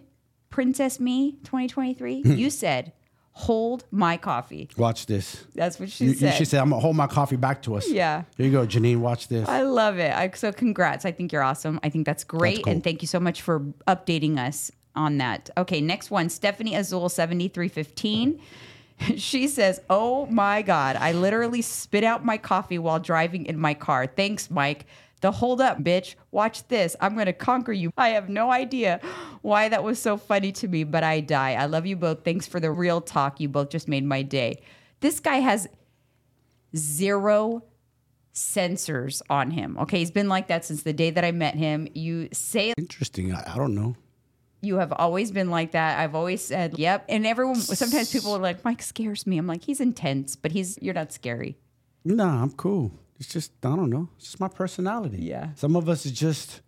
Princess 0.50 1.00
Me 1.00 1.34
2023? 1.44 2.22
Hmm. 2.24 2.32
you 2.34 2.50
said, 2.50 2.94
hold 3.38 3.86
my 3.92 4.18
coffee. 4.18 4.68
Watch 4.78 5.06
this. 5.06 5.46
That's 5.54 5.80
what 5.80 5.92
she 5.92 6.06
You, 6.06 6.14
said. 6.16 6.34
she 6.34 6.44
said, 6.46 6.60
I'm 6.60 6.70
going 6.70 6.80
to 6.80 6.84
hold 6.84 6.96
my 6.96 7.06
coffee 7.06 7.36
back 7.36 7.62
to 7.64 7.76
us. 7.76 7.88
Yeah. 7.88 8.24
Here 8.36 8.48
you 8.48 8.52
go, 8.52 8.66
Jeanine. 8.66 8.98
Watch 8.98 9.28
this. 9.28 9.48
I 9.48 9.62
love 9.62 10.00
it. 10.00 10.12
I, 10.12 10.32
so 10.32 10.52
congrats. 10.52 11.06
I 11.06 11.12
think 11.12 11.32
you're 11.32 11.44
awesome. 11.44 11.80
I 11.84 11.90
think 11.90 12.08
that's 12.08 12.24
great. 12.24 12.64
cool. 12.64 12.74
And 12.74 12.84
thank 12.84 13.04
you 13.04 13.08
so 13.08 13.20
much 13.20 13.44
for 13.44 13.60
updating 13.88 14.40
us 14.40 14.72
on 14.96 15.20
that. 15.20 15.52
Okay, 15.56 15.82
next 15.82 16.10
one, 16.10 16.30
Stephanie 16.30 16.74
Azul 16.76 17.10
7315. 17.10 18.40
She 19.16 19.48
says, 19.48 19.80
Oh 19.92 20.26
my 20.26 20.64
God, 20.64 20.96
I 20.96 21.12
literally 21.12 21.62
spit 21.62 22.04
out 22.04 22.26
my 22.26 22.38
coffee 22.40 22.80
while 22.80 22.98
driving 23.00 23.46
in 23.46 23.60
my 23.60 23.76
car. 23.76 24.08
Thanks, 24.08 24.50
Mike. 24.50 24.88
The 25.22 25.32
hold 25.32 25.62
up, 25.62 25.80
bitch. 25.80 26.16
Watch 26.32 26.68
this. 26.68 26.96
I'm 27.02 27.16
going 27.16 27.26
to 27.26 27.34
conquer 27.34 27.74
you. 27.74 27.92
I 27.98 28.10
have 28.10 28.30
no 28.30 28.52
idea 28.52 29.00
why 29.42 29.68
that 29.70 29.84
was 29.84 30.00
so 30.00 30.16
funny 30.18 30.52
to 30.54 30.68
me, 30.68 30.84
but 30.84 31.04
I 31.04 31.22
die. 31.22 31.54
I 31.54 31.66
love 31.66 31.86
you 31.88 31.96
both. 31.96 32.24
Thanks 32.24 32.46
for 32.46 32.60
the 32.60 32.70
real 32.72 33.02
talk. 33.02 33.40
You 33.40 33.50
both 33.50 33.70
just 33.70 33.88
made 33.88 34.04
my 34.06 34.22
day. 34.22 34.62
This 35.00 35.20
guy 35.20 35.38
has 35.38 35.68
zero 36.76 37.64
censors 38.34 39.22
on 39.30 39.52
him. 39.52 39.78
Okay, 39.80 40.00
he's 40.00 40.12
been 40.12 40.30
like 40.30 40.48
that 40.48 40.66
since 40.66 40.84
the 40.84 40.94
day 40.94 41.10
that 41.10 41.26
I 41.26 41.32
met 41.32 41.56
him. 41.56 41.88
You 41.94 42.30
say 42.32 42.74
Interesting. 42.78 43.34
I, 43.34 43.54
I 43.54 43.58
don't 43.58 43.74
know. 43.74 43.96
you 44.62 44.76
have 44.78 44.94
always 44.94 45.32
been 45.32 45.50
like 45.50 45.72
that. 45.72 46.00
I've 46.00 46.14
always 46.16 46.44
said, 46.44 46.78
"Yep." 46.78 47.06
And 47.10 47.26
everyone 47.26 47.56
sometimes 47.56 48.12
people 48.12 48.36
are 48.36 48.40
like, 48.40 48.64
"Mike 48.64 48.82
scares 48.84 49.26
me." 49.26 49.38
I'm 49.38 49.48
like, 49.48 49.64
"He's 49.64 49.80
intense, 49.80 50.36
but 50.36 50.52
he's 50.52 50.78
you're 50.82 50.94
not 50.94 51.12
scary." 51.12 51.58
Nah, 52.06 52.44
I'm 52.44 52.52
cool. 52.52 52.92
It's 53.20 53.30
just 53.30 53.52
I 53.64 53.70
don't 53.70 53.90
know. 53.90 54.10
It's 54.18 54.26
just 54.26 54.40
my 54.40 54.48
personality. 54.48 55.20
Yeah. 55.22 55.50
Some 55.56 55.76
of 55.76 55.90
us 55.90 56.06
is 56.06 56.12
just 56.12 56.62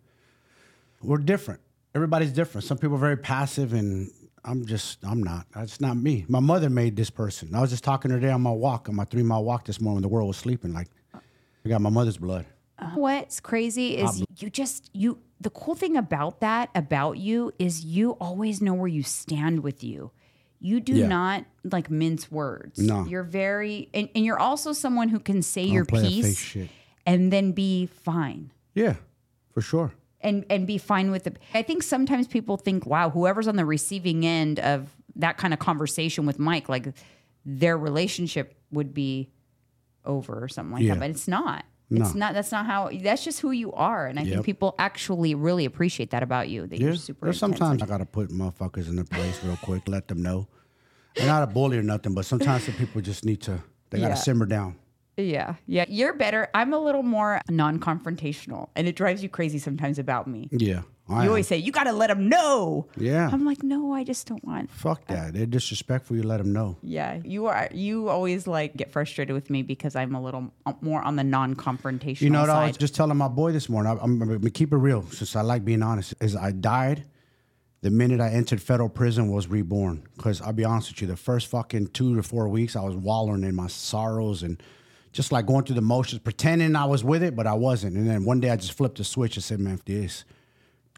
we're 1.02 1.18
different. 1.18 1.60
Everybody's 1.94 2.32
different. 2.32 2.64
Some 2.64 2.78
people 2.78 2.96
are 2.96 3.00
very 3.00 3.16
passive, 3.16 3.72
and 3.72 4.10
I'm 4.44 4.66
just 4.66 4.98
I'm 5.04 5.22
not. 5.22 5.46
That's 5.54 5.80
not 5.80 5.96
me. 5.96 6.24
My 6.28 6.40
mother 6.40 6.70
made 6.70 6.96
this 6.96 7.10
person. 7.10 7.54
I 7.54 7.60
was 7.60 7.70
just 7.70 7.84
talking 7.84 8.10
to 8.10 8.14
her 8.14 8.20
today 8.20 8.32
on 8.32 8.42
my 8.42 8.50
walk, 8.50 8.88
on 8.88 8.96
my 8.96 9.04
three 9.04 9.22
mile 9.22 9.44
walk 9.44 9.64
this 9.64 9.80
morning 9.80 9.96
when 9.96 10.02
the 10.02 10.08
world 10.08 10.28
was 10.28 10.36
sleeping. 10.36 10.72
Like 10.72 10.88
I 11.14 11.68
got 11.68 11.80
my 11.80 11.90
mother's 11.90 12.16
blood. 12.16 12.46
What's 12.94 13.40
crazy 13.40 13.98
is 13.98 14.24
you 14.38 14.48
just 14.48 14.90
you 14.94 15.18
the 15.40 15.50
cool 15.50 15.74
thing 15.74 15.96
about 15.96 16.40
that 16.40 16.70
about 16.74 17.18
you 17.18 17.52
is 17.58 17.84
you 17.84 18.12
always 18.12 18.62
know 18.62 18.74
where 18.74 18.88
you 18.88 19.02
stand 19.02 19.62
with 19.62 19.84
you. 19.84 20.10
You 20.60 20.80
do 20.80 20.92
Yeah. 20.94 21.06
not 21.08 21.44
like 21.64 21.90
mince 21.90 22.30
words. 22.30 22.78
No. 22.78 23.04
You're 23.06 23.22
very 23.22 23.88
and, 23.94 24.08
and 24.14 24.24
you're 24.24 24.38
also 24.38 24.72
someone 24.72 25.08
who 25.08 25.18
can 25.18 25.40
say 25.42 25.64
your 25.64 25.84
piece 25.84 26.56
and 27.06 27.32
then 27.32 27.52
be 27.52 27.86
fine. 27.86 28.52
Yeah, 28.74 28.96
for 29.52 29.62
sure. 29.62 29.92
and 30.20 30.44
and 30.50 30.66
be 30.66 30.76
fine 30.78 31.10
with 31.10 31.26
it. 31.26 31.38
I 31.54 31.62
think 31.62 31.82
sometimes 31.82 32.26
people 32.28 32.56
think, 32.58 32.84
wow, 32.86 33.08
whoever's 33.10 33.48
on 33.48 33.56
the 33.56 33.64
receiving 33.64 34.26
end 34.26 34.60
of 34.60 34.90
that 35.16 35.38
kind 35.38 35.52
of 35.54 35.60
conversation 35.60 36.26
with 36.26 36.38
Mike, 36.38 36.68
like 36.68 36.88
their 37.46 37.76
relationship 37.78 38.54
would 38.70 38.92
be 38.94 39.30
over 40.04 40.42
or 40.44 40.48
something 40.48 40.72
like 40.74 40.82
Yeah. 40.82 40.94
that. 40.94 41.00
But 41.00 41.10
it's 41.10 41.26
not. 41.26 41.64
It's 41.90 42.14
No. 42.14 42.20
not. 42.20 42.34
That's 42.34 42.52
not 42.52 42.66
how. 42.66 42.88
That's 43.02 43.24
just 43.24 43.40
who 43.40 43.50
you 43.50 43.72
are, 43.72 44.06
and 44.06 44.18
I 44.18 44.24
think 44.24 44.44
people 44.44 44.74
actually 44.78 45.34
really 45.34 45.64
appreciate 45.64 46.10
that 46.10 46.22
about 46.22 46.48
you. 46.48 46.66
That 46.66 46.78
Yeah. 46.78 46.86
you're 46.86 46.94
super. 46.96 47.26
There's 47.26 47.38
sometimes 47.38 47.82
I 47.82 47.86
gotta 47.86 48.06
put 48.06 48.30
motherfuckers 48.30 48.88
in 48.88 48.94
their 48.96 49.04
place 49.04 49.42
real 49.44 49.56
quick, 49.56 49.88
let 49.88 50.06
them 50.08 50.22
know. 50.22 50.46
I'm 51.20 51.26
not 51.26 51.42
a 51.42 51.46
bully 51.48 51.76
or 51.78 51.82
nothing, 51.82 52.14
but 52.14 52.24
sometimes 52.26 52.64
some 52.64 52.74
people 52.74 53.00
just 53.00 53.24
need 53.24 53.40
to. 53.42 53.62
They 53.90 53.98
gotta 53.98 54.10
Yeah. 54.10 54.14
simmer 54.14 54.46
down. 54.46 54.76
Yeah. 55.16 55.56
Yeah. 55.66 55.84
You're 55.88 56.14
better. 56.14 56.48
I'm 56.54 56.72
a 56.72 56.78
little 56.78 57.02
more 57.02 57.40
non 57.50 57.80
confrontational, 57.80 58.68
and 58.76 58.86
it 58.86 58.94
drives 58.94 59.22
you 59.22 59.28
crazy 59.28 59.58
sometimes 59.58 59.98
about 59.98 60.28
me. 60.28 60.48
Yeah. 60.52 60.82
I 61.10 61.16
You 61.16 61.22
am. 61.22 61.28
always 61.28 61.46
say, 61.48 61.56
you 61.58 61.72
got 61.72 61.84
to 61.84 61.92
let 61.92 62.06
them 62.08 62.28
know. 62.28 62.86
Yeah. 62.96 63.28
I'm 63.32 63.44
like, 63.44 63.62
no, 63.62 63.92
I 63.92 64.04
just 64.04 64.26
don't 64.26 64.44
want. 64.44 64.70
Fuck 64.70 65.06
that. 65.08 65.34
They're 65.34 65.46
disrespectful. 65.46 66.16
You 66.16 66.22
let 66.22 66.38
them 66.38 66.52
know. 66.52 66.76
Yeah. 66.82 67.20
You 67.24 67.46
are, 67.46 67.68
you 67.72 68.08
always 68.08 68.46
like 68.46 68.76
get 68.76 68.92
frustrated 68.92 69.34
with 69.34 69.50
me 69.50 69.62
because 69.62 69.96
I'm 69.96 70.14
a 70.14 70.22
little 70.22 70.52
uh, 70.66 70.74
more 70.80 71.02
on 71.02 71.16
the 71.16 71.24
non 71.24 71.54
confrontational 71.56 72.20
You 72.20 72.30
know 72.30 72.40
what 72.42 72.50
I 72.50 72.68
was 72.68 72.76
just 72.76 72.94
telling 72.94 73.16
my 73.16 73.28
boy 73.28 73.52
this 73.52 73.68
morning? 73.68 73.90
I, 73.92 74.02
I'm, 74.02 74.22
I'm 74.22 74.28
gonna 74.28 74.50
keep 74.50 74.72
it 74.72 74.76
real, 74.76 75.02
since 75.10 75.34
I 75.36 75.42
like 75.42 75.64
being 75.64 75.82
honest. 75.82 76.14
Is 76.20 76.36
I 76.36 76.52
died 76.52 77.04
the 77.82 77.90
minute 77.90 78.20
I 78.20 78.28
entered 78.30 78.60
federal 78.60 78.88
prison 78.88 79.30
was 79.30 79.48
reborn. 79.48 80.06
Because 80.16 80.40
I'll 80.42 80.52
be 80.52 80.64
honest 80.64 80.90
with 80.90 81.00
you, 81.00 81.06
the 81.08 81.16
first 81.16 81.46
fucking 81.48 81.88
two 81.88 82.14
to 82.16 82.22
four 82.22 82.48
weeks, 82.48 82.76
I 82.76 82.82
was 82.82 82.94
wallowing 82.94 83.42
in 83.42 83.54
my 83.54 83.68
sorrows 83.68 84.42
and 84.42 84.62
just 85.12 85.32
like 85.32 85.46
going 85.46 85.64
through 85.64 85.76
the 85.76 85.80
motions, 85.80 86.20
pretending 86.20 86.76
I 86.76 86.84
was 86.84 87.02
with 87.02 87.22
it, 87.22 87.34
but 87.34 87.46
I 87.46 87.54
wasn't. 87.54 87.96
And 87.96 88.08
then 88.08 88.24
one 88.24 88.38
day 88.40 88.50
I 88.50 88.56
just 88.56 88.74
flipped 88.74 88.98
the 88.98 89.04
switch 89.04 89.36
and 89.36 89.42
said, 89.42 89.58
"Man, 89.58 89.80
this." 89.84 90.24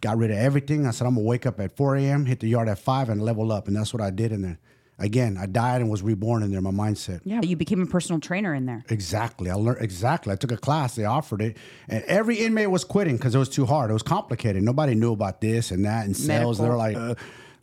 Got 0.02 0.18
rid 0.18 0.30
of 0.30 0.36
everything. 0.36 0.86
I 0.86 0.90
said, 0.90 1.06
"I'm 1.06 1.14
gonna 1.14 1.26
wake 1.26 1.46
up 1.46 1.58
at 1.60 1.74
4 1.76 1.96
a.m., 1.96 2.26
hit 2.26 2.40
the 2.40 2.48
yard 2.48 2.68
at 2.68 2.78
five, 2.78 3.08
and 3.08 3.22
level 3.22 3.50
up." 3.52 3.68
And 3.68 3.76
that's 3.76 3.94
what 3.94 4.02
I 4.02 4.10
did 4.10 4.32
in 4.32 4.42
there. 4.42 4.58
Again, 4.98 5.38
I 5.40 5.46
died 5.46 5.80
and 5.80 5.90
was 5.90 6.02
reborn 6.02 6.42
in 6.42 6.52
there. 6.52 6.60
My 6.60 6.70
mindset. 6.70 7.22
yeah. 7.24 7.40
You 7.42 7.56
became 7.56 7.80
a 7.82 7.86
personal 7.86 8.20
trainer 8.20 8.52
in 8.54 8.66
there. 8.66 8.84
Exactly. 8.90 9.48
I 9.50 9.54
learned 9.54 9.78
exactly. 9.80 10.32
I 10.32 10.36
took 10.36 10.52
a 10.52 10.56
class. 10.56 10.94
They 10.94 11.04
offered 11.06 11.40
it, 11.40 11.56
and 11.88 12.04
every 12.04 12.36
inmate 12.36 12.70
was 12.70 12.84
quitting 12.84 13.16
because 13.16 13.34
it 13.34 13.38
was 13.38 13.48
too 13.48 13.64
hard. 13.64 13.90
It 13.90 13.94
was 13.94 14.02
complicated. 14.02 14.62
Nobody 14.62 14.94
knew 14.94 15.12
about 15.12 15.40
this 15.40 15.70
and 15.70 15.84
that 15.86 16.04
and 16.04 16.16
sales. 16.16 16.58
They 16.58 16.68
were 16.68 16.76
like, 16.76 16.96
uh, 16.96 17.14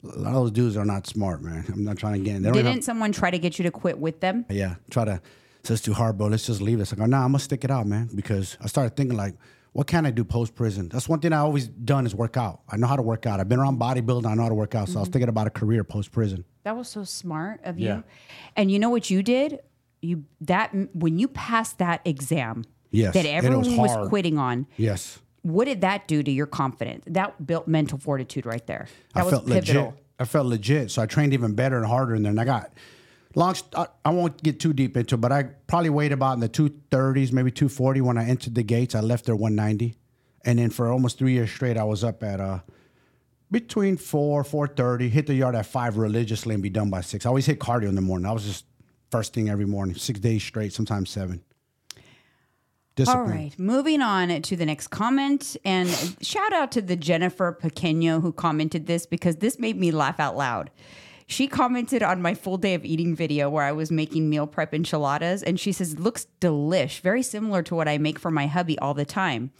a 0.03 0.07
lot 0.17 0.29
of 0.29 0.33
those 0.35 0.51
dudes 0.51 0.75
are 0.77 0.85
not 0.85 1.07
smart, 1.07 1.41
man. 1.41 1.65
I'm 1.71 1.83
not 1.83 1.97
trying 1.97 2.13
to 2.13 2.19
get. 2.19 2.37
in. 2.37 2.41
They 2.41 2.51
Didn't 2.51 2.73
have, 2.73 2.83
someone 2.85 3.11
try 3.11 3.29
to 3.31 3.39
get 3.39 3.59
you 3.59 3.63
to 3.63 3.71
quit 3.71 3.99
with 3.99 4.21
them? 4.21 4.45
yeah, 4.49 4.75
try 4.89 5.03
to. 5.05 5.21
So 5.63 5.73
it's 5.73 5.83
too 5.83 5.93
hard, 5.93 6.17
bro. 6.17 6.27
Let's 6.27 6.45
just 6.45 6.61
leave 6.61 6.79
this. 6.79 6.93
I 6.93 6.95
go, 6.95 7.05
nah, 7.05 7.17
I'm 7.25 7.31
gonna 7.31 7.39
stick 7.39 7.65
it 7.65 7.71
out, 7.71 7.85
man. 7.85 8.09
Because 8.15 8.57
I 8.61 8.67
started 8.67 8.95
thinking 8.95 9.17
like, 9.17 9.35
what 9.73 9.87
can 9.87 10.05
I 10.05 10.11
do 10.11 10.23
post 10.23 10.55
prison? 10.55 10.89
That's 10.89 11.07
one 11.07 11.19
thing 11.19 11.33
I 11.33 11.39
always 11.39 11.67
done 11.67 12.05
is 12.05 12.15
work 12.15 12.37
out. 12.37 12.61
I 12.69 12.77
know 12.77 12.87
how 12.87 12.95
to 12.95 13.01
work 13.01 13.25
out. 13.25 13.39
I've 13.39 13.49
been 13.49 13.59
around 13.59 13.79
bodybuilding. 13.79 14.25
I 14.25 14.33
know 14.33 14.43
how 14.43 14.49
to 14.49 14.55
work 14.55 14.75
out. 14.75 14.89
So 14.89 14.97
I 14.97 14.99
was 14.99 15.07
mm-hmm. 15.07 15.13
thinking 15.13 15.29
about 15.29 15.47
a 15.47 15.51
career 15.51 15.83
post 15.83 16.11
prison. 16.11 16.43
That 16.63 16.75
was 16.75 16.89
so 16.89 17.03
smart 17.03 17.61
of 17.63 17.77
Yeah. 17.77 17.97
you. 17.97 18.03
And 18.55 18.71
you 18.71 18.79
know 18.79 18.89
what 18.89 19.09
you 19.09 19.21
did? 19.23 19.59
You 20.01 20.23
that 20.41 20.73
when 20.93 21.19
you 21.19 21.27
passed 21.27 21.77
that 21.79 22.01
exam 22.05 22.63
Yes, 22.91 23.13
that 23.13 23.25
it 23.25 23.35
was 23.35 23.45
everyone 23.45 23.77
was, 23.77 24.09
quitting 24.09 24.37
on, 24.37 24.65
Yes. 24.77 25.19
what 25.43 25.65
did 25.65 25.81
that 25.81 26.07
do 26.07 26.23
to 26.23 26.31
your 26.31 26.47
confidence? 26.47 27.03
That 27.07 27.45
built 27.45 27.67
mental 27.67 27.99
fortitude 27.99 28.45
right 28.45 28.65
there. 28.65 28.87
That 29.13 29.21
I 29.21 29.23
was 29.23 29.33
felt 29.33 29.47
pivotal. 29.47 29.83
legit. 29.83 30.03
I 30.19 30.25
felt 30.25 30.47
legit. 30.47 30.91
So 30.91 31.01
I 31.01 31.05
trained 31.05 31.33
even 31.33 31.53
better 31.53 31.77
and 31.77 31.85
harder 31.85 32.15
in 32.15 32.23
there. 32.23 32.31
And 32.31 32.41
I 32.41 32.45
got 32.45 32.71
long. 33.35 33.55
I, 33.75 33.87
I 34.05 34.09
won't 34.11 34.41
get 34.41 34.59
too 34.59 34.73
deep 34.73 34.97
into 34.97 35.15
it, 35.15 35.21
but 35.21 35.31
I 35.31 35.43
probably 35.67 35.89
weighed 35.89 36.11
about 36.11 36.33
in 36.33 36.39
the 36.39 36.49
two 36.49 36.73
thirties, 36.91 37.31
maybe 37.31 37.51
two 37.51 37.69
forty 37.69 38.01
when 38.01 38.17
I 38.17 38.25
entered 38.27 38.55
the 38.55 38.63
gates. 38.63 38.95
I 38.95 39.01
left 39.01 39.25
there 39.25 39.35
one 39.35 39.55
ninety, 39.55 39.95
and 40.45 40.59
then 40.59 40.69
for 40.69 40.91
almost 40.91 41.17
three 41.17 41.33
years 41.33 41.51
straight, 41.51 41.77
I 41.77 41.83
was 41.83 42.03
up 42.03 42.23
at 42.23 42.39
uh 42.39 42.59
between 43.51 43.97
four 43.97 44.43
four 44.43 44.67
thirty. 44.67 45.09
Hit 45.09 45.27
the 45.27 45.33
yard 45.33 45.55
at 45.55 45.65
five 45.65 45.97
religiously 45.97 46.53
and 46.53 46.63
be 46.63 46.69
done 46.69 46.89
by 46.89 47.01
six. 47.01 47.25
I 47.25 47.29
always 47.29 47.45
hit 47.45 47.59
cardio 47.59 47.89
in 47.89 47.95
the 47.95 48.01
morning. 48.01 48.25
I 48.25 48.31
was 48.31 48.45
just 48.45 48.65
first 49.11 49.33
thing 49.33 49.49
every 49.49 49.65
morning, 49.65 49.95
six 49.95 50.19
days 50.19 50.43
straight, 50.43 50.73
sometimes 50.73 51.09
seven. 51.09 51.43
All 51.95 53.05
Discipline. 53.05 53.29
right, 53.29 53.57
moving 53.57 54.01
on 54.01 54.41
to 54.41 54.55
the 54.57 54.65
next 54.65 54.87
comment. 54.87 55.55
And 55.63 55.89
shout 56.21 56.51
out 56.51 56.69
to 56.73 56.81
the 56.81 56.97
Jennifer 56.97 57.57
Pequeño 57.59 58.21
who 58.21 58.33
commented 58.33 58.87
this 58.87 59.05
because 59.05 59.37
this 59.37 59.57
made 59.57 59.77
me 59.77 59.91
laugh 59.91 60.19
out 60.19 60.35
loud. 60.35 60.69
She 61.29 61.47
commented 61.47 62.01
on 62.01 62.23
my 62.23 62.33
full 62.33 62.57
day 62.57 62.73
of 62.73 62.83
eating 62.83 63.15
video 63.15 63.51
where 63.51 63.63
I 63.63 63.71
was 63.71 63.91
making 63.91 64.31
meal 64.31 64.47
prep 64.47 64.73
enchiladas. 64.73 65.43
And 65.43 65.59
she 65.59 65.71
says, 65.71 65.99
looks 65.99 66.25
delish, 66.41 67.01
very 67.01 67.21
similar 67.21 67.61
to 67.63 67.75
what 67.75 67.87
I 67.87 67.99
make 67.99 68.17
for 68.17 68.31
my 68.31 68.47
hubby 68.47 68.79
all 68.79 68.95
the 68.95 69.05
time. 69.05 69.51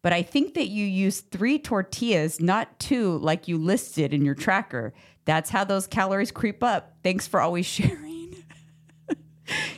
But 0.00 0.14
I 0.14 0.22
think 0.22 0.54
that 0.54 0.68
you 0.68 0.86
use 0.86 1.20
three 1.20 1.58
tortillas, 1.58 2.40
not 2.40 2.78
two, 2.78 3.18
like 3.18 3.46
you 3.46 3.58
listed 3.58 4.14
in 4.14 4.24
your 4.24 4.34
tracker. 4.34 4.94
That's 5.26 5.50
how 5.50 5.64
those 5.64 5.86
calories 5.86 6.30
creep 6.30 6.64
up. 6.64 6.96
Thanks 7.02 7.26
for 7.26 7.42
always 7.42 7.66
sharing. 7.66 8.34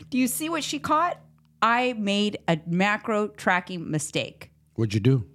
Do 0.08 0.18
you 0.18 0.28
see 0.28 0.48
what 0.48 0.62
she 0.62 0.78
caught? 0.78 1.18
I 1.60 1.94
made 1.94 2.38
a 2.46 2.60
macro 2.64 3.26
tracking 3.26 3.90
mistake. 3.90 4.52
What'd 4.74 4.94
you 4.94 5.00
do? 5.00 5.26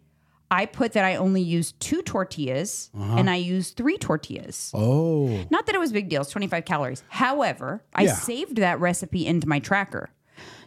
I 0.51 0.65
put 0.65 0.93
that 0.93 1.03
I 1.03 1.15
only 1.15 1.41
used 1.41 1.79
two 1.79 2.01
tortillas 2.01 2.91
uh-huh. 2.95 3.15
and 3.17 3.29
I 3.29 3.35
used 3.35 3.75
three 3.77 3.97
tortillas. 3.97 4.71
Oh, 4.73 5.45
Not 5.49 5.65
that 5.65 5.75
it 5.75 5.79
was 5.79 5.89
a 5.91 5.93
big 5.93 6.09
deal, 6.09 6.21
it's 6.21 6.31
25 6.31 6.65
calories. 6.65 7.03
However, 7.09 7.83
I 7.93 8.03
Yeah. 8.03 8.13
saved 8.13 8.57
that 8.57 8.79
recipe 8.79 9.25
into 9.25 9.47
my 9.47 9.59
tracker. 9.59 10.11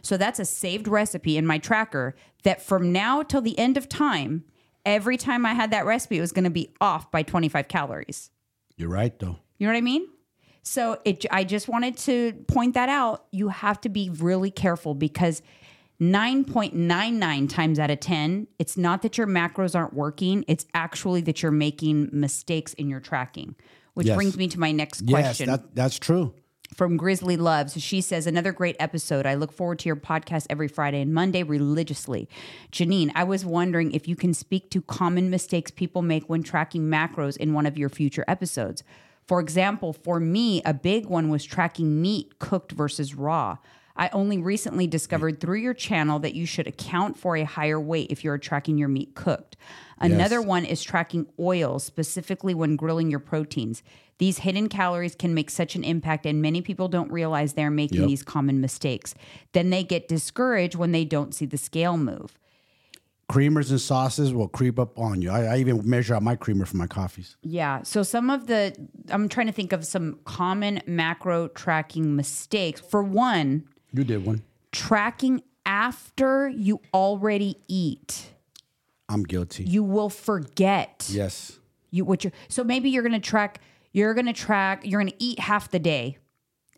So 0.01 0.17
that's 0.17 0.39
a 0.39 0.45
saved 0.45 0.87
recipe 0.87 1.37
in 1.37 1.45
my 1.45 1.57
tracker 1.57 2.15
that 2.43 2.61
from 2.61 2.91
now 2.91 3.21
till 3.23 3.41
the 3.41 3.57
end 3.57 3.77
of 3.77 3.87
time, 3.87 4.43
every 4.85 5.17
time 5.17 5.45
I 5.45 5.53
had 5.53 5.71
that 5.71 5.85
recipe, 5.85 6.17
it 6.17 6.21
was 6.21 6.31
going 6.31 6.45
to 6.45 6.49
be 6.49 6.73
off 6.81 7.11
by 7.11 7.23
25 7.23 7.67
calories. 7.67 8.31
you're 8.77 8.89
right 8.89 9.17
though. 9.19 9.37
You 9.57 9.67
know 9.67 9.73
what 9.73 9.77
I 9.77 9.81
mean? 9.81 10.07
So 10.63 10.99
it, 11.05 11.25
I 11.31 11.43
just 11.43 11.67
wanted 11.67 11.97
to 11.97 12.33
point 12.47 12.73
that 12.75 12.89
out. 12.89 13.25
You 13.31 13.49
have 13.49 13.79
to 13.81 13.89
be 13.89 14.09
really 14.09 14.51
careful 14.51 14.93
because 14.93 15.41
9.99 16.01 17.49
times 17.49 17.79
out 17.79 17.91
of 17.91 17.99
10, 17.99 18.47
it's 18.57 18.77
not 18.77 19.01
that 19.01 19.17
your 19.17 19.27
macros 19.27 19.75
aren't 19.75 19.93
working, 19.93 20.45
it's 20.47 20.65
actually 20.73 21.21
that 21.21 21.41
you're 21.43 21.51
making 21.51 22.09
mistakes 22.11 22.73
in 22.75 22.89
your 22.89 22.99
tracking. 22.99 23.55
Which 23.95 24.07
Yes. 24.07 24.15
brings 24.15 24.37
me 24.37 24.47
to 24.47 24.59
my 24.59 24.71
next 24.71 25.01
Yes, 25.05 25.11
question 25.11 25.47
that, 25.49 25.75
that's 25.75 25.99
true. 25.99 26.33
from 26.75 26.95
Grizzly 26.95 27.35
Loves. 27.35 27.81
She 27.81 27.99
says, 27.99 28.27
Another 28.27 28.53
great 28.53 28.77
episode. 28.79 29.25
I 29.25 29.33
look 29.33 29.51
forward 29.51 29.79
to 29.79 29.89
your 29.89 29.95
podcast 29.97 30.45
every 30.49 30.67
Friday 30.69 31.01
and 31.01 31.13
Monday 31.13 31.43
religiously. 31.43 32.29
Jeanine, 32.71 33.11
I 33.15 33.23
was 33.25 33.43
wondering 33.43 33.91
if 33.91 34.07
you 34.07 34.15
can 34.15 34.33
speak 34.33 34.69
to 34.71 34.81
common 34.81 35.29
mistakes 35.29 35.71
people 35.71 36.01
make 36.01 36.29
when 36.29 36.43
tracking 36.43 36.83
macros 36.83 37.35
in 37.35 37.53
one 37.53 37.65
of 37.65 37.77
your 37.77 37.89
future 37.89 38.23
episodes. 38.27 38.83
For 39.27 39.39
example, 39.41 39.91
for 39.93 40.19
me, 40.19 40.61
a 40.63 40.73
big 40.73 41.07
one 41.07 41.29
was 41.29 41.43
tracking 41.43 42.01
meat 42.01 42.39
cooked 42.39 42.71
versus 42.71 43.15
raw. 43.15 43.57
I 43.99 44.09
only 44.13 44.37
recently 44.37 44.87
discovered 44.87 45.41
through 45.41 45.59
your 45.59 45.73
channel 45.73 46.19
that 46.19 46.33
you 46.33 46.45
should 46.45 46.67
account 46.67 47.17
for 47.19 47.35
a 47.35 47.43
higher 47.43 47.79
weight 47.79 48.11
if 48.11 48.23
you're 48.23 48.37
tracking 48.37 48.77
your 48.77 48.87
meat 48.87 49.13
cooked. 49.13 49.57
Another 49.99 50.41
one 50.41 50.63
is 50.63 50.81
tracking 50.81 51.27
oils, 51.37 51.83
specifically 51.83 52.53
when 52.53 52.77
grilling 52.77 53.11
your 53.11 53.19
proteins. 53.19 53.83
These 54.17 54.39
hidden 54.39 54.69
calories 54.69 55.15
can 55.15 55.33
make 55.33 55.49
such 55.49 55.75
an 55.75 55.83
impact, 55.83 56.25
and 56.25 56.41
many 56.41 56.61
people 56.61 56.87
don't 56.87 57.11
realize 57.11 57.53
they're 57.53 57.69
making 57.69 57.99
Yep. 57.99 58.07
these 58.07 58.23
common 58.23 58.61
mistakes. 58.61 59.13
Then 59.51 59.69
they 59.69 59.83
get 59.83 60.07
discouraged 60.07 60.75
when 60.75 60.93
they 60.93 61.03
don't 61.03 61.35
see 61.35 61.45
the 61.45 61.57
scale 61.57 61.97
move. 61.97 62.37
creamers 63.29 63.69
and 63.69 63.79
sauces 63.79 64.33
will 64.33 64.47
creep 64.47 64.79
up 64.79 64.97
on 64.97 65.21
you. 65.21 65.29
I, 65.29 65.43
I 65.43 65.57
even 65.57 65.87
measure 65.87 66.15
out 66.15 66.23
my 66.23 66.35
creamer 66.35 66.65
for 66.65 66.77
my 66.77 66.87
coffees. 66.87 67.37
Yeah. 67.43 67.83
So 67.83 68.01
some 68.01 68.31
of 68.31 68.47
the, 68.47 68.73
I'm 69.09 69.29
trying 69.29 69.45
to 69.45 69.53
think 69.53 69.71
of 69.71 69.85
some 69.85 70.19
common 70.25 70.81
macro 70.87 71.47
tracking 71.49 72.15
mistakes. 72.15 72.81
For 72.81 73.03
one, 73.03 73.65
You 73.93 74.03
did 74.03 74.25
one. 74.25 74.43
tracking 74.71 75.41
after 75.65 76.47
you 76.49 76.79
already 76.93 77.57
eat. 77.67 78.31
I'm 79.07 79.23
guilty. 79.23 79.63
You 79.63 79.83
will 79.83 80.09
forget. 80.09 81.07
yes. 81.11 81.57
you 81.91 82.05
what 82.05 82.23
you 82.23 82.31
so 82.47 82.63
maybe 82.63 82.89
you're 82.89 83.01
gonna 83.03 83.19
track 83.19 83.61
you're 83.93 84.13
gonna 84.13 84.33
track 84.33 84.81
you're 84.85 84.99
gonna 85.01 85.11
eat 85.17 85.39
half 85.39 85.71
the 85.71 85.79
day 85.79 86.17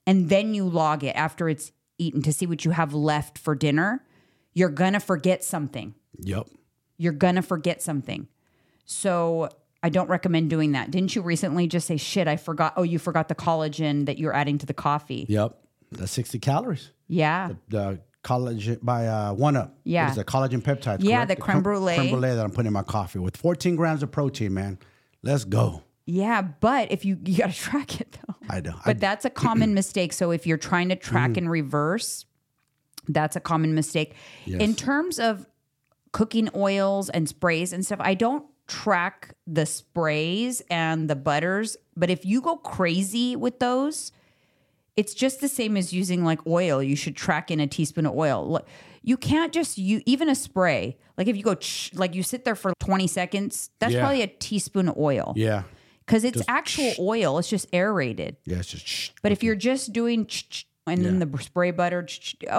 and 0.07 0.29
then 0.29 0.53
you 0.53 0.63
log 0.65 1.03
it 1.03 1.15
after 1.17 1.49
it's 1.49 1.73
eaten 1.97 2.21
to 2.21 2.31
see 2.31 2.45
what 2.45 2.63
you 2.63 2.71
have 2.71 2.93
left 2.93 3.37
for 3.37 3.53
dinner 3.53 4.03
you're 4.53 4.69
gonna 4.69 4.99
forget 5.01 5.43
something 5.43 5.93
Yep. 6.19 6.47
you're 6.97 7.11
gonna 7.11 7.41
forget 7.41 7.81
something 7.81 8.29
so 8.85 9.49
i 9.83 9.89
don't 9.89 10.07
recommend 10.09 10.49
doing 10.49 10.71
that 10.71 10.89
didn't 10.91 11.13
you 11.15 11.21
recently 11.21 11.67
just 11.67 11.85
say 11.87 11.97
shit 11.97 12.27
i 12.29 12.37
forgot 12.37 12.71
oh 12.77 12.83
you 12.83 12.97
forgot 12.97 13.27
the 13.27 13.35
collagen 13.35 14.05
that 14.05 14.17
you're 14.17 14.33
adding 14.33 14.57
to 14.57 14.65
the 14.65 14.73
coffee 14.73 15.25
Yep. 15.27 15.60
That's 15.91 16.11
60 16.11 16.39
calories. 16.39 16.91
yeah 17.07 17.49
The 17.69 17.99
collagen 18.23 18.83
by 18.83 19.07
uh, 19.07 19.33
One 19.33 19.55
Up. 19.57 19.77
Yeah. 19.83 20.05
What 20.05 20.11
is 20.11 20.17
it? 20.19 20.27
Collagen 20.27 20.61
peptides. 20.61 20.99
Yeah, 21.03 21.17
correct? 21.25 21.29
the 21.29 21.35
creme 21.37 21.61
brulee. 21.63 21.95
Creme 21.95 22.11
brulee 22.11 22.35
that 22.35 22.43
I'm 22.43 22.51
putting 22.51 22.67
in 22.67 22.73
my 22.73 22.83
coffee 22.83 23.19
with 23.19 23.35
14 23.37 23.75
grams 23.75 24.03
of 24.03 24.11
protein, 24.11 24.53
man. 24.53 24.77
Let's 25.23 25.43
go. 25.45 25.83
yeah 26.05 26.41
but 26.41 26.91
if 26.91 27.05
you 27.05 27.17
you 27.25 27.37
gotta 27.37 27.53
track 27.67 28.01
it 28.01 28.17
though 28.19 28.35
I 28.49 28.59
know. 28.61 28.75
But 28.85 28.97
I, 28.97 28.99
that's 28.99 29.25
a 29.25 29.29
common 29.29 29.73
mistake. 29.81 30.13
So 30.13 30.31
if 30.31 30.45
you're 30.47 30.57
trying 30.57 30.89
to 30.89 30.95
track 30.95 31.37
in 31.37 31.47
reverse, 31.47 32.25
that's 33.07 33.35
a 33.35 33.39
common 33.39 33.73
mistake. 33.75 34.13
In 34.45 34.75
terms 34.75 35.19
of 35.19 35.45
cooking 36.11 36.49
oils 36.55 37.09
and 37.09 37.29
sprays 37.29 37.71
and 37.71 37.85
stuff, 37.85 37.99
I 38.01 38.13
don't 38.15 38.45
track 38.67 39.35
the 39.47 39.65
sprays 39.65 40.61
and 40.69 41.09
the 41.09 41.15
butters, 41.15 41.77
but 41.95 42.09
if 42.09 42.25
you 42.25 42.41
go 42.41 42.57
crazy 42.57 43.35
with 43.35 43.59
those, 43.59 44.11
it's 45.01 45.13
just 45.23 45.41
the 45.41 45.47
same 45.47 45.73
as 45.81 45.91
using 46.01 46.23
like 46.23 46.41
oil. 46.45 46.81
You 46.91 46.95
should 46.95 47.15
track 47.15 47.49
in 47.51 47.59
a 47.59 47.67
teaspoon 47.67 48.05
of 48.05 48.15
oil. 48.15 48.61
You 49.03 49.17
can't 49.17 49.51
just 49.51 49.77
you 49.77 50.01
even 50.05 50.29
a 50.29 50.35
spray. 50.35 50.97
Like 51.17 51.27
if 51.27 51.35
you 51.37 51.43
go 51.43 51.55
like 51.93 52.13
you 52.15 52.23
sit 52.23 52.45
there 52.45 52.55
for 52.55 52.71
20 52.79 53.07
seconds, 53.07 53.69
that's 53.79 53.93
Yeah. 53.93 54.01
probably 54.01 54.21
a 54.21 54.27
teaspoon 54.27 54.89
of 54.89 54.97
oil. 54.97 55.33
yeah. 55.35 55.63
Cuz 56.07 56.23
it's 56.23 56.41
actual 56.47 56.91
oil, 56.99 57.37
it's 57.39 57.49
just 57.49 57.67
aerated. 57.73 58.35
Yeah. 58.45 58.57
It's 58.59 58.69
just, 58.71 58.85
shh. 58.87 59.09
But 59.23 59.31
if 59.31 59.43
you're 59.43 59.55
just 59.71 59.93
doing 59.93 60.25
ch- 60.27 60.67
and 60.87 61.05
then 61.05 61.19
the 61.19 61.29
spray 61.41 61.71
butter. 61.71 62.05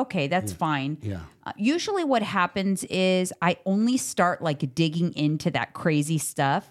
Okay, 0.05 0.27
that's 0.29 0.53
fine. 0.53 0.97
Yeah. 1.03 1.21
Uh, 1.45 1.53
usually, 1.57 2.05
what 2.05 2.23
happens 2.23 2.85
is 2.85 3.33
I 3.43 3.57
only 3.67 3.97
start 3.97 4.41
like 4.41 4.75
digging 4.75 5.13
into 5.15 5.51
that 5.51 5.75
crazy 5.75 6.19
stuff 6.19 6.65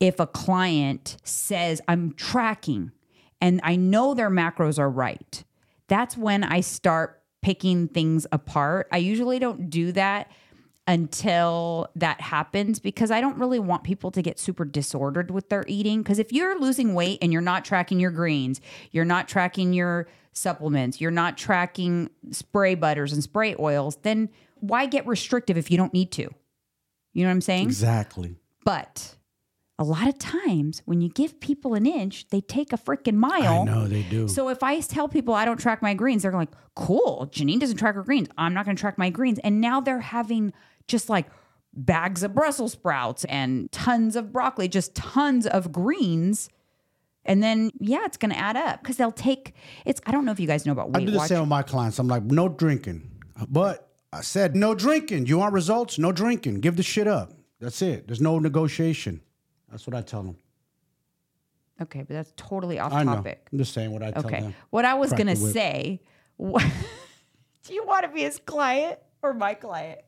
if 0.00 0.18
a 0.18 0.26
client 0.26 1.16
says, 1.22 1.80
I'm 1.86 2.14
tracking 2.14 2.92
and 3.40 3.60
I 3.62 3.76
know 3.76 4.14
their 4.14 4.30
macros 4.30 4.78
are 4.78 4.90
right. 4.90 5.44
That's 5.88 6.16
when 6.16 6.44
I 6.44 6.60
start 6.60 7.22
picking 7.42 7.88
things 7.88 8.26
apart. 8.32 8.88
I 8.92 8.98
usually 8.98 9.38
don't 9.38 9.70
do 9.70 9.92
that 9.92 10.30
until 10.86 11.86
that 11.94 12.20
happens 12.20 12.80
because 12.80 13.10
I 13.10 13.20
don't 13.20 13.38
really 13.38 13.60
want 13.60 13.84
people 13.84 14.10
to 14.10 14.22
get 14.22 14.38
super 14.38 14.64
disordered 14.64 15.30
with 15.30 15.48
their 15.48 15.64
eating. 15.68 16.02
Because 16.02 16.18
if 16.18 16.32
you're 16.32 16.58
losing 16.58 16.94
weight 16.94 17.18
and 17.22 17.32
you're 17.32 17.42
not 17.42 17.64
tracking 17.64 18.00
your 18.00 18.10
greens, 18.10 18.60
you're 18.90 19.04
not 19.04 19.28
tracking 19.28 19.72
your 19.72 20.08
supplements, 20.32 21.00
you're 21.00 21.10
not 21.10 21.38
tracking 21.38 22.10
spray 22.30 22.74
butters 22.74 23.12
and 23.12 23.22
spray 23.22 23.54
oils, 23.58 23.98
then 24.02 24.28
why 24.56 24.86
get 24.86 25.06
restrictive 25.06 25.56
if 25.56 25.70
you 25.70 25.76
don't 25.76 25.94
need 25.94 26.10
to? 26.12 26.22
You 27.12 27.22
know 27.22 27.28
what 27.28 27.34
I'm 27.34 27.40
saying? 27.40 27.66
Exactly. 27.66 28.36
But 28.64 29.16
a 29.80 29.84
lot 29.84 30.06
of 30.06 30.18
times 30.18 30.82
when 30.84 31.00
you 31.00 31.08
give 31.08 31.40
people 31.40 31.72
an 31.72 31.86
inch, 31.86 32.28
they 32.28 32.42
take 32.42 32.70
a 32.74 32.76
freaking 32.76 33.14
mile. 33.14 33.62
I 33.62 33.64
know 33.64 33.88
they 33.88 34.02
do. 34.02 34.28
So 34.28 34.50
if 34.50 34.62
I 34.62 34.78
tell 34.80 35.08
people 35.08 35.32
I 35.32 35.46
don't 35.46 35.58
track 35.58 35.80
my 35.80 35.94
greens, 35.94 36.22
they're 36.22 36.32
like, 36.32 36.50
cool, 36.76 37.30
Jeanine 37.32 37.58
doesn't 37.58 37.78
track 37.78 37.94
her 37.94 38.02
greens. 38.02 38.28
I'm 38.36 38.52
not 38.52 38.66
going 38.66 38.76
to 38.76 38.80
track 38.80 38.98
my 38.98 39.08
greens. 39.08 39.38
And 39.38 39.58
now 39.58 39.80
they're 39.80 40.00
having 40.00 40.52
just 40.86 41.08
like 41.08 41.28
bags 41.72 42.22
of 42.22 42.34
Brussels 42.34 42.72
sprouts 42.72 43.24
and 43.24 43.72
tons 43.72 44.16
of 44.16 44.34
broccoli, 44.34 44.68
just 44.68 44.94
tons 44.94 45.46
of 45.46 45.72
greens. 45.72 46.50
And 47.24 47.42
then, 47.42 47.70
yeah, 47.80 48.04
it's 48.04 48.18
going 48.18 48.32
to 48.32 48.38
add 48.38 48.58
up 48.58 48.82
because 48.82 48.98
they'll 48.98 49.10
take 49.10 49.54
it's. 49.86 49.98
I 50.04 50.10
don't 50.12 50.26
know 50.26 50.32
if 50.32 50.40
you 50.40 50.46
guys 50.46 50.66
know 50.66 50.72
about 50.72 50.90
I 50.94 51.00
do 51.00 51.10
the 51.10 51.16
Watch. 51.16 51.28
same 51.28 51.40
with 51.40 51.48
my 51.48 51.62
clients. 51.62 51.98
I'm 51.98 52.06
like, 52.06 52.24
no 52.24 52.50
drinking. 52.50 53.10
But 53.48 53.88
I 54.12 54.20
said, 54.20 54.54
no 54.54 54.74
drinking. 54.74 55.24
You 55.24 55.38
want 55.38 55.54
results? 55.54 55.98
No 55.98 56.12
drinking. 56.12 56.60
Give 56.60 56.76
the 56.76 56.82
shit 56.82 57.06
up. 57.06 57.32
That's 57.60 57.80
it. 57.80 58.06
There's 58.06 58.20
no 58.20 58.38
negotiation. 58.38 59.22
That's 59.70 59.86
what 59.86 59.94
I 59.96 60.02
tell 60.02 60.22
them. 60.22 60.36
Okay, 61.82 62.00
but 62.00 62.08
that's 62.10 62.32
totally 62.36 62.78
off 62.78 62.92
I 62.92 63.04
know. 63.04 63.16
topic. 63.16 63.48
I'm 63.52 63.58
just 63.58 63.72
saying 63.72 63.90
what 63.90 64.02
I 64.02 64.10
tell 64.10 64.22
them. 64.22 64.32
Okay. 64.34 64.42
them. 64.42 64.54
What 64.70 64.84
I 64.84 64.94
was 64.94 65.10
Crack 65.10 65.18
going 65.24 65.34
to 65.34 65.40
the 65.40 65.44
whip. 65.46 65.52
say, 65.54 66.00
what, 66.36 66.64
do 67.64 67.74
you 67.74 67.86
want 67.86 68.04
to 68.04 68.10
be 68.10 68.20
his 68.20 68.38
client 68.38 68.98
or 69.22 69.32
my 69.32 69.54
client? 69.54 70.00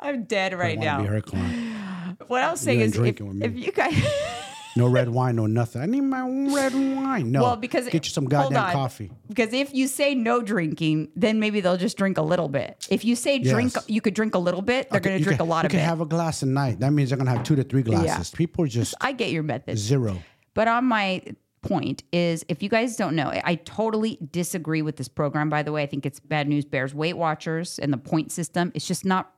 I'm 0.00 0.24
dead 0.24 0.52
right 0.54 0.78
I 0.78 0.82
now. 0.82 1.00
be 1.02 1.06
her 1.06 1.20
client. 1.20 2.20
What 2.26 2.42
I 2.42 2.50
was 2.50 2.60
saying 2.60 2.80
is 2.80 2.92
if, 2.92 2.96
drinking 2.98 3.26
with 3.28 3.36
me. 3.36 3.46
if 3.46 3.56
you 3.56 3.72
guys 3.72 3.94
No 4.76 4.88
red 4.88 5.08
wine, 5.08 5.36
no 5.36 5.46
nothing. 5.46 5.82
I 5.82 5.86
need 5.86 6.00
my 6.02 6.22
red 6.54 6.72
wine. 6.74 7.30
No. 7.30 7.42
Well, 7.42 7.56
because 7.56 7.88
get 7.88 8.06
you 8.06 8.10
some 8.10 8.24
goddamn 8.24 8.64
on. 8.64 8.72
coffee. 8.72 9.10
Because 9.28 9.52
if 9.52 9.74
you 9.74 9.86
say 9.86 10.14
no 10.14 10.40
drinking, 10.40 11.08
then 11.14 11.38
maybe 11.40 11.60
they'll 11.60 11.76
just 11.76 11.96
drink 11.98 12.16
a 12.18 12.22
little 12.22 12.48
bit. 12.48 12.86
If 12.90 13.04
you 13.04 13.14
say 13.14 13.38
drink, 13.38 13.72
Yes. 13.74 13.84
you 13.88 14.00
could 14.00 14.14
drink 14.14 14.34
a 14.34 14.38
little 14.38 14.62
bit. 14.62 14.88
They're 14.90 14.98
Okay, 15.00 15.10
going 15.10 15.18
to 15.20 15.24
drink 15.24 15.38
can- 15.40 15.46
a 15.46 15.50
lot 15.50 15.64
you 15.64 15.66
of 15.66 15.70
can 15.72 15.80
it. 15.80 15.84
have 15.84 16.00
a 16.00 16.06
glass 16.06 16.42
a 16.42 16.46
night. 16.46 16.80
That 16.80 16.92
means 16.92 17.10
they're 17.10 17.18
gonna 17.18 17.30
have 17.30 17.42
two 17.44 17.56
to 17.56 17.64
three 17.64 17.82
glasses. 17.82 18.30
People 18.30 18.64
are 18.64 18.68
just 18.68 18.94
I 19.00 19.12
get 19.12 19.30
your 19.30 19.42
method. 19.42 19.76
zero. 19.78 20.16
But 20.54 20.68
on 20.68 20.84
my 20.86 21.22
point 21.62 22.02
is 22.12 22.44
if 22.48 22.62
you 22.62 22.68
guys 22.68 22.96
don't 22.96 23.14
know, 23.14 23.30
I 23.44 23.54
totally 23.56 24.18
disagree 24.32 24.82
with 24.82 24.96
this 24.96 25.08
program, 25.08 25.48
by 25.48 25.62
the 25.62 25.70
way. 25.72 25.82
I 25.82 25.86
think 25.86 26.04
it's 26.06 26.18
bad 26.18 26.48
news 26.48 26.64
bears 26.64 26.94
Weight 26.94 27.16
Watchers 27.16 27.78
and 27.78 27.92
the 27.92 27.98
point 27.98 28.32
system. 28.32 28.72
It's 28.74 28.86
just 28.86 29.04
not 29.04 29.32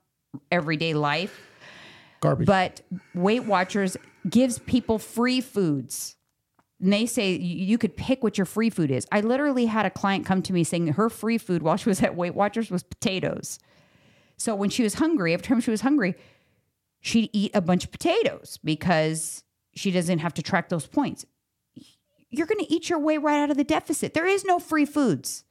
everyday 0.51 0.95
life. 0.95 1.41
Garbage. 2.25 2.47
But 2.47 2.81
Weight 3.15 3.45
Watchers 3.45 3.97
gives 4.29 4.59
people 4.59 4.99
free 4.99 5.41
foods. 5.41 6.17
And 6.81 6.93
they 6.93 7.07
say 7.07 7.33
you 7.33 7.79
could 7.79 7.97
pick 7.97 8.23
what 8.23 8.37
your 8.37 8.45
free 8.45 8.69
food 8.69 8.91
is. 8.91 9.07
I 9.13 9.21
literally 9.21 9.67
had 9.67 9.87
a 9.87 9.91
client 9.91 10.27
come 10.27 10.43
to 10.43 10.53
me 10.53 10.65
saying 10.65 10.89
her 10.89 11.09
free 11.09 11.39
food 11.39 11.63
while 11.63 11.77
she 11.77 11.89
was 11.89 12.03
at 12.03 12.17
Weight 12.17 12.35
Watchers 12.35 12.71
was 12.71 12.83
potatoes. 12.83 13.59
So 14.37 14.55
when 14.55 14.71
she 14.71 14.83
was 14.83 14.95
hungry, 14.95 15.33
every 15.33 15.47
time 15.47 15.61
she 15.61 15.71
was 15.71 15.83
hungry, 15.83 16.15
she'd 17.01 17.31
eat 17.33 17.53
a 17.55 17.61
bunch 17.61 17.85
of 17.85 17.93
potatoes 17.93 18.59
because 18.65 19.45
she 19.75 19.91
doesn't 19.91 20.19
have 20.19 20.35
to 20.35 20.43
track 20.43 20.69
those 20.69 20.87
points. 20.87 21.25
You're 22.31 22.47
going 22.47 22.65
to 22.65 22.73
eat 22.73 22.91
your 22.91 22.99
way 22.99 23.17
right 23.19 23.41
out 23.41 23.51
of 23.51 23.57
the 23.57 23.65
deficit. 23.65 24.13
There 24.13 24.27
is 24.27 24.45
no 24.45 24.59
free 24.59 24.85
foods. 24.85 25.44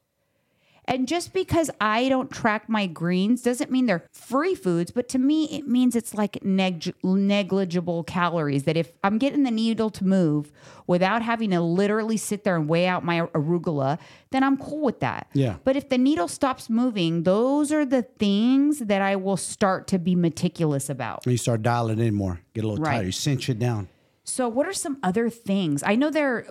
And 0.86 1.08
just 1.08 1.32
because 1.34 1.70
I 1.80 2.10
don't 2.10 2.30
track 2.30 2.68
my 2.68 2.88
greens 2.88 3.42
doesn't 3.42 3.72
mean 3.72 3.86
they're 3.86 4.06
free 4.12 4.54
foods, 4.54 4.92
but 4.92 5.08
to 5.10 5.18
me, 5.20 5.46
it 5.46 5.68
means 5.68 5.96
it's 5.96 6.14
like 6.14 6.44
neg- 6.44 6.94
negligible 7.04 8.04
calories. 8.04 8.64
That 8.64 8.76
if 8.78 8.92
I'm 9.04 9.18
getting 9.18 9.44
the 9.44 9.52
needle 9.52 9.90
to 9.92 10.04
move 10.06 10.52
without 10.86 11.22
having 11.22 11.52
to 11.52 11.62
literally 11.62 12.18
sit 12.18 12.44
there 12.44 12.56
and 12.56 12.68
weigh 12.68 12.88
out 12.88 13.04
my 13.06 13.22
arugula, 13.22 13.98
then 14.32 14.44
I'm 14.44 14.58
cool 14.58 14.82
with 14.82 15.00
that. 15.00 15.28
Yeah. 15.34 15.56
But 15.64 15.76
if 15.76 15.90
the 15.90 15.98
needle 15.98 16.28
stops 16.28 16.70
moving, 16.70 17.24
those 17.24 17.72
are 17.72 17.86
the 17.86 18.02
things 18.04 18.80
that 18.80 19.02
I 19.02 19.16
will 19.16 19.38
start 19.38 19.88
to 19.88 20.00
be 20.00 20.16
meticulous 20.16 20.90
about. 20.90 21.26
You 21.26 21.38
start 21.38 21.62
dialing 21.62 22.00
in 22.00 22.14
more, 22.14 22.42
get 22.54 22.64
a 22.64 22.68
little 22.68 22.84
Right. 22.84 22.96
tighter. 22.96 23.06
You 23.06 23.12
cinch 23.12 23.50
it 23.50 23.60
down. 23.60 23.88
So, 24.26 24.48
what 24.50 24.68
are 24.68 24.74
some 24.74 24.98
other 25.04 25.30
things? 25.30 25.84
I 25.84 25.96
know 25.96 26.10
there, 26.10 26.46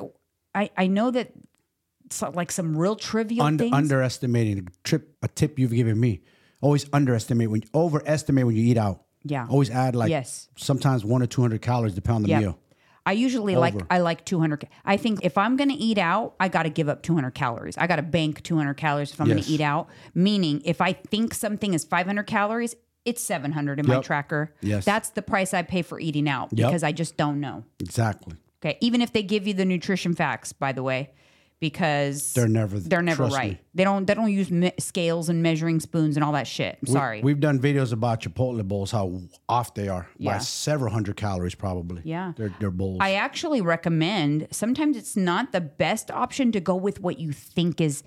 I, 0.54 0.70
I 0.76 0.86
know 0.86 1.10
that 1.10 1.32
like 2.20 2.52
some 2.52 2.76
real 2.76 2.96
trivial 2.96 3.46
Under, 3.46 3.64
things. 3.64 3.74
underestimating 3.74 4.58
a 4.58 4.70
trip 4.84 5.16
a 5.22 5.28
tip 5.28 5.58
you've 5.58 5.72
given 5.72 5.98
me. 5.98 6.20
Always 6.60 6.86
underestimate 6.92 7.50
when 7.50 7.62
you 7.62 7.68
overestimate 7.74 8.44
when 8.46 8.56
you 8.56 8.64
eat 8.64 8.76
out. 8.76 9.02
Yeah. 9.24 9.46
Always 9.48 9.70
add 9.70 9.94
like 9.96 10.10
Yes. 10.10 10.48
sometimes 10.56 11.04
one 11.04 11.22
or 11.22 11.26
two 11.26 11.40
hundred 11.40 11.62
calories 11.62 11.94
depending 11.94 12.16
on 12.16 12.22
the 12.24 12.28
Yep. 12.30 12.40
meal. 12.42 12.58
I 13.04 13.12
usually 13.12 13.56
like 13.56 13.74
I 13.90 13.98
like 13.98 14.24
200. 14.24 14.68
I 14.84 14.96
think 14.96 15.20
if 15.24 15.36
I'm 15.36 15.56
going 15.56 15.70
to 15.70 15.74
eat 15.74 15.98
out, 15.98 16.34
I 16.38 16.46
got 16.46 16.62
to 16.64 16.70
give 16.70 16.88
up 16.88 17.02
200 17.02 17.32
calories. 17.32 17.76
I 17.76 17.88
got 17.88 17.96
to 17.96 18.02
bank 18.02 18.44
200 18.44 18.74
calories 18.74 19.12
if 19.12 19.20
I'm 19.20 19.26
going 19.26 19.42
to 19.42 19.50
eat 19.50 19.60
out. 19.60 19.88
Meaning, 20.14 20.62
if 20.64 20.80
I 20.80 20.92
think 20.92 21.34
something 21.34 21.74
is 21.74 21.84
500 21.84 22.22
calories, 22.28 22.76
it's 23.04 23.20
700 23.20 23.80
in 23.80 23.88
my 23.88 24.00
tracker. 24.00 24.54
Yes. 24.60 24.84
that's 24.84 25.10
the 25.10 25.22
price 25.22 25.52
I 25.52 25.62
pay 25.62 25.82
for 25.82 25.98
eating 25.98 26.28
out 26.28 26.50
Yep. 26.52 26.68
because 26.68 26.84
I 26.84 26.92
just 26.92 27.16
don't 27.16 27.40
know. 27.40 27.64
Exactly. 27.80 28.36
Okay, 28.64 28.78
even 28.80 29.02
if 29.02 29.12
they 29.12 29.24
give 29.24 29.48
you 29.48 29.54
the 29.54 29.64
nutrition 29.64 30.14
facts, 30.14 30.52
by 30.52 30.70
the 30.70 30.84
way, 30.84 31.10
because 31.62 32.32
They're 32.34 32.48
never- 32.48 32.80
they're 32.80 33.00
never 33.02 33.26
right. 33.26 33.52
me. 33.52 33.60
They 33.72 33.84
don't 33.84 34.04
they 34.04 34.14
don't 34.14 34.32
use 34.32 34.50
me- 34.50 34.72
scales 34.80 35.28
and 35.28 35.42
measuring 35.44 35.78
spoons 35.78 36.16
and 36.16 36.24
all 36.24 36.32
that 36.32 36.48
shit. 36.48 36.74
I'm 36.74 36.78
We- 36.88 36.92
sorry. 36.92 37.20
We've 37.22 37.38
done 37.38 37.60
videos 37.60 37.92
about 37.92 38.20
Chipotle 38.20 38.66
bowls, 38.66 38.90
how 38.90 39.20
off 39.48 39.72
they 39.74 39.88
are 39.88 40.08
Yeah. 40.18 40.32
by 40.32 40.38
several 40.40 40.92
hundred 40.92 41.16
calories, 41.16 41.54
probably. 41.54 42.02
Yeah. 42.04 42.32
They're, 42.36 42.52
they're 42.58 42.72
bowls. 42.72 42.98
I 43.00 43.14
actually 43.14 43.60
recommend 43.60 44.48
sometimes 44.50 44.96
it's 44.96 45.16
not 45.16 45.52
the 45.52 45.60
best 45.60 46.10
option 46.10 46.50
to 46.52 46.60
go 46.60 46.74
with 46.74 47.00
what 47.00 47.20
you 47.20 47.30
think 47.32 47.80
is 47.80 48.02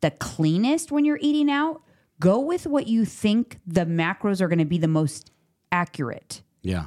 the 0.00 0.12
cleanest 0.12 0.92
when 0.92 1.04
you're 1.04 1.18
eating 1.20 1.50
out. 1.50 1.82
Go 2.20 2.38
with 2.38 2.68
what 2.68 2.86
you 2.86 3.04
think 3.04 3.58
the 3.66 3.84
macros 3.84 4.40
are 4.40 4.46
going 4.46 4.60
to 4.60 4.64
be 4.64 4.78
the 4.78 4.86
most 4.88 5.32
accurate. 5.72 6.42
yeah. 6.62 6.84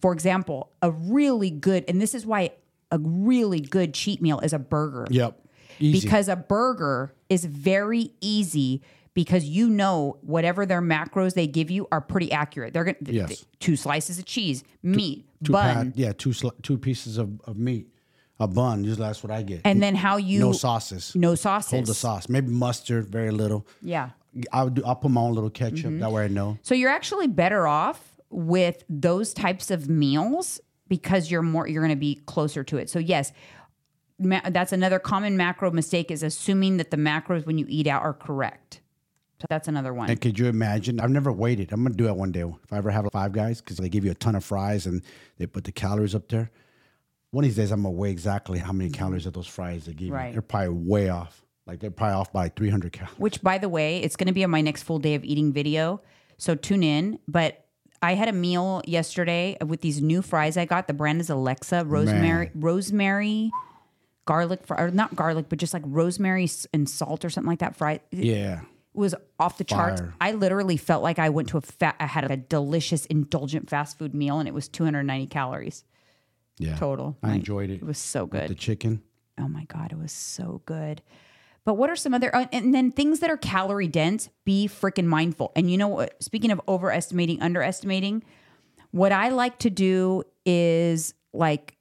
For 0.00 0.12
example, 0.12 0.72
a 0.82 0.90
really 0.90 1.50
good, 1.50 1.84
and 1.86 2.02
this 2.02 2.12
is 2.12 2.26
why 2.26 2.50
a 2.90 2.98
really 2.98 3.60
good 3.60 3.94
cheat 3.94 4.20
meal 4.20 4.40
is 4.40 4.52
a 4.52 4.58
burger. 4.58 5.06
Yep. 5.10 5.38
Easy. 5.80 6.00
Because 6.06 6.28
a 6.28 6.36
burger 6.36 7.14
is 7.28 7.44
very 7.44 8.12
easy 8.20 8.82
because 9.14 9.44
you 9.44 9.68
know 9.68 10.16
whatever 10.22 10.64
their 10.64 10.80
macros 10.80 11.34
they 11.34 11.46
give 11.46 11.70
you 11.70 11.86
are 11.92 12.00
pretty 12.00 12.32
accurate. 12.32 12.72
They're 12.72 12.84
going 12.84 12.96
to 13.04 13.12
Yes. 13.12 13.44
two 13.60 13.76
slices 13.76 14.18
of 14.18 14.24
cheese, 14.24 14.64
meat, 14.82 15.26
two 15.44 15.52
bun, 15.52 15.74
pad- 15.74 15.92
yeah, 15.96 16.12
two 16.12 16.30
sli- 16.30 16.60
two 16.62 16.78
pieces 16.78 17.18
of, 17.18 17.38
of 17.44 17.56
meat, 17.58 17.88
a 18.40 18.48
bun. 18.48 18.84
Usually 18.84 19.06
that's 19.06 19.22
what 19.22 19.30
I 19.30 19.42
get. 19.42 19.60
and 19.64 19.82
then 19.82 19.94
how 19.94 20.16
you 20.16 20.40
no 20.40 20.52
sauces. 20.52 21.14
no 21.14 21.34
sauces. 21.34 21.70
Hold 21.72 21.86
the 21.86 21.94
sauce. 21.94 22.28
Maybe 22.28 22.50
mustard, 22.50 23.06
very 23.08 23.30
little. 23.30 23.66
Yeah. 23.82 24.10
I'll 24.50 24.70
do. 24.70 24.82
I'll 24.86 24.96
put 24.96 25.10
my 25.10 25.20
own 25.20 25.34
little 25.34 25.50
ketchup. 25.50 25.90
Mm-hmm. 25.90 25.98
That 26.00 26.10
way 26.10 26.24
I 26.24 26.28
know. 26.28 26.56
So 26.62 26.74
you're 26.74 26.88
actually 26.90 27.26
better 27.26 27.66
off 27.66 28.18
with 28.30 28.82
those 28.88 29.34
types 29.34 29.70
of 29.70 29.90
meals 29.90 30.58
because 30.88 31.30
you're 31.30 31.42
more 31.42 31.68
you're 31.68 31.82
going 31.82 31.94
to 31.94 32.00
be 32.00 32.14
closer 32.24 32.64
to 32.64 32.78
it. 32.78 32.88
So 32.88 32.98
yes, 32.98 33.30
ma- 34.24 34.48
that's 34.50 34.72
another 34.72 34.98
common 34.98 35.36
macro 35.36 35.70
mistake 35.70 36.10
is 36.10 36.22
assuming 36.22 36.76
that 36.78 36.90
the 36.90 36.96
macros 36.96 37.46
when 37.46 37.58
you 37.58 37.66
eat 37.68 37.86
out 37.86 38.02
are 38.02 38.14
correct. 38.14 38.80
So 39.40 39.46
that's 39.50 39.66
another 39.68 39.92
one. 39.92 40.08
And 40.08 40.20
could 40.20 40.38
you 40.38 40.46
imagine? 40.46 41.00
I've 41.00 41.10
never 41.10 41.32
waited. 41.32 41.72
I'm 41.72 41.82
gonna 41.82 41.94
do 41.96 42.06
it 42.08 42.14
one 42.16 42.30
day 42.32 42.42
if 42.42 42.72
I 42.72 42.76
ever 42.76 42.90
have 42.90 43.08
five 43.12 43.32
guys 43.32 43.60
because 43.60 43.76
they 43.78 43.88
give 43.88 44.04
you 44.04 44.12
a 44.12 44.14
ton 44.14 44.34
of 44.36 44.44
fries 44.44 44.86
and 44.86 45.02
they 45.38 45.46
put 45.46 45.64
the 45.64 45.72
calories 45.72 46.14
up 46.14 46.28
there. 46.28 46.50
One 47.32 47.44
of 47.44 47.48
these 47.50 47.56
days, 47.56 47.72
I'm 47.72 47.82
gonna 47.82 47.90
weigh 47.92 48.10
exactly 48.10 48.58
how 48.60 48.72
many 48.72 48.90
calories 48.90 49.26
of 49.26 49.32
those 49.32 49.46
fries 49.48 49.86
they 49.86 49.94
give 49.94 50.10
Right. 50.10 50.26
you. 50.28 50.32
They're 50.34 50.42
probably 50.42 50.68
way 50.70 51.08
off. 51.08 51.44
Like 51.66 51.80
they're 51.80 51.90
probably 51.90 52.14
off 52.14 52.32
by 52.32 52.48
300 52.50 52.92
calories. 52.92 53.18
Which 53.18 53.42
by 53.42 53.58
the 53.58 53.68
way, 53.68 53.98
it's 53.98 54.16
going 54.16 54.26
to 54.26 54.32
be 54.32 54.42
on 54.44 54.50
my 54.50 54.60
next 54.60 54.82
full 54.82 54.98
day 54.98 55.14
of 55.14 55.24
eating 55.24 55.52
video. 55.52 56.00
So 56.36 56.54
tune 56.56 56.82
in, 56.82 57.18
but 57.28 57.64
I 58.02 58.14
had 58.14 58.28
a 58.28 58.32
meal 58.32 58.82
yesterday 58.84 59.56
with 59.64 59.80
these 59.80 60.02
new 60.02 60.22
fries 60.22 60.56
I 60.56 60.64
got. 60.66 60.88
The 60.88 60.92
brand 60.94 61.20
is 61.20 61.30
Alexia 61.30 61.84
rosemary 61.84 62.50
rosemary 62.54 63.50
garlic 64.24 64.60
or 64.70 64.90
not 64.90 65.14
garlic, 65.16 65.46
but 65.48 65.58
just 65.58 65.74
like 65.74 65.82
rosemary 65.86 66.48
and 66.72 66.88
salt 66.88 67.24
or 67.24 67.30
something 67.30 67.48
like 67.50 67.58
that. 67.60 67.76
Fry. 67.76 68.00
Yeah. 68.10 68.60
was 68.94 69.14
off 69.38 69.56
the 69.56 69.64
charts. 69.64 70.00
Fire. 70.02 70.14
I 70.20 70.32
literally 70.32 70.76
felt 70.76 71.02
like 71.02 71.18
I 71.18 71.30
went 71.30 71.48
to 71.48 71.56
a 71.56 71.62
fat, 71.62 71.96
I 71.98 72.06
had 72.06 72.30
a 72.30 72.36
delicious, 72.36 73.06
indulgent 73.06 73.70
fast 73.70 73.96
food 73.98 74.14
meal, 74.14 74.38
and 74.38 74.46
it 74.46 74.52
was 74.52 74.68
290 74.68 75.28
calories 75.28 75.84
Yeah. 76.58 76.76
total. 76.76 77.16
I 77.22 77.28
Like, 77.28 77.36
enjoyed 77.36 77.70
it. 77.70 77.76
It 77.76 77.84
was 77.86 77.96
so 77.96 78.26
good. 78.26 78.50
The 78.50 78.54
chicken. 78.54 79.02
Oh 79.40 79.48
my 79.48 79.64
god, 79.64 79.92
it 79.92 79.98
was 79.98 80.12
so 80.12 80.60
good. 80.66 81.00
But 81.64 81.74
what 81.74 81.88
are 81.88 81.96
some 81.96 82.12
other, 82.12 82.34
uh, 82.36 82.46
and 82.52 82.74
then 82.74 82.90
things 82.92 83.20
that 83.20 83.30
are 83.30 83.36
calorie 83.38 83.88
dense, 83.88 84.28
be 84.44 84.68
freaking 84.68 85.06
mindful. 85.06 85.52
And 85.56 85.70
you 85.70 85.78
know 85.78 85.88
what? 85.88 86.22
Speaking 86.22 86.50
of 86.50 86.60
overestimating, 86.68 87.40
underestimating, 87.40 88.22
what 88.90 89.10
I 89.12 89.30
like 89.30 89.58
to 89.60 89.70
do 89.70 90.24
is 90.44 91.14
like 91.32 91.76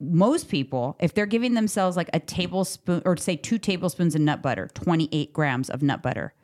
most 0.00 0.48
people, 0.48 0.96
if 1.00 1.14
they're 1.14 1.26
giving 1.26 1.54
themselves 1.54 1.96
like 1.96 2.10
a 2.12 2.20
tablespoon 2.20 3.02
or 3.04 3.16
say 3.16 3.36
two 3.36 3.58
tablespoons 3.58 4.14
of 4.14 4.20
nut 4.20 4.42
butter, 4.42 4.68
28 4.74 5.32
grams 5.32 5.68
of 5.70 5.82
nut 5.82 6.02
butter, 6.02 6.34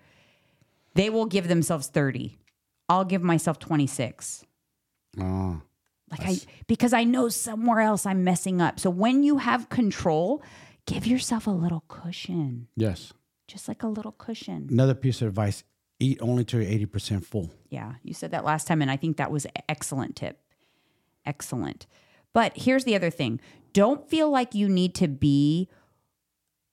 they 0.94 1.11
will 1.11 1.26
give 1.26 1.48
themselves 1.48 1.86
30. 1.88 2.38
I'll 2.88 3.05
give 3.05 3.22
myself 3.22 3.59
26. 3.59 4.44
Oh. 5.20 5.62
Like 6.11 6.28
I 6.28 6.36
because 6.66 6.92
I 6.92 7.05
know 7.05 7.28
somewhere 7.28 7.80
else 7.80 8.07
I'm 8.07 8.24
messing 8.24 8.61
up. 8.61 8.78
So 8.78 8.90
when 8.90 9.22
you 9.22 9.38
have 9.38 9.68
control, 9.68 10.42
give 10.86 11.07
yourself 11.07 11.46
a 11.46 11.50
little 11.50 11.82
cushion. 11.88 12.68
Yes. 12.76 13.12
Just 13.48 13.68
like 13.68 13.82
a 13.82 13.88
little 13.88 14.12
cushion. 14.12 14.68
Another 14.70 14.94
piece 14.94 15.22
of 15.22 15.28
advice: 15.28 15.64
eat 15.98 16.18
only 16.20 16.44
till 16.44 16.61
you're 16.61 16.70
eighty 16.70 16.86
percent 16.86 17.24
full. 17.24 17.50
Yeah, 17.70 17.94
you 18.02 18.14
said 18.14 18.30
that 18.32 18.44
last 18.44 18.66
time 18.66 18.82
and 18.82 18.90
I 18.90 18.96
think 18.96 19.16
that 19.16 19.30
was 19.30 19.44
an 19.46 19.52
excellent 19.68 20.14
tip. 20.14 20.40
Excellent. 21.26 21.86
But 22.35 22.53
here's 22.57 22.85
the 22.85 22.95
other 22.95 23.11
thing. 23.11 23.41
Don't 23.72 24.09
feel 24.09 24.28
like 24.28 24.55
you 24.55 24.68
need 24.68 24.95
to 24.97 25.09
be 25.09 25.70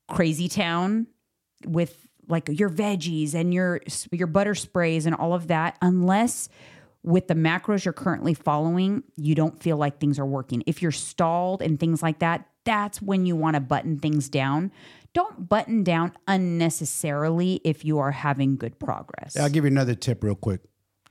crazy 0.09 0.49
town 0.49 1.07
with 1.65 2.07
like 2.27 2.49
your 2.49 2.69
veggies 2.69 3.33
and 3.33 3.53
your 3.53 3.81
your 4.11 4.27
butter 4.27 4.55
sprays 4.55 5.05
and 5.05 5.15
all 5.15 5.33
of 5.33 5.47
that 5.47 5.77
unless 5.81 6.49
with 7.03 7.27
the 7.27 7.33
macros 7.33 7.83
you're 7.83 7.93
currently 7.93 8.33
following, 8.33 9.03
you 9.15 9.33
don't 9.33 9.61
feel 9.61 9.77
like 9.77 9.99
things 9.99 10.19
are 10.19 10.25
working. 10.25 10.63
If 10.67 10.81
you're 10.81 10.91
stalled 10.91 11.61
and 11.61 11.79
things 11.79 12.03
like 12.03 12.19
that, 12.19 12.47
that's 12.63 13.01
when 13.01 13.25
you 13.25 13.35
want 13.35 13.55
to 13.55 13.59
button 13.59 13.97
things 13.97 14.29
down. 14.29 14.71
Don't 15.13 15.49
button 15.49 15.83
down 15.83 16.13
unnecessarily 16.27 17.59
if 17.63 17.83
you 17.83 17.97
are 17.99 18.11
having 18.11 18.55
good 18.55 18.79
progress. 18.79 19.35
I'll 19.35 19.49
give 19.49 19.63
you 19.63 19.69
another 19.69 19.95
tip 19.95 20.23
real 20.23 20.35
quick. 20.35 20.61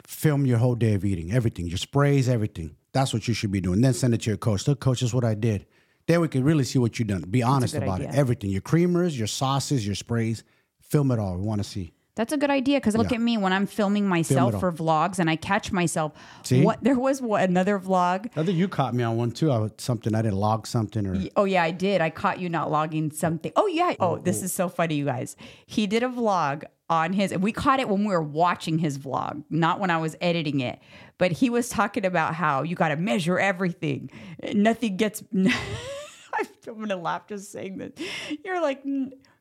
Film 0.07 0.47
your 0.47 0.59
whole 0.59 0.77
day 0.77 0.95
of 0.95 1.05
eating, 1.05 1.33
everything, 1.33 1.67
your 1.67 1.77
sprays, 1.77 2.29
everything. 2.29 2.77
That's 2.93 3.13
what 3.13 3.29
you 3.29 3.35
should 3.35 3.53
be 3.53 3.61
doing. 3.61 3.81
Then 3.81 3.95
send 3.95 4.15
it 4.15 4.23
to 4.23 4.31
your 4.31 4.37
coach. 4.37 4.67
Look, 4.67 4.81
coach, 4.81 5.01
this 5.01 5.11
is 5.11 5.15
what 5.15 5.25
I 5.25 5.35
did. 5.35 5.67
Then 6.07 6.21
we 6.21 6.29
can 6.29 6.43
really 6.43 6.65
see 6.65 6.79
what 6.79 6.99
you've 6.99 7.09
done. 7.09 7.23
Be 7.23 7.43
honest 7.43 7.75
about 7.75 8.01
it. 8.01 8.11
Everything, 8.13 8.51
your 8.51 8.63
creamers, 8.63 9.17
your 9.17 9.29
sauces, 9.29 9.87
your 9.87 9.95
sprays. 9.95 10.43
Film 10.81 11.13
it 11.13 11.19
all. 11.19 11.37
We 11.37 11.43
want 11.43 11.63
to 11.63 11.69
see. 11.69 11.93
That's 12.21 12.35
a 12.35 12.37
good 12.37 12.51
idea 12.51 12.77
because 12.77 12.95
look 12.95 13.13
Yeah. 13.13 13.15
at 13.15 13.23
me 13.23 13.39
when 13.39 13.55
I'm 13.55 13.65
filming 13.65 14.07
myself 14.07 14.53
all. 14.53 14.61
for 14.61 14.71
vlogs 14.71 15.19
and 15.19 15.31
I 15.31 15.37
catch 15.37 15.73
myself. 15.73 16.13
See? 16.43 16.63
What 16.63 16.85
there 16.85 16.99
was 16.99 17.23
what, 17.23 17.49
another 17.49 17.79
vlog. 17.79 18.29
I 18.37 18.45
think 18.45 18.59
you 18.59 18.69
caught 18.69 18.93
me 18.93 19.03
on 19.03 19.17
one 19.17 19.31
too. 19.31 19.51
I 19.51 19.57
was 19.57 19.71
something 19.79 20.15
I 20.15 20.21
didn't 20.21 20.37
log 20.37 20.67
something 20.67 21.07
or 21.07 21.17
Oh 21.35 21.45
yeah, 21.45 21.63
I 21.63 21.71
did. 21.71 22.03
I 22.03 22.11
caught 22.11 22.39
you 22.39 22.51
not 22.51 22.71
logging 22.71 23.11
something. 23.11 23.53
Oh 23.57 23.67
yeah. 23.69 23.95
Oh, 24.01 24.19
this 24.19 24.43
oh. 24.43 24.45
is 24.45 24.53
so 24.53 24.69
funny, 24.69 24.97
you 24.97 25.07
guys. 25.07 25.35
He 25.65 25.87
did 25.87 26.03
a 26.03 26.09
vlog 26.09 26.65
on 26.91 27.15
his, 27.15 27.33
and 27.33 27.43
we 27.43 27.53
caught 27.53 27.81
it 27.81 27.89
when 27.89 28.05
we 28.05 28.13
were 28.13 28.21
watching 28.21 28.79
his 28.79 28.99
vlog, 28.99 29.43
not 29.49 29.81
when 29.81 29.89
I 29.89 29.97
was 29.97 30.15
editing 30.21 30.61
it. 30.61 30.79
But 31.17 31.33
he 31.33 31.49
was 31.49 31.71
talking 31.71 32.05
about 32.05 32.35
how 32.35 32.65
you 32.65 32.77
got 32.77 32.89
to 32.89 32.97
measure 32.97 33.39
everything. 33.39 34.11
Nothing 34.53 34.99
gets. 34.99 35.25
I'm 35.33 36.79
gonna 36.79 36.97
laugh 36.97 37.29
just 37.29 37.51
saying 37.51 37.79
that. 37.79 37.99
You're 38.45 38.61
like. 38.61 38.83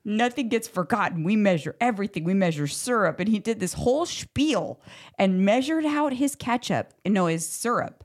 "N- 0.06 0.18
Nothing 0.18 0.50
gets 0.50 0.68
forgotten. 0.68 1.24
We 1.24 1.36
measure 1.36 1.76
everything. 1.82 2.24
We 2.24 2.34
measure 2.34 2.68
syrup. 2.68 3.20
And 3.20 3.30
he 3.30 3.40
did 3.40 3.60
this 3.60 3.74
whole 3.74 4.06
spiel 4.06 4.80
and 5.18 5.46
measured 5.46 5.86
out 5.86 6.14
his 6.14 6.36
ketchup, 6.36 6.94
no, 7.06 7.28
his 7.28 7.48
syrup. 7.48 8.04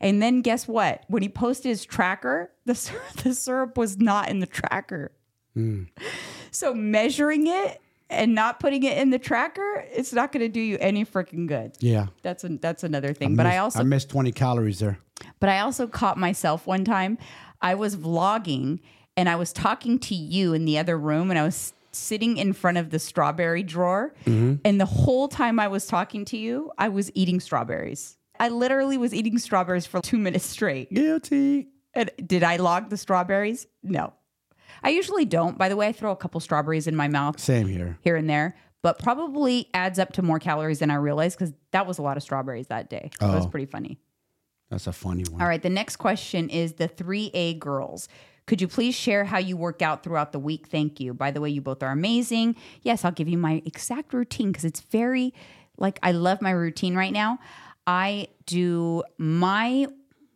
And 0.00 0.20
then 0.22 0.42
guess 0.42 0.68
what? 0.68 1.04
When 1.08 1.22
he 1.22 1.28
posted 1.28 1.70
his 1.70 1.84
tracker, 1.84 2.50
the, 2.66 2.74
syrup, 2.74 3.12
the 3.24 3.34
syrup 3.34 3.78
was 3.78 3.96
not 3.98 4.28
in 4.28 4.40
the 4.40 4.46
tracker. 4.46 5.12
Hmm. 5.54 5.84
So 6.50 6.74
measuring 6.74 7.46
it 7.46 7.80
and 8.10 8.34
not 8.34 8.60
putting 8.60 8.82
it 8.82 8.98
in 8.98 9.10
the 9.10 9.18
tracker, 9.18 9.84
it's 9.90 10.12
not 10.12 10.32
going 10.32 10.42
to 10.42 10.48
do 10.48 10.60
you 10.60 10.76
any 10.80 11.04
freaking 11.06 11.46
good. 11.46 11.72
yeah. 11.80 12.06
That's 12.22 12.44
a, 12.44 12.48
that's 12.50 12.84
another 12.84 13.14
thing. 13.14 13.36
but 13.36 13.46
I 13.46 13.56
also 13.58 13.80
I 13.80 13.82
missed 13.84 14.10
twenty 14.10 14.32
calories 14.32 14.78
there. 14.78 14.98
but 15.40 15.48
I 15.48 15.60
also 15.60 15.86
caught 15.86 16.18
myself 16.18 16.66
one 16.66 16.84
time. 16.84 17.16
I 17.62 17.74
was 17.74 17.96
vlogging 17.96 18.80
and 19.16 19.28
I 19.28 19.36
was 19.36 19.52
talking 19.52 19.98
to 20.00 20.14
you 20.14 20.52
in 20.52 20.64
the 20.64 20.78
other 20.78 20.98
room 20.98 21.30
and 21.30 21.38
I 21.38 21.42
was 21.44 21.72
sitting 21.92 22.36
in 22.36 22.52
front 22.52 22.76
of 22.78 22.90
the 22.90 22.98
strawberry 22.98 23.62
drawer. 23.62 24.12
Mm-hmm. 24.26 24.56
And 24.64 24.80
the 24.80 24.84
whole 24.86 25.28
time 25.28 25.58
I 25.58 25.68
was 25.68 25.86
talking 25.86 26.24
to 26.26 26.36
you, 26.36 26.70
I 26.78 26.88
was 26.88 27.10
eating 27.14 27.40
strawberries. 27.40 28.18
I 28.38 28.50
literally 28.50 28.98
was 28.98 29.14
eating 29.14 29.38
strawberries 29.38 29.86
for 29.86 30.00
two 30.00 30.18
minutes 30.26 30.44
straight. 30.44 30.92
Guilty. 30.92 31.68
And 31.94 32.10
did 32.26 32.42
I 32.42 32.56
log 32.56 32.90
the 32.90 32.98
strawberries? 32.98 33.66
No. 33.82 34.12
I 34.82 34.90
usually 34.90 35.24
don't. 35.24 35.56
By 35.56 35.70
the 35.70 35.76
way, 35.76 35.88
I 35.88 35.92
throw 35.92 36.10
a 36.12 36.16
couple 36.16 36.38
strawberries 36.40 36.86
in 36.86 36.94
my 36.94 37.08
mouth 37.08 37.40
Same 37.40 37.66
here. 37.66 37.96
here 38.02 38.16
and 38.16 38.28
there, 38.28 38.54
but 38.82 38.98
probably 38.98 39.70
adds 39.72 39.98
up 39.98 40.12
to 40.14 40.22
more 40.22 40.38
calories 40.38 40.80
than 40.80 40.90
I 40.90 40.96
realized 40.96 41.38
because 41.38 41.54
that 41.72 41.86
was 41.86 41.96
a 41.96 42.02
lot 42.02 42.18
of 42.18 42.22
strawberries 42.22 42.66
that 42.66 42.90
day. 42.90 43.10
That 43.20 43.34
was 43.34 43.46
Oh. 43.46 43.48
pretty 43.48 43.64
funny. 43.66 43.98
That's 44.68 44.86
a 44.86 44.92
funny 44.92 45.24
one. 45.30 45.40
All 45.40 45.48
right, 45.48 45.62
the 45.62 45.70
next 45.70 45.96
question 45.96 46.50
is 46.50 46.74
the 46.74 46.88
3A 46.88 47.58
girls. 47.58 48.08
Could 48.46 48.60
you 48.60 48.68
please 48.68 48.94
share 48.94 49.24
how 49.24 49.38
you 49.38 49.56
work 49.56 49.82
out 49.82 50.02
throughout 50.02 50.32
the 50.32 50.38
week? 50.38 50.68
Thank 50.68 51.00
you. 51.00 51.12
By 51.12 51.32
the 51.32 51.40
way, 51.40 51.50
you 51.50 51.60
both 51.60 51.82
are 51.82 51.90
amazing. 51.90 52.54
Yes, 52.82 53.04
I'll 53.04 53.12
give 53.12 53.28
you 53.28 53.38
my 53.38 53.60
exact 53.66 54.14
routine 54.14 54.52
because 54.52 54.64
it's 54.64 54.80
very, 54.80 55.34
like, 55.78 55.98
I 56.02 56.12
love 56.12 56.40
my 56.40 56.52
routine 56.52 56.94
right 56.94 57.12
now. 57.12 57.38
I 57.86 58.28
do 58.46 59.02
my 59.18 59.88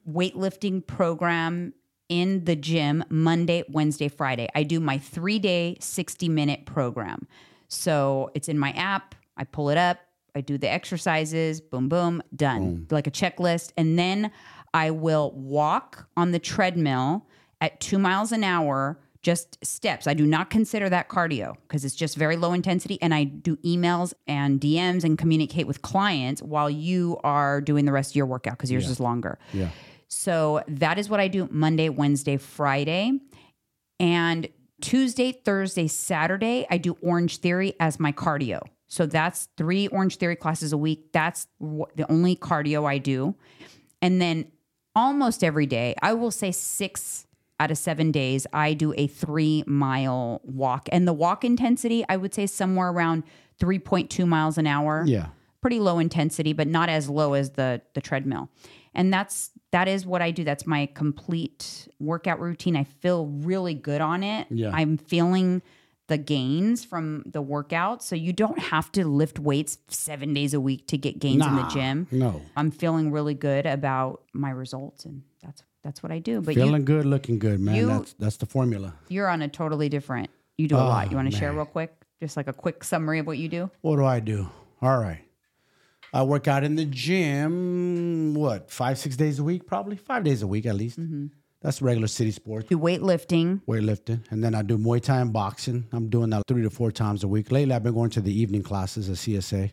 weightlifting 0.08 0.84
program 0.84 1.72
in 2.08 2.44
the 2.44 2.56
gym 2.56 3.04
Monday, 3.08 3.62
Wednesday, 3.68 4.08
Friday. 4.08 4.48
I 4.54 4.64
do 4.64 4.80
my 4.80 4.98
three 4.98 5.38
day, 5.38 5.76
60 5.80 6.28
minute 6.28 6.66
program. 6.66 7.28
So 7.68 8.32
it's 8.34 8.48
in 8.48 8.58
my 8.58 8.72
app. 8.72 9.14
I 9.36 9.44
pull 9.44 9.70
it 9.70 9.78
up. 9.78 9.98
I 10.34 10.40
do 10.40 10.58
the 10.58 10.68
exercises, 10.68 11.60
boom, 11.60 11.88
boom, 11.88 12.22
done. 12.34 12.86
Like 12.90 13.06
a 13.06 13.10
checklist. 13.10 13.72
And 13.76 13.98
then 13.98 14.32
I 14.74 14.90
will 14.90 15.30
walk 15.32 16.08
on 16.16 16.32
the 16.32 16.38
treadmill 16.40 17.26
at 17.60 17.80
two 17.80 17.98
miles 17.98 18.32
an 18.32 18.44
hour, 18.44 18.98
just 19.22 19.62
steps. 19.64 20.06
I 20.06 20.14
do 20.14 20.26
not 20.26 20.48
consider 20.48 20.88
that 20.88 21.08
cardio 21.08 21.54
because 21.68 21.84
it's 21.84 21.94
just 21.94 22.16
very 22.16 22.36
low 22.36 22.52
intensity. 22.52 22.98
And 23.02 23.12
I 23.12 23.24
do 23.24 23.56
emails 23.56 24.14
and 24.26 24.60
DMs 24.60 25.04
and 25.04 25.18
communicate 25.18 25.66
with 25.66 25.82
clients 25.82 26.42
while 26.42 26.70
you 26.70 27.18
are 27.22 27.60
doing 27.60 27.84
the 27.84 27.92
rest 27.92 28.12
of 28.12 28.16
your 28.16 28.26
workout 28.26 28.54
because 28.54 28.70
yours 28.70 28.88
is 28.88 28.98
longer. 28.98 29.38
Yeah. 29.52 29.68
So 30.08 30.62
that 30.68 30.98
is 30.98 31.08
what 31.08 31.20
I 31.20 31.28
do 31.28 31.48
Monday, 31.50 31.88
Wednesday, 31.88 32.38
Friday. 32.38 33.20
And 33.98 34.48
Tuesday, 34.80 35.32
Thursday, 35.32 35.86
Saturday, 35.86 36.66
I 36.70 36.78
do 36.78 36.96
Orange 37.02 37.38
Theory 37.38 37.74
as 37.78 38.00
my 38.00 38.12
cardio. 38.12 38.62
So 38.88 39.04
that's 39.04 39.48
three 39.56 39.86
Orange 39.88 40.16
Theory 40.16 40.36
classes 40.36 40.72
a 40.72 40.78
week. 40.78 41.12
That's 41.12 41.46
the 41.60 42.06
only 42.08 42.34
cardio 42.34 42.88
I 42.88 42.96
do. 42.98 43.34
And 44.00 44.20
then 44.20 44.50
almost 44.96 45.44
every 45.44 45.66
day, 45.66 45.94
I 46.00 46.14
will 46.14 46.30
say 46.30 46.50
six 46.50 47.26
out 47.60 47.70
of 47.70 47.78
seven 47.78 48.10
days, 48.10 48.46
I 48.52 48.72
do 48.74 48.92
a 48.96 49.06
three 49.06 49.62
mile 49.66 50.40
walk. 50.44 50.88
And 50.90 51.06
the 51.06 51.12
walk 51.12 51.44
intensity, 51.44 52.04
I 52.08 52.16
would 52.16 52.34
say 52.34 52.46
somewhere 52.46 52.88
around 52.90 53.22
3.2 53.60 54.26
miles 54.26 54.58
an 54.58 54.66
hour 54.66 55.04
Yeah. 55.06 55.26
pretty 55.60 55.78
low 55.78 55.98
intensity, 55.98 56.52
but 56.54 56.66
not 56.66 56.88
as 56.88 57.08
low 57.08 57.34
as 57.34 57.50
the 57.50 57.82
the 57.94 58.00
treadmill. 58.00 58.48
And 58.94 59.12
that's 59.12 59.50
that 59.72 59.86
is 59.86 60.04
what 60.04 60.20
I 60.22 60.30
do. 60.32 60.42
That's 60.42 60.66
my 60.66 60.86
complete 60.94 61.86
workout 62.00 62.40
routine. 62.40 62.74
I 62.76 62.84
feel 62.84 63.26
really 63.26 63.74
good 63.74 64.00
on 64.00 64.22
it. 64.24 64.46
Yeah. 64.50 64.70
I'm 64.72 64.96
feeling 64.96 65.62
the 66.08 66.18
gains 66.18 66.84
from 66.84 67.22
the 67.26 67.40
workout. 67.40 68.02
So 68.02 68.16
you 68.16 68.32
don't 68.32 68.58
have 68.58 68.90
to 68.92 69.06
lift 69.06 69.38
weights 69.38 69.78
seven 69.88 70.34
days 70.34 70.54
a 70.54 70.60
week 70.60 70.88
to 70.88 70.98
get 70.98 71.20
gains 71.20 71.46
in 71.46 71.54
the 71.54 71.68
gym. 71.68 72.08
No. 72.10 72.40
I'm 72.56 72.72
feeling 72.72 73.12
really 73.12 73.34
good 73.34 73.64
about 73.66 74.22
my 74.32 74.50
results 74.50 75.04
and 75.04 75.22
that's 75.40 75.62
that's 75.82 76.02
what 76.02 76.12
I 76.12 76.18
do. 76.18 76.40
But 76.40 76.54
Feeling 76.54 76.82
you 76.82 76.86
good, 76.86 77.06
looking 77.06 77.38
good, 77.38 77.60
man. 77.60 77.74
you- 77.76 77.86
that's 77.86 78.12
that's 78.14 78.36
the 78.36 78.46
formula. 78.46 78.94
you're 79.08 79.28
on 79.28 79.42
a 79.42 79.48
totally 79.48 79.88
different 79.88 80.30
you 80.58 80.68
do 80.68 80.76
a 80.76 80.78
lot. 80.78 81.06
Oh, 81.06 81.10
You 81.10 81.16
want 81.16 81.30
to 81.32 81.36
share 81.38 81.52
real 81.54 81.64
quick? 81.64 81.94
Just 82.20 82.36
like 82.36 82.46
a 82.46 82.52
quick 82.52 82.84
summary 82.84 83.18
of 83.18 83.26
what 83.26 83.38
you 83.38 83.48
do? 83.48 83.70
What 83.80 83.96
do 83.96 84.04
I 84.04 84.20
do? 84.20 84.48
All 84.82 84.98
right. 84.98 85.22
I 86.12 86.22
work 86.22 86.48
out 86.48 86.64
in 86.64 86.76
the 86.76 86.84
gym, 86.84 88.34
what, 88.34 88.70
five, 88.70 88.98
six 88.98 89.16
days 89.16 89.38
a 89.38 89.44
week? 89.44 89.66
Probably 89.66 89.96
five 89.96 90.24
days 90.24 90.42
a 90.42 90.46
week 90.46 90.66
at 90.66 90.74
least. 90.74 91.00
Mm-hmm. 91.00 91.26
That's 91.62 91.80
regular 91.82 92.08
city 92.08 92.30
sports. 92.30 92.68
Do 92.68 92.78
weightlifting. 92.78 93.62
weightlifting. 93.66 94.20
And 94.30 94.42
then 94.42 94.54
I 94.54 94.62
do 94.62 94.76
Muay 94.78 95.00
Thai 95.02 95.20
and 95.20 95.32
boxing. 95.32 95.86
I'm 95.92 96.08
doing 96.08 96.30
that 96.30 96.42
three 96.48 96.62
to 96.62 96.70
four 96.70 96.90
times 96.90 97.22
a 97.22 97.28
week. 97.28 97.50
Lately, 97.52 97.74
I've 97.74 97.82
been 97.82 97.94
going 97.94 98.10
to 98.10 98.20
the 98.20 98.32
evening 98.32 98.62
classes 98.62 99.08
at 99.10 99.16
CSA, 99.16 99.70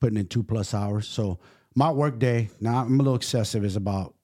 putting 0.00 0.18
in 0.18 0.26
two 0.26 0.42
plus 0.42 0.74
hours. 0.74 1.06
So 1.08 1.38
my 1.74 1.90
work 1.90 2.18
day, 2.18 2.50
now 2.60 2.80
I'm 2.82 2.94
a 2.94 3.02
little 3.02 3.14
excessive, 3.16 3.64
is 3.64 3.76
about, 3.76 4.14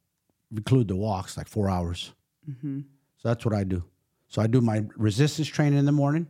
include 0.55 0.89
the 0.89 0.97
walks, 0.97 1.37
like 1.37 1.49
four 1.49 1.69
hours. 1.71 2.13
Mm-hmm. 2.49 2.81
So 3.19 3.29
that's 3.29 3.45
what 3.45 3.55
I 3.55 3.65
do. 3.65 3.83
So 4.29 4.43
I 4.43 4.47
do 4.47 4.61
my 4.61 4.85
resistance 4.97 5.49
training 5.49 5.79
in 5.79 5.87
the 5.87 5.93
morning, 5.93 6.27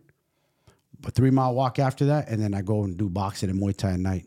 a 1.04 1.10
three 1.10 1.30
mile 1.30 1.54
walk 1.54 1.78
after 1.78 2.06
that, 2.06 2.28
and 2.28 2.42
then 2.42 2.54
I 2.54 2.62
go 2.62 2.84
and 2.84 2.96
do 2.96 3.08
boxing 3.08 3.50
and 3.50 3.60
Muay 3.60 3.76
Thai 3.76 3.92
at 3.92 4.00
night. 4.00 4.26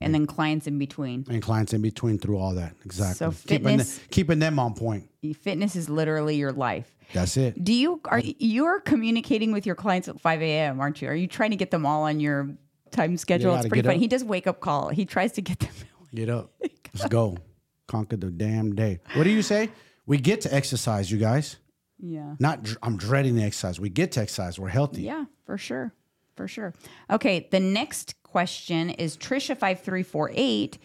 and 0.00 0.12
then 0.14 0.26
clients 0.26 0.66
in 0.66 0.78
between. 0.78 1.24
and 1.30 1.40
clients 1.42 1.72
in 1.72 1.80
between 1.82 2.18
through 2.18 2.38
all 2.38 2.54
that. 2.54 2.74
Exactly. 2.84 3.14
So 3.14 3.30
keeping, 3.46 3.64
fitness- 3.78 3.98
the- 3.98 4.08
keeping 4.08 4.38
them 4.38 4.58
on 4.58 4.74
point. 4.74 5.08
Fitness 5.40 5.76
is 5.76 5.88
literally 5.88 6.36
your 6.36 6.52
life. 6.52 6.96
That's 7.12 7.36
it. 7.36 7.62
Do 7.62 7.72
you 7.72 8.00
are 8.06 8.20
you're 8.20 8.80
communicating 8.80 9.52
with 9.52 9.64
your 9.66 9.74
clients 9.76 10.08
at 10.08 10.18
5 10.20 10.42
a.m. 10.42 10.80
aren't 10.80 11.00
you? 11.02 11.08
Are 11.08 11.14
you 11.14 11.26
trying 11.28 11.50
to 11.50 11.56
get 11.56 11.70
them 11.70 11.84
all 11.86 12.02
on 12.04 12.18
your 12.18 12.48
time 12.90 13.16
schedule? 13.18 13.54
It's 13.54 13.68
pretty 13.68 13.82
funny. 13.82 13.96
up. 13.96 14.00
He 14.00 14.08
does 14.08 14.24
wake 14.24 14.46
up 14.46 14.60
call. 14.60 14.88
He 14.88 15.04
tries 15.04 15.32
to 15.32 15.42
get 15.42 15.60
them. 15.60 15.70
Get 16.14 16.28
up. 16.28 16.50
Let's 16.92 17.08
go. 17.08 17.38
Conquer 17.88 18.16
the 18.16 18.30
damn 18.30 18.74
day. 18.74 19.00
What 19.14 19.24
do 19.24 19.30
you 19.30 19.42
say? 19.42 19.70
We 20.06 20.18
get 20.18 20.40
to 20.42 20.54
exercise, 20.54 21.10
you 21.10 21.18
guys. 21.18 21.56
Yeah. 21.98 22.34
Not 22.40 22.64
dr- 22.64 22.78
I'm 22.82 22.96
dreading 22.96 23.36
the 23.36 23.44
exercise. 23.44 23.78
We 23.78 23.88
get 23.88 24.12
to 24.12 24.20
exercise. 24.20 24.58
We're 24.58 24.68
healthy. 24.68 25.02
Yeah, 25.02 25.24
for 25.44 25.56
sure. 25.56 25.92
For 26.36 26.48
sure. 26.48 26.74
Okay, 27.10 27.48
the 27.50 27.60
next 27.60 28.14
question 28.22 28.90
is 28.90 29.16
Trisha5348. 29.16 30.78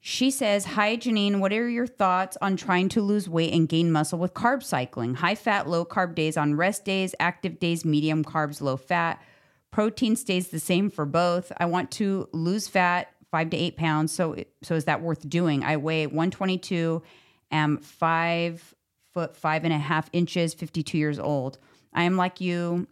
She 0.00 0.30
says, 0.30 0.66
Hi, 0.66 0.96
Jeanine. 0.98 1.40
What 1.40 1.52
are 1.52 1.68
your 1.68 1.86
thoughts 1.86 2.36
on 2.42 2.56
trying 2.56 2.90
to 2.90 3.00
lose 3.00 3.26
weight 3.26 3.54
and 3.54 3.66
gain 3.66 3.90
muscle 3.90 4.18
with 4.18 4.34
carb 4.34 4.62
cycling? 4.62 5.14
High 5.14 5.34
fat, 5.34 5.66
low 5.66 5.86
carb 5.86 6.14
days 6.14 6.36
on 6.36 6.56
rest 6.56 6.84
days, 6.84 7.14
active 7.18 7.58
days, 7.58 7.86
medium 7.86 8.22
carbs, 8.22 8.60
low 8.60 8.76
fat. 8.76 9.22
Protein 9.70 10.14
stays 10.14 10.48
the 10.48 10.60
same 10.60 10.90
for 10.90 11.06
both. 11.06 11.50
I 11.56 11.64
want 11.64 11.90
to 11.92 12.28
lose 12.32 12.68
fat, 12.68 13.13
five 13.34 13.50
to 13.50 13.56
eight 13.56 13.76
pounds. 13.76 14.12
So, 14.12 14.36
so 14.62 14.76
is 14.76 14.84
that 14.84 15.02
worth 15.02 15.28
doing? 15.28 15.64
I 15.64 15.76
weigh 15.76 16.06
122, 16.06 17.02
am 17.50 17.78
five 17.78 18.72
foot 19.12 19.36
five 19.36 19.64
and 19.64 19.72
a 19.72 19.78
half 19.78 20.08
inches, 20.12 20.54
52 20.54 20.96
years 20.96 21.18
old. 21.18 21.58
I 21.92 22.04
am 22.04 22.16
like 22.16 22.40
you. 22.40 22.86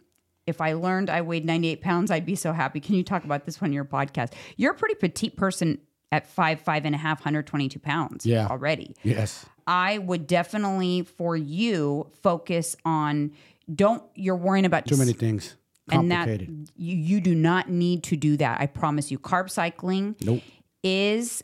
If 0.45 0.59
I 0.59 0.73
learned 0.73 1.09
I 1.09 1.21
weighed 1.21 1.45
98 1.45 1.79
pounds, 1.79 2.11
I'd 2.11 2.25
be 2.25 2.35
so 2.35 2.51
happy. 2.51 2.81
Can 2.81 2.95
you 2.95 3.03
talk 3.03 3.23
about 3.23 3.45
this 3.45 3.61
on 3.61 3.71
your 3.71 3.85
podcast? 3.85 4.33
You're 4.57 4.73
a 4.73 4.75
pretty 4.75 4.95
petite 4.95 5.37
person 5.37 5.79
at 6.11 6.27
five, 6.27 6.59
five 6.59 6.83
and 6.83 6.93
a 6.93 6.97
half, 6.97 7.19
122 7.19 7.79
pounds 7.79 8.25
Yeah. 8.25 8.47
already. 8.47 8.97
Yes. 9.03 9.45
I 9.65 9.97
would 9.99 10.27
definitely, 10.27 11.03
for 11.03 11.37
you, 11.37 12.07
focus 12.21 12.75
on 12.83 13.31
don't, 13.73 14.03
you're 14.15 14.35
worrying 14.35 14.65
about 14.65 14.85
Too 14.87 14.97
many 14.97 15.13
things. 15.13 15.55
And 15.91 16.11
that 16.11 16.27
you, 16.41 16.67
you 16.75 17.21
do 17.21 17.35
not 17.35 17.69
need 17.69 18.03
to 18.03 18.15
do 18.15 18.37
that. 18.37 18.59
I 18.61 18.67
promise 18.67 19.11
you. 19.11 19.19
Carb 19.19 19.49
cycling 19.49 20.15
Nope. 20.21 20.41
is 20.83 21.43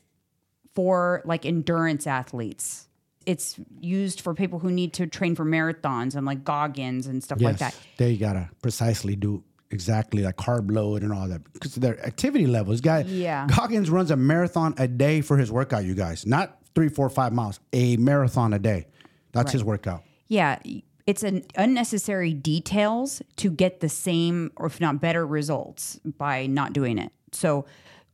for 0.75 1.21
like 1.25 1.45
endurance 1.45 2.07
athletes. 2.07 2.87
It's 3.25 3.59
used 3.79 4.21
for 4.21 4.33
people 4.33 4.59
who 4.59 4.71
need 4.71 4.93
to 4.93 5.05
train 5.07 5.35
for 5.35 5.45
marathons 5.45 6.15
and 6.15 6.25
like 6.25 6.43
Goggins 6.43 7.05
and 7.07 7.23
stuff 7.23 7.41
like 7.41 7.57
that. 7.59 7.75
They 7.97 8.17
gotta 8.17 8.49
precisely 8.61 9.15
do 9.15 9.43
exactly 9.71 10.23
like 10.23 10.35
carb 10.37 10.71
load 10.71 11.03
and 11.03 11.13
all 11.13 11.27
that 11.27 11.41
because 11.53 11.75
their 11.75 12.03
activity 12.03 12.47
levels. 12.47 12.81
Guy, 12.81 13.01
Yeah. 13.01 13.45
Goggins 13.47 13.89
runs 13.89 14.09
a 14.09 14.15
marathon 14.15 14.73
a 14.77 14.87
day 14.87 15.21
for 15.21 15.37
his 15.37 15.51
workout. 15.51 15.83
You 15.85 15.93
guys, 15.93 16.25
not 16.25 16.57
three, 16.73 16.89
four, 16.89 17.09
five 17.09 17.33
miles. 17.33 17.59
A 17.73 17.97
marathon 17.97 18.53
a 18.53 18.59
day. 18.59 18.87
That's 19.31 19.51
his 19.51 19.63
workout. 19.63 20.01
Yeah, 20.27 20.57
it's 21.05 21.23
an 21.23 21.45
unnecessary 21.55 22.33
details 22.33 23.21
to 23.37 23.49
get 23.49 23.79
the 23.79 23.89
same 23.89 24.51
or 24.55 24.67
if 24.67 24.79
not 24.79 25.01
better 25.01 25.25
results 25.25 25.99
by 26.05 26.45
not 26.45 26.73
doing 26.73 26.97
it. 26.97 27.11
So 27.31 27.65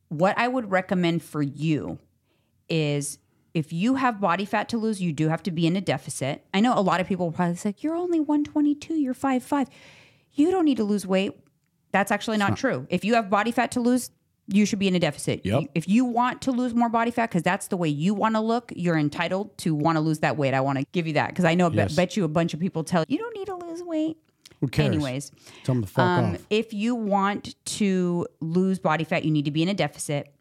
what 0.09 0.37
I 0.37 0.47
would 0.47 0.71
recommend 0.71 1.23
for 1.23 1.41
you 1.41 1.99
is 2.69 3.17
if 3.53 3.71
you 3.71 3.95
have 3.95 4.19
body 4.19 4.45
fat 4.45 4.69
to 4.69 4.77
lose, 4.77 5.01
you 5.01 5.13
do 5.13 5.29
have 5.29 5.41
to 5.43 5.51
be 5.51 5.65
in 5.65 5.75
a 5.75 5.81
deficit. 5.81 6.45
I 6.53 6.59
know 6.59 6.77
a 6.77 6.81
lot 6.81 6.99
of 6.99 7.07
people 7.07 7.31
probably 7.31 7.55
say, 7.55 7.73
You're 7.79 7.95
only 7.95 8.19
122, 8.19 8.95
you're 8.95 9.13
5'5. 9.13 9.67
You 10.33 10.51
don't 10.51 10.65
need 10.65 10.77
to 10.77 10.83
lose 10.83 11.07
weight. 11.07 11.39
That's 11.91 12.11
actually 12.11 12.37
not, 12.37 12.57
true. 12.57 12.85
If 12.89 13.05
you 13.05 13.15
have 13.15 13.29
body 13.29 13.51
fat 13.51 13.71
to 13.71 13.79
lose, 13.79 14.11
you 14.47 14.65
should 14.65 14.79
be 14.79 14.87
in 14.87 14.95
a 14.95 14.99
deficit. 14.99 15.43
Yep. 15.45 15.63
If 15.73 15.87
you 15.89 16.05
want 16.05 16.41
to 16.43 16.51
lose 16.51 16.73
more 16.75 16.89
body 16.89 17.09
fat, 17.11 17.29
because 17.29 17.41
that's 17.43 17.67
the 17.67 17.77
way 17.77 17.89
you 17.89 18.13
want 18.13 18.35
to 18.35 18.41
look, 18.41 18.71
you're 18.75 18.97
entitled 18.97 19.57
to 19.59 19.73
want 19.73 19.95
to 19.95 19.99
lose 20.01 20.19
that 20.19 20.37
weight. 20.37 20.53
I 20.53 20.61
want 20.61 20.77
to 20.79 20.85
give 20.91 21.07
you 21.07 21.13
that 21.13 21.29
because 21.29 21.45
I 21.45 21.55
know, 21.55 21.69
Yes. 21.71 21.95
bet, 21.95 22.15
you 22.15 22.23
a 22.23 22.27
bunch 22.27 22.53
of 22.53 22.59
people 22.59 22.83
tell 22.83 23.03
you 23.07 23.17
don't 23.17 23.35
need 23.35 23.47
to 23.47 23.55
lose 23.55 23.81
weight. 23.83 24.17
Who 24.61 24.67
cares? 24.67 24.87
Anyways, 24.87 25.31
Tell 25.63 25.75
them 25.75 25.83
to 25.83 25.89
fuck 25.89 26.05
um, 26.05 26.33
off. 26.35 26.45
if 26.49 26.73
you 26.73 26.95
want 26.95 27.55
to 27.65 28.25
lose 28.39 28.79
body 28.79 29.03
fat, 29.03 29.25
you 29.25 29.31
need 29.31 29.45
to 29.45 29.51
be 29.51 29.63
in 29.63 29.69
a 29.69 29.73
deficit. 29.73 30.33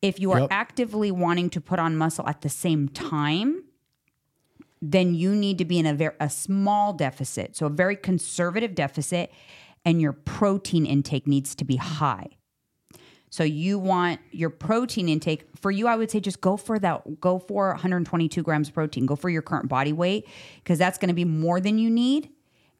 If 0.00 0.20
you 0.20 0.30
are 0.32 0.40
Yep. 0.40 0.48
actively 0.52 1.10
wanting 1.10 1.50
to 1.50 1.60
put 1.60 1.78
on 1.80 1.96
muscle 1.96 2.26
at 2.28 2.42
the 2.42 2.48
same 2.48 2.88
time, 2.88 3.64
then 4.80 5.14
you 5.14 5.34
need 5.34 5.58
to 5.58 5.64
be 5.64 5.78
in 5.78 5.86
a 5.86 5.94
very 5.94 6.14
a 6.20 6.30
small 6.30 6.92
deficit, 6.92 7.56
so 7.56 7.66
a 7.66 7.70
very 7.70 7.96
conservative 7.96 8.74
deficit, 8.76 9.32
and 9.84 10.00
your 10.00 10.12
protein 10.12 10.86
intake 10.86 11.26
needs 11.26 11.54
to 11.56 11.64
be 11.64 11.76
high. 11.76 12.28
So 13.30 13.44
you 13.44 13.78
want 13.78 14.20
your 14.30 14.50
protein 14.50 15.08
intake 15.08 15.44
for 15.56 15.70
you. 15.70 15.86
I 15.86 15.96
would 15.96 16.10
say 16.10 16.20
just 16.20 16.40
go 16.40 16.56
for 16.56 16.78
that. 16.78 17.20
Go 17.20 17.38
for 17.38 17.68
122 17.70 18.42
grams 18.42 18.68
of 18.68 18.74
protein. 18.74 19.06
Go 19.06 19.16
for 19.16 19.28
your 19.28 19.42
current 19.42 19.68
body 19.68 19.92
weight 19.92 20.26
because 20.62 20.78
that's 20.78 20.98
going 20.98 21.08
to 21.08 21.14
be 21.14 21.24
more 21.24 21.60
than 21.60 21.78
you 21.78 21.90
need, 21.90 22.30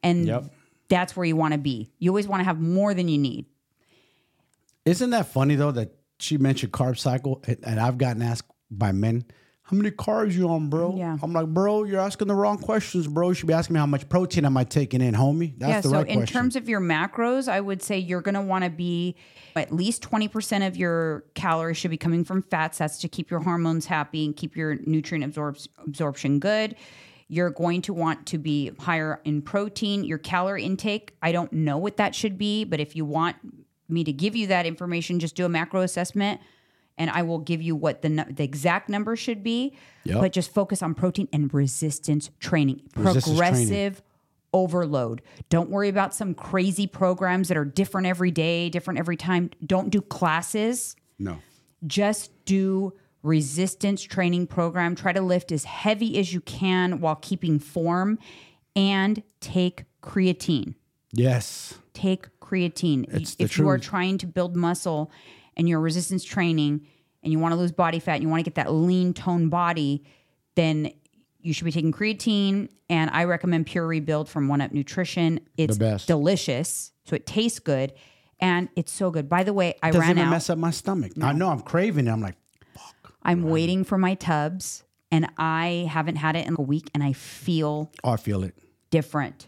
and 0.01 0.25
Yep. 0.25 0.45
that's 0.89 1.15
where 1.15 1.25
you 1.25 1.35
want 1.35 1.53
to 1.53 1.59
be. 1.59 1.91
You 1.99 2.09
always 2.11 2.27
want 2.27 2.39
to 2.41 2.45
have 2.45 2.59
more 2.59 2.93
than 2.93 3.07
you 3.07 3.17
need. 3.19 3.45
Isn't 4.85 5.11
that 5.11 5.27
funny 5.27 5.55
though 5.55 5.71
that 5.71 5.93
she 6.19 6.37
mentioned 6.37 6.71
carb 6.73 6.97
cycle 6.97 7.41
and, 7.45 7.57
and 7.63 7.79
I've 7.79 7.97
gotten 7.97 8.21
asked 8.21 8.49
by 8.71 8.91
men, 8.91 9.25
how 9.69 9.77
many 9.77 9.91
carbs 9.91 10.33
you 10.33 10.49
on, 10.49 10.67
bro? 10.67 10.95
Yeah. 10.97 11.15
I'm 11.21 11.31
like, 11.31 11.45
bro, 11.45 11.83
you're 11.83 11.99
asking 11.99 12.27
the 12.27 12.33
wrong 12.33 12.57
questions, 12.57 13.05
bro. 13.05 13.29
You 13.29 13.35
should 13.35 13.47
be 13.47 13.53
asking 13.53 13.75
me 13.75 13.79
how 13.79 13.85
much 13.85 14.09
protein 14.09 14.43
am 14.45 14.57
I 14.57 14.63
taking 14.63 14.99
in, 14.99 15.13
homie? 15.13 15.53
That's 15.59 15.69
yeah. 15.69 15.81
the 15.81 15.89
So 15.89 15.95
right 15.97 16.07
in 16.07 16.19
question. 16.19 16.33
terms 16.33 16.55
of 16.55 16.67
your 16.67 16.81
macros, 16.81 17.47
I 17.47 17.61
would 17.61 17.83
say 17.83 17.99
you're 17.99 18.21
going 18.21 18.33
to 18.33 18.41
want 18.41 18.63
to 18.63 18.71
be 18.71 19.15
at 19.55 19.71
least 19.71 20.01
20% 20.01 20.65
of 20.65 20.75
your 20.75 21.23
calories 21.35 21.77
should 21.77 21.91
be 21.91 21.97
coming 21.97 22.23
from 22.23 22.41
fats. 22.41 22.79
That's 22.79 22.97
to 22.99 23.07
keep 23.07 23.29
your 23.29 23.41
hormones 23.41 23.85
happy 23.85 24.25
and 24.25 24.35
keep 24.35 24.55
your 24.55 24.75
nutrient 24.87 25.23
absorb- 25.23 25.59
absorption 25.85 26.39
good. 26.39 26.75
You're 27.27 27.51
going 27.51 27.83
to 27.83 27.93
want 27.93 28.25
to 28.27 28.39
be 28.39 28.71
higher 28.79 29.21
in 29.23 29.43
protein. 29.43 30.03
Your 30.03 30.17
calorie 30.17 30.63
intake, 30.63 31.15
I 31.21 31.31
don't 31.31 31.53
know 31.53 31.77
what 31.77 31.97
that 31.97 32.15
should 32.15 32.39
be, 32.39 32.63
but 32.63 32.79
if 32.79 32.95
you 32.95 33.05
want 33.05 33.35
me 33.87 34.03
to 34.03 34.11
give 34.11 34.35
you 34.35 34.47
that 34.47 34.65
information, 34.65 35.19
just 35.19 35.35
do 35.35 35.45
a 35.45 35.49
macro 35.49 35.81
assessment 35.81 36.41
and 36.99 37.09
I 37.09 37.23
will 37.23 37.39
give 37.39 37.61
you 37.61 37.75
what 37.75 38.03
the, 38.03 38.27
the 38.29 38.43
exact 38.43 38.89
number 38.89 39.15
should 39.15 39.41
be. 39.41 39.75
Yep. 40.03 40.19
But 40.19 40.33
just 40.33 40.53
focus 40.53 40.83
on 40.83 40.93
protein 40.93 41.27
and 41.33 41.51
resistance 41.53 42.29
training. 42.39 42.81
Resistance 42.95 43.37
training. 43.37 43.67
Progressive 43.67 44.03
overload. 44.53 45.21
Don't 45.49 45.69
worry 45.69 45.89
about 45.89 46.13
some 46.13 46.33
crazy 46.33 46.87
programs 46.87 47.47
that 47.47 47.57
are 47.57 47.65
different 47.65 48.07
every 48.07 48.31
day, 48.31 48.69
different 48.69 48.99
every 48.99 49.17
time. 49.17 49.49
Don't 49.65 49.89
do 49.89 50.01
classes. 50.01 50.95
no. 51.17 51.39
Just 51.87 52.31
do 52.43 52.91
resistance 53.23 54.01
training 54.01 54.47
program. 54.47 54.95
Try 54.95 55.13
to 55.13 55.21
lift 55.21 55.53
as 55.53 55.63
heavy 55.63 56.17
as 56.19 56.33
you 56.33 56.41
can 56.41 56.99
while 56.99 57.15
keeping 57.15 57.57
form 57.57 58.19
and 58.75 59.23
take 59.39 59.85
creatine. 60.03 60.75
Yes. 61.13 61.75
Take 61.93 62.37
creatine. 62.41 63.05
It's 63.13 63.37
if 63.39 63.57
you 63.57 63.69
are 63.69 63.77
trying 63.77 64.17
to 64.17 64.27
build 64.27 64.57
muscle 64.57 65.09
and 65.57 65.67
you're 65.69 65.79
resistance 65.79 66.23
training 66.23 66.85
and 67.23 67.31
you 67.31 67.39
want 67.39 67.53
to 67.53 67.59
lose 67.59 67.71
body 67.71 67.99
fat 67.99 68.13
and 68.15 68.23
you 68.23 68.29
want 68.29 68.39
to 68.43 68.49
get 68.49 68.55
that 68.55 68.71
lean 68.71 69.13
tone 69.13 69.49
body, 69.49 70.03
then 70.55 70.91
you 71.41 71.53
should 71.53 71.65
be 71.65 71.71
taking 71.71 71.91
creatine. 71.91 72.69
And 72.89 73.09
I 73.11 73.25
recommend 73.25 73.65
Pure 73.67 73.87
Rebuild 73.87 74.29
from 74.29 74.47
One 74.47 74.61
Up 74.61 74.71
Nutrition. 74.71 75.39
It's 75.57 75.77
best. 75.77 76.07
delicious, 76.07 76.91
so 77.05 77.15
it 77.15 77.25
tastes 77.25 77.59
good, 77.59 77.93
and 78.39 78.69
it's 78.75 78.91
so 78.91 79.11
good. 79.11 79.29
By 79.29 79.43
the 79.43 79.53
way, 79.53 79.75
I 79.83 79.87
Doesn't 79.91 80.01
ran 80.01 80.11
even 80.11 80.23
out. 80.23 80.31
mess 80.31 80.49
up 80.49 80.57
my 80.57 80.71
stomach. 80.71 81.11
I 81.21 81.33
know 81.33 81.49
I'm 81.49 81.61
craving 81.61 82.07
it. 82.07 82.11
I'm 82.11 82.21
like, 82.21 82.35
I'm 83.21 83.43
waiting 83.43 83.83
for 83.83 83.97
my 83.97 84.15
tubs, 84.15 84.83
and 85.11 85.29
I 85.37 85.87
haven't 85.91 86.15
had 86.15 86.35
it 86.35 86.47
in 86.47 86.55
a 86.57 86.61
week, 86.61 86.89
and 86.93 87.03
I 87.03 87.13
feel 87.13 87.91
oh, 88.03 88.11
I 88.11 88.17
feel 88.17 88.43
it. 88.43 88.55
different. 88.89 89.47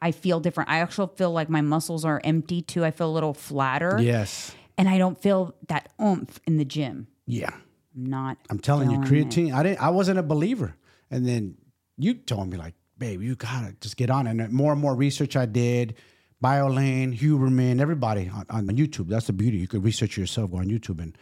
I 0.00 0.12
feel 0.12 0.38
different. 0.40 0.70
I 0.70 0.78
actually 0.78 1.10
feel 1.16 1.32
like 1.32 1.50
my 1.50 1.60
muscles 1.60 2.04
are 2.04 2.20
empty 2.22 2.62
too. 2.62 2.84
I 2.84 2.90
feel 2.92 3.10
a 3.10 3.12
little 3.12 3.34
flatter, 3.34 3.98
Yes. 4.00 4.54
And 4.78 4.88
I 4.88 4.96
don't 4.96 5.20
feel 5.20 5.54
that 5.66 5.90
oomph 6.00 6.40
in 6.46 6.56
the 6.56 6.64
gym. 6.64 7.08
Yeah. 7.26 7.50
I'm 7.96 8.06
not. 8.06 8.38
I'm 8.48 8.60
telling 8.60 8.90
you, 8.90 9.02
feeling 9.04 9.26
it. 9.26 9.30
creatine. 9.30 9.52
I 9.54 9.62
didn't. 9.62 9.82
I 9.82 9.90
wasn't 9.90 10.18
a 10.18 10.22
believer, 10.22 10.76
and 11.10 11.26
then 11.26 11.56
you 11.96 12.14
told 12.14 12.48
me 12.48 12.56
like, 12.56 12.74
babe, 12.96 13.22
you 13.22 13.34
gotta 13.34 13.74
just 13.80 13.96
get 13.96 14.08
on. 14.08 14.26
it. 14.26 14.30
And 14.30 14.52
more 14.52 14.72
and 14.72 14.80
more 14.80 14.94
research 14.94 15.36
I 15.36 15.46
did. 15.46 15.96
BioLayne, 16.42 17.18
Huberman, 17.18 17.80
everybody 17.80 18.28
on, 18.28 18.46
on 18.48 18.66
YouTube. 18.68 19.08
That's 19.08 19.26
the 19.26 19.32
beauty. 19.32 19.56
You 19.56 19.66
could 19.66 19.82
research 19.82 20.16
yourself. 20.16 20.52
Go 20.52 20.58
on 20.58 20.66
YouTube 20.66 21.00
and 21.00 21.18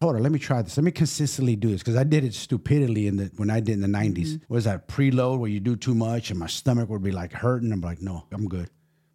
hold 0.00 0.14
on. 0.14 0.22
Let 0.22 0.30
me 0.30 0.38
try 0.38 0.62
this. 0.62 0.76
Let 0.76 0.84
me 0.84 0.92
consistently 0.92 1.56
do 1.56 1.70
this 1.70 1.80
because 1.80 1.96
I 1.96 2.04
did 2.04 2.24
it 2.24 2.34
stupidly 2.34 3.08
in 3.08 3.16
the 3.16 3.32
when 3.36 3.50
I 3.50 3.58
did 3.58 3.72
in 3.72 3.80
the 3.80 3.88
'90s. 3.88 4.14
Mm-hmm. 4.14 4.54
Was 4.54 4.64
that 4.64 4.86
preload 4.86 5.40
where 5.40 5.50
you 5.50 5.58
do 5.58 5.74
too 5.74 5.96
much 5.96 6.30
and 6.30 6.38
my 6.38 6.46
stomach 6.46 6.88
would 6.88 7.02
be 7.02 7.10
like 7.10 7.32
hurting? 7.32 7.72
I'm 7.72 7.80
like, 7.80 8.00
no, 8.00 8.26
I'm 8.30 8.46
good. 8.46 8.70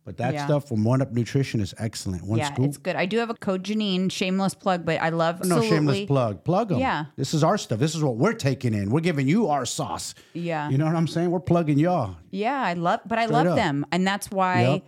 But 0.05 0.17
that 0.17 0.35
Yeah. 0.35 0.45
stuff 0.45 0.67
from 0.67 0.83
One 0.83 1.01
Up 1.01 1.11
Nutrition 1.11 1.59
is 1.59 1.73
excellent. 1.79 2.23
One 2.23 2.37
Yeah, 2.37 2.53
scoop. 2.53 2.65
it's 2.67 2.77
good. 2.77 2.95
I 2.95 3.07
do 3.07 3.17
have 3.17 3.31
a 3.31 3.33
code 3.33 3.63
Jeanine, 3.63 4.11
shameless 4.11 4.53
plug, 4.53 4.85
but 4.85 5.01
I 5.01 5.09
love 5.09 5.43
No 5.43 5.61
shameless 5.61 6.05
plug. 6.05 6.43
Plug 6.43 6.69
them. 6.69 6.79
Yeah. 6.79 7.05
This 7.15 7.33
is 7.33 7.43
our 7.43 7.57
stuff. 7.57 7.79
This 7.79 7.95
is 7.95 8.03
what 8.03 8.15
we're 8.15 8.33
taking 8.33 8.75
in. 8.75 8.91
We're 8.91 8.99
giving 8.99 9.27
you 9.27 9.47
our 9.47 9.65
sauce. 9.65 10.13
Yeah. 10.33 10.69
You 10.69 10.77
know 10.77 10.85
what 10.85 10.95
I'm 10.95 11.07
saying? 11.07 11.31
We're 11.31 11.39
plugging 11.39 11.79
y'all. 11.79 12.17
Yeah, 12.29 12.61
I 12.61 12.73
love, 12.73 12.99
but 13.07 13.17
I 13.17 13.25
love 13.25 13.47
up. 13.47 13.55
them, 13.55 13.83
and 13.91 14.05
that's 14.05 14.29
why 14.29 14.61
Yep. 14.61 14.83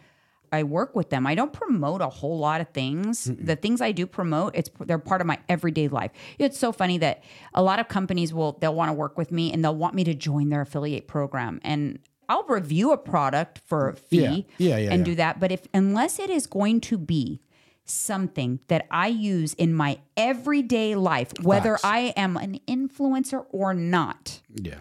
I 0.51 0.63
work 0.63 0.95
with 0.95 1.09
them. 1.09 1.25
I 1.25 1.33
don't 1.35 1.51
promote 1.51 2.01
a 2.01 2.07
whole 2.09 2.37
lot 2.37 2.61
of 2.61 2.69
things. 2.69 3.25
The 3.41 3.55
things 3.55 3.81
I 3.81 3.91
do 3.91 4.05
promote, 4.05 4.55
it's 4.55 4.69
they're 4.85 4.99
part 4.99 5.19
of 5.19 5.27
my 5.27 5.39
everyday 5.49 5.87
life. 5.87 6.11
It's 6.37 6.57
so 6.59 6.71
funny 6.71 6.99
that 6.99 7.23
a 7.55 7.63
lot 7.63 7.79
of 7.79 7.87
companies 7.87 8.33
will 8.35 8.55
they'll 8.61 8.75
want 8.75 8.89
to 8.89 8.93
work 8.93 9.17
with 9.17 9.31
me 9.31 9.51
and 9.51 9.63
they'll 9.65 9.75
want 9.75 9.95
me 9.95 10.03
to 10.05 10.13
join 10.13 10.49
their 10.49 10.61
affiliate 10.61 11.07
program 11.07 11.59
and 11.63 11.99
I'll 12.29 12.43
review 12.43 12.91
a 12.91 12.97
product 12.97 13.61
for 13.65 13.89
a 13.89 13.95
fee 13.95 14.47
Yeah. 14.57 14.75
Yeah, 14.75 14.77
yeah, 14.77 14.93
and 14.93 15.05
do 15.05 15.15
that, 15.15 15.39
but 15.39 15.51
if 15.51 15.67
unless 15.73 16.19
it 16.19 16.29
is 16.29 16.45
going 16.47 16.81
to 16.81 16.97
be 16.97 17.41
something 17.85 18.59
that 18.67 18.85
I 18.91 19.07
use 19.07 19.53
in 19.53 19.73
my 19.73 19.99
everyday 20.17 20.95
life, 20.95 21.31
whether 21.41 21.71
Facts. 21.77 21.85
I 21.85 21.99
am 22.17 22.35
an 22.37 22.59
influencer 22.67 23.45
or 23.51 23.73
not, 23.73 24.41
Yeah. 24.53 24.79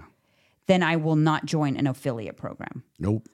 then 0.67 0.83
I 0.83 0.97
will 0.97 1.15
not 1.17 1.47
join 1.47 1.77
an 1.77 1.87
affiliate 1.87 2.37
program 2.37 2.83
Nope. 2.99 3.29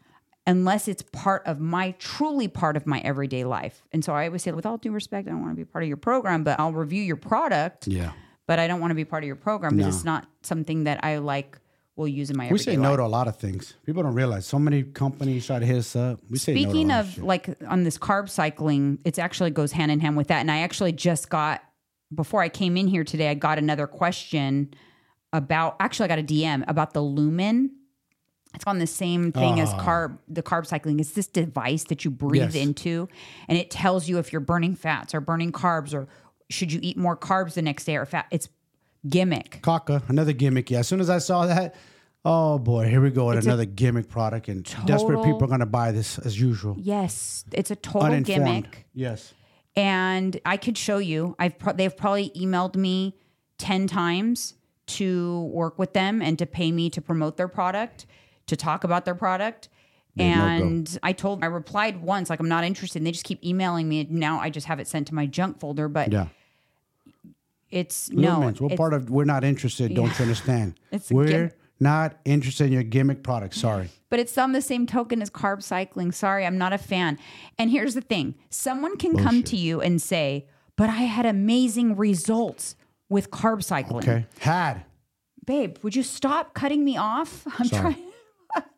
unless 0.47 0.89
it's 0.89 1.03
part 1.03 1.43
of 1.47 1.59
my 1.59 1.93
truly 1.93 2.49
part 2.49 2.77
of 2.77 2.87
my 2.87 3.01
everyday 3.01 3.45
life. 3.45 3.83
And 3.93 4.05
so 4.05 4.13
I 4.13 4.27
always 4.27 4.43
say, 4.43 4.53
with 4.53 4.67
all 4.67 4.77
due 4.77 4.93
respect, 4.93 5.27
I 5.27 5.31
don't 5.31 5.41
want 5.41 5.53
to 5.53 5.57
be 5.57 5.65
part 5.65 5.85
of 5.85 5.89
your 5.89 5.97
program, 5.97 6.45
but 6.45 6.61
I'll 6.61 6.73
review 6.75 7.03
your 7.03 7.17
product. 7.17 7.87
Yeah. 7.87 8.13
But 8.47 8.59
I 8.59 8.67
don't 8.67 8.81
want 8.81 8.91
to 8.91 8.95
be 8.97 9.07
part 9.07 9.23
of 9.23 9.27
your 9.27 9.37
program 9.37 9.77
because 9.79 9.95
it's 9.97 10.05
not 10.05 10.27
something 10.43 10.85
that 10.85 11.03
I 11.03 11.17
like 11.19 11.59
will 12.03 12.09
use 12.09 12.31
in 12.31 12.37
my 12.37 12.49
We 12.51 12.59
say 12.59 12.77
no 12.77 12.91
life. 12.91 12.99
to 12.99 13.05
a 13.05 13.07
lot 13.07 13.29
of 13.29 13.37
things. 13.37 13.75
People 13.87 14.03
don't 14.03 14.15
realize 14.15 14.45
so 14.47 14.59
many 14.59 14.83
companies 14.83 15.47
try 15.47 15.59
to 15.59 15.67
hit 15.67 15.79
us 15.79 15.97
up. 15.97 16.21
We 16.29 16.39
say 16.39 16.53
Speaking 16.55 16.89
no 16.89 17.01
of 17.01 17.19
like 17.19 17.57
on 17.67 17.85
this 17.85 17.97
carb 17.99 18.29
cycling, 18.29 18.99
it 19.05 19.19
actually 19.19 19.51
goes 19.51 19.73
hand 19.73 19.91
in 19.91 20.01
hand 20.01 20.17
with 20.17 20.29
that. 20.29 20.41
And 20.41 20.51
I 20.51 20.59
actually 20.59 20.93
just 20.93 21.31
got 21.31 21.63
before 22.15 22.43
I 22.43 22.49
came 22.51 22.77
in 22.77 22.89
here 22.89 23.05
today, 23.05 23.29
I 23.31 23.35
got 23.35 23.59
another 23.59 23.87
question 23.87 24.75
about 25.33 25.77
actually 25.81 26.05
I 26.05 26.09
got 26.09 26.19
a 26.19 26.23
DM 26.23 26.65
about 26.69 26.93
the 26.93 27.01
lumen. 27.01 27.71
It's 28.55 28.65
on 28.67 28.79
the 28.79 28.87
same 28.87 29.33
thing 29.33 29.61
as 29.61 29.73
carb 29.75 30.19
the 30.29 30.43
carb 30.43 30.67
cycling. 30.67 31.01
It's 31.01 31.13
this 31.13 31.27
device 31.27 31.85
that 31.85 32.05
you 32.05 32.11
breathe 32.11 32.43
Ah. 32.43 32.45
Yes. 32.53 32.55
into 32.57 33.09
and 33.49 33.57
it 33.57 33.71
tells 33.71 34.09
you 34.11 34.19
if 34.19 34.31
you're 34.31 34.41
burning 34.41 34.75
fats 34.75 35.15
or 35.15 35.21
burning 35.23 35.53
carbs 35.53 35.95
or 35.95 36.07
should 36.51 36.71
you 36.71 36.79
eat 36.83 36.99
more 36.99 37.17
carbs 37.17 37.55
the 37.55 37.63
next 37.63 37.85
day 37.87 37.97
or 37.97 38.05
fat. 38.05 38.27
It's 38.31 38.51
gimmick. 39.09 39.61
Caca, 39.63 40.07
another 40.11 40.33
gimmick. 40.35 40.71
Yeah. 40.71 40.81
As 40.81 40.89
soon 40.89 41.01
as 41.01 41.09
I 41.09 41.17
saw 41.19 41.47
that, 41.47 41.75
oh 42.25 42.59
boy, 42.59 42.89
here 42.89 43.01
we 43.01 43.11
go 43.11 43.27
with 43.29 43.45
another 43.45 43.65
gimmick 43.65 44.09
product, 44.09 44.49
and 44.49 44.65
desperate 44.87 45.23
people 45.25 45.45
are 45.45 45.49
gonna 45.49 45.67
buy 45.67 45.93
this 45.93 46.19
as 46.19 46.41
usual. 46.41 46.77
Yes, 46.79 47.45
it's 47.53 47.71
a 47.71 47.77
total 47.77 48.03
Uninformed. 48.09 48.45
gimmick. 48.45 48.87
Yes. 48.95 49.33
and 49.75 50.39
I 50.45 50.57
could 50.59 50.77
show 50.77 50.99
you. 50.99 51.35
I've 51.39 51.59
pro- 51.59 51.73
they've 51.73 51.97
probably 51.97 52.31
emailed 52.31 52.77
me 52.77 53.17
ten 53.59 53.87
times 53.87 54.55
to 54.89 55.45
work 55.45 55.79
with 55.79 55.93
them 55.95 56.21
and 56.21 56.39
to 56.39 56.45
pay 56.47 56.71
me 56.73 56.91
to 56.91 57.01
promote 57.01 57.37
their 57.39 57.49
product, 57.49 58.05
to 58.49 58.57
talk 58.57 58.85
about 58.85 59.05
their 59.07 59.15
product. 59.15 59.69
no 60.17 60.25
go. 60.25 60.31
And 60.31 60.99
I 61.03 61.13
told, 61.13 61.43
I 61.43 61.47
replied 61.47 62.03
once, 62.03 62.29
like 62.29 62.41
I'm 62.41 62.49
not 62.49 62.65
interested. 62.65 62.99
And 62.99 63.07
they 63.07 63.13
just 63.13 63.25
keep 63.25 63.43
emailing 63.43 63.89
me. 63.89 64.01
And 64.01 64.11
now 64.11 64.41
I 64.41 64.51
just 64.51 64.67
have 64.67 64.79
it 64.81 64.87
sent 64.89 65.07
to 65.07 65.15
my 65.15 65.25
junk 65.25 65.59
folder. 65.61 65.89
But 65.89 66.13
Yeah. 66.13 66.27
it's 67.71 68.11
no, 68.11 68.41
Lumens, 68.41 68.61
what 68.61 68.73
it's- 68.73 68.77
part 68.77 68.93
of 68.93 69.09
we're 69.09 69.25
not 69.25 69.45
interested? 69.45 69.95
Don't 69.95 70.11
you 70.19 70.23
understand? 70.25 70.75
It's 70.91 71.11
we're 71.11 71.53
not 71.83 72.17
interested 72.25 72.67
in 72.67 72.73
your 72.73 72.83
gimmick 72.83 73.23
product. 73.23 73.55
Sorry. 73.55 73.91
but 74.09 74.19
it's 74.21 74.37
on 74.39 74.53
the 74.53 74.63
same 74.63 74.87
token 74.87 75.21
as 75.21 75.29
carb 75.31 75.63
cycling. 75.63 76.13
Sorry, 76.13 76.47
I'm 76.47 76.57
not 76.59 76.73
a 76.73 76.79
fan. 76.79 77.19
And 77.59 77.71
here's 77.71 77.95
the 77.95 78.01
thing: 78.01 78.35
someone 78.51 78.97
can 78.97 79.17
come 79.17 79.43
to 79.45 79.57
you 79.57 79.81
and 79.81 80.01
say, 80.01 80.47
"But 80.77 80.89
I 80.89 81.03
had 81.17 81.27
amazing 81.27 81.97
results 81.97 82.77
with 83.09 83.31
carb 83.31 83.63
cycling." 83.65 84.05
Okay. 84.09 84.27
Had. 84.41 84.85
babe, 85.45 85.77
would 85.83 85.97
you 85.97 86.03
stop 86.03 86.55
cutting 86.55 86.85
me 86.85 86.97
off? 86.97 87.47
I'm 87.59 87.67
Sorry. 87.67 87.95
trying 87.95 88.13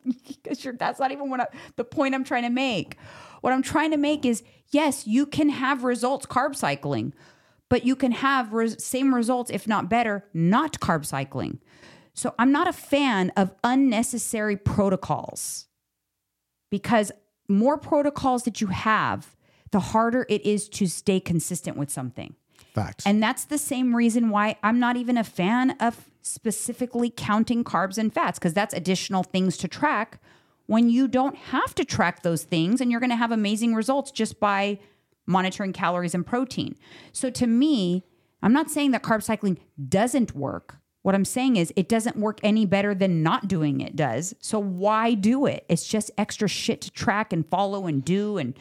because 0.39 0.67
that's 0.79 0.99
not 1.01 1.13
even 1.13 1.29
what 1.31 1.41
I, 1.41 1.47
the 1.77 1.85
point 1.85 2.15
I'm 2.15 2.25
trying 2.25 2.45
to 2.45 2.51
make. 2.51 2.97
What 3.43 3.53
I'm 3.53 3.63
trying 3.63 3.91
to 3.91 3.97
make 3.99 4.25
is 4.25 4.43
yes, 4.71 5.07
you 5.07 5.27
can 5.27 5.49
have 5.51 5.85
results 5.85 6.27
carb 6.27 6.57
cycling, 6.57 7.13
but 7.69 7.85
you 7.85 7.95
can 7.97 8.13
have 8.13 8.53
res- 8.53 8.83
same 8.83 9.15
results 9.15 9.51
if 9.51 9.67
not 9.69 9.91
better 9.91 10.25
not 10.33 10.81
carb 10.81 11.05
cycling. 11.05 11.61
So 12.15 12.35
I'm 12.39 12.53
not 12.53 12.69
a 12.69 12.73
fan 12.73 13.31
of 13.37 13.55
unnecessary 13.63 14.57
protocols 14.57 15.67
because 16.71 17.13
more 17.49 17.77
protocols 17.77 18.45
that 18.45 18.61
you 18.61 18.69
have, 18.69 19.37
the 19.73 19.81
harder 19.81 20.25
it 20.29 20.47
is 20.47 20.69
to 20.71 20.87
stay 20.87 21.21
consistent 21.21 21.77
with 21.77 21.91
something. 21.91 22.37
Facts. 22.73 23.05
And 23.07 23.23
that's 23.23 23.45
the 23.45 23.59
same 23.59 23.95
reason 23.95 24.31
why 24.31 24.57
I'm 24.63 24.79
not 24.79 24.97
even 24.97 25.19
a 25.19 25.25
fan 25.25 25.73
of 25.81 26.09
specifically 26.23 27.13
counting 27.15 27.65
carbs 27.65 27.99
and 27.99 28.13
fats, 28.13 28.39
because 28.39 28.55
that's 28.55 28.75
additional 28.75 29.23
things 29.23 29.57
to 29.59 29.69
track 29.69 30.21
when 30.67 30.89
you 30.89 31.07
don't 31.07 31.37
have 31.37 31.75
to 31.75 31.85
track 31.85 32.23
those 32.23 32.45
things 32.45 32.81
and 32.81 32.91
you're 32.91 33.01
going 33.01 33.11
to 33.11 33.17
have 33.17 33.33
amazing 33.33 33.75
results 33.75 34.11
just 34.11 34.41
by 34.41 34.79
monitoring 35.27 35.73
calories 35.73 36.15
and 36.15 36.27
protein. 36.27 36.77
So 37.13 37.31
to 37.31 37.47
me, 37.47 38.05
I'm 38.43 38.53
not 38.53 38.71
saying 38.71 38.93
that 38.93 39.03
carb 39.03 39.23
cycling 39.23 39.59
doesn't 39.89 40.35
work. 40.35 40.79
What 41.05 41.15
I'm 41.15 41.27
saying 41.27 41.57
is 41.57 41.71
it 41.77 41.87
doesn't 41.87 42.17
work 42.17 42.41
any 42.43 42.65
better 42.65 42.95
than 42.95 43.23
not 43.23 43.47
doing 43.47 43.83
it 43.83 43.95
does. 43.95 44.35
So 44.41 44.59
why 44.59 45.13
do 45.13 45.45
it? 45.45 45.67
It's 45.69 45.87
just 45.87 46.11
extra 46.17 46.49
shit 46.49 46.81
to 46.81 46.91
track 46.91 47.31
and 47.31 47.47
follow 47.47 47.87
and 47.87 48.03
do 48.03 48.39
and 48.39 48.59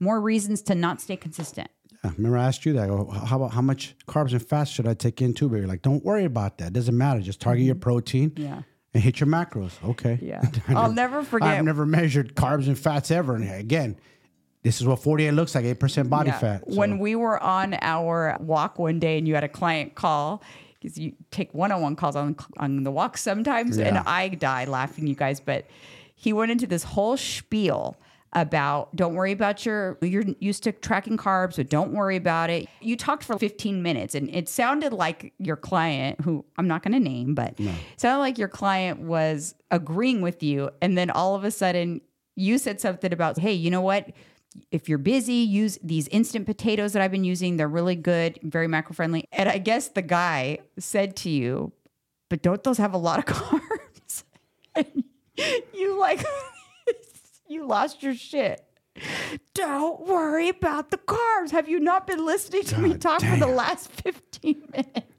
more 0.00 0.20
reasons 0.20 0.62
to 0.62 0.74
not 0.74 1.00
stay 1.00 1.16
consistent. 1.16 1.70
Yeah, 2.02 2.10
remember 2.16 2.38
I 2.38 2.46
asked 2.48 2.66
you 2.66 2.72
that. 2.72 2.88
Go, 2.88 3.08
how 3.08 3.36
about 3.36 3.52
how 3.52 3.60
much 3.60 3.94
carbs 4.08 4.32
and 4.32 4.44
fats 4.44 4.68
should 4.68 4.88
I 4.88 4.94
take 4.94 5.22
in 5.22 5.32
too? 5.32 5.48
But 5.48 5.58
you're 5.58 5.68
like, 5.68 5.82
don't 5.82 6.04
worry 6.04 6.24
about 6.24 6.58
that. 6.58 6.72
Doesn't 6.72 6.98
matter. 6.98 7.20
Just 7.20 7.40
target 7.40 7.64
your 7.64 7.76
mm-hmm. 7.76 7.82
protein. 7.82 8.32
Yeah. 8.34 8.62
And 8.92 9.00
hit 9.04 9.20
your 9.20 9.28
macros. 9.28 9.70
Okay. 9.88 10.18
Yeah. 10.20 10.42
I'll 10.70 10.90
never 10.90 11.22
forget. 11.22 11.50
I've 11.50 11.64
never 11.64 11.86
measured 11.86 12.34
carbs 12.34 12.66
and 12.66 12.76
fats 12.76 13.12
ever. 13.12 13.36
And 13.36 13.48
again, 13.48 13.96
this 14.64 14.80
is 14.80 14.88
what 14.88 14.98
48 14.98 15.30
looks 15.30 15.54
like, 15.54 15.64
8% 15.64 16.10
body 16.10 16.30
Yeah. 16.30 16.38
fat. 16.40 16.64
So- 16.68 16.74
When 16.74 16.98
we 16.98 17.14
were 17.14 17.40
on 17.40 17.78
our 17.80 18.36
walk 18.40 18.76
one 18.76 18.98
day 18.98 19.18
and 19.18 19.28
you 19.28 19.36
had 19.36 19.44
a 19.44 19.48
client 19.48 19.94
call, 19.94 20.42
because 20.86 20.98
you 20.98 21.12
take 21.32 21.52
one-on-one 21.52 21.96
calls 21.96 22.14
on 22.14 22.36
on 22.58 22.84
the 22.84 22.92
walk 22.92 23.18
sometimes, 23.18 23.76
and 23.76 23.98
I 23.98 24.28
die 24.28 24.66
laughing, 24.66 25.08
you 25.08 25.16
guys. 25.16 25.40
But 25.40 25.66
he 26.14 26.32
went 26.32 26.52
into 26.52 26.66
this 26.68 26.84
whole 26.84 27.16
spiel 27.16 27.96
about 28.32 28.94
don't 28.94 29.14
worry 29.14 29.32
about 29.32 29.66
your 29.66 29.98
you're 30.00 30.24
used 30.38 30.62
to 30.62 30.70
tracking 30.70 31.16
carbs, 31.16 31.56
but 31.56 31.68
don't 31.68 31.92
worry 31.92 32.14
about 32.14 32.50
it. 32.50 32.68
You 32.80 32.96
talked 32.96 33.24
for 33.24 33.36
15 33.36 33.82
minutes, 33.82 34.14
and 34.14 34.30
it 34.30 34.48
sounded 34.48 34.92
like 34.92 35.32
your 35.38 35.56
client, 35.56 36.20
who 36.20 36.44
I'm 36.56 36.68
not 36.68 36.84
going 36.84 36.92
to 36.92 37.00
name, 37.00 37.34
but 37.34 37.58
sounded 37.96 38.20
like 38.20 38.38
your 38.38 38.48
client 38.48 39.00
was 39.00 39.56
agreeing 39.72 40.20
with 40.20 40.40
you, 40.40 40.70
and 40.80 40.96
then 40.96 41.10
all 41.10 41.34
of 41.34 41.42
a 41.42 41.50
sudden 41.50 42.00
you 42.36 42.58
said 42.58 42.80
something 42.80 43.12
about, 43.12 43.38
hey, 43.38 43.54
you 43.54 43.70
know 43.72 43.80
what? 43.80 44.12
If 44.70 44.88
you're 44.88 44.98
busy, 44.98 45.34
use 45.34 45.78
these 45.82 46.08
instant 46.08 46.46
potatoes 46.46 46.92
that 46.92 47.02
I've 47.02 47.10
been 47.10 47.24
using. 47.24 47.56
They're 47.56 47.68
really 47.68 47.96
good, 47.96 48.38
very 48.42 48.68
macro 48.68 48.94
friendly. 48.94 49.28
And 49.32 49.48
I 49.48 49.58
guess 49.58 49.88
the 49.88 50.02
guy 50.02 50.58
said 50.78 51.16
to 51.16 51.30
you, 51.30 51.72
but 52.28 52.42
don't 52.42 52.62
those 52.64 52.78
have 52.78 52.94
a 52.94 52.98
lot 52.98 53.18
of 53.18 53.24
carbs? 53.34 54.24
And 55.38 55.62
you 55.74 55.98
like, 55.98 56.24
you 57.48 57.66
lost 57.66 58.02
your 58.02 58.14
shit. 58.14 58.62
Don't 59.54 60.06
worry 60.06 60.48
about 60.48 60.90
the 60.90 60.96
carbs. 60.96 61.50
Have 61.50 61.68
you 61.68 61.78
not 61.78 62.06
been 62.06 62.24
listening 62.24 62.62
to 62.64 62.78
me 62.78 62.88
God 62.90 63.00
talk 63.02 63.20
for 63.20 63.36
the 63.36 63.46
last 63.46 63.90
15 63.90 64.68
minutes? 64.72 65.12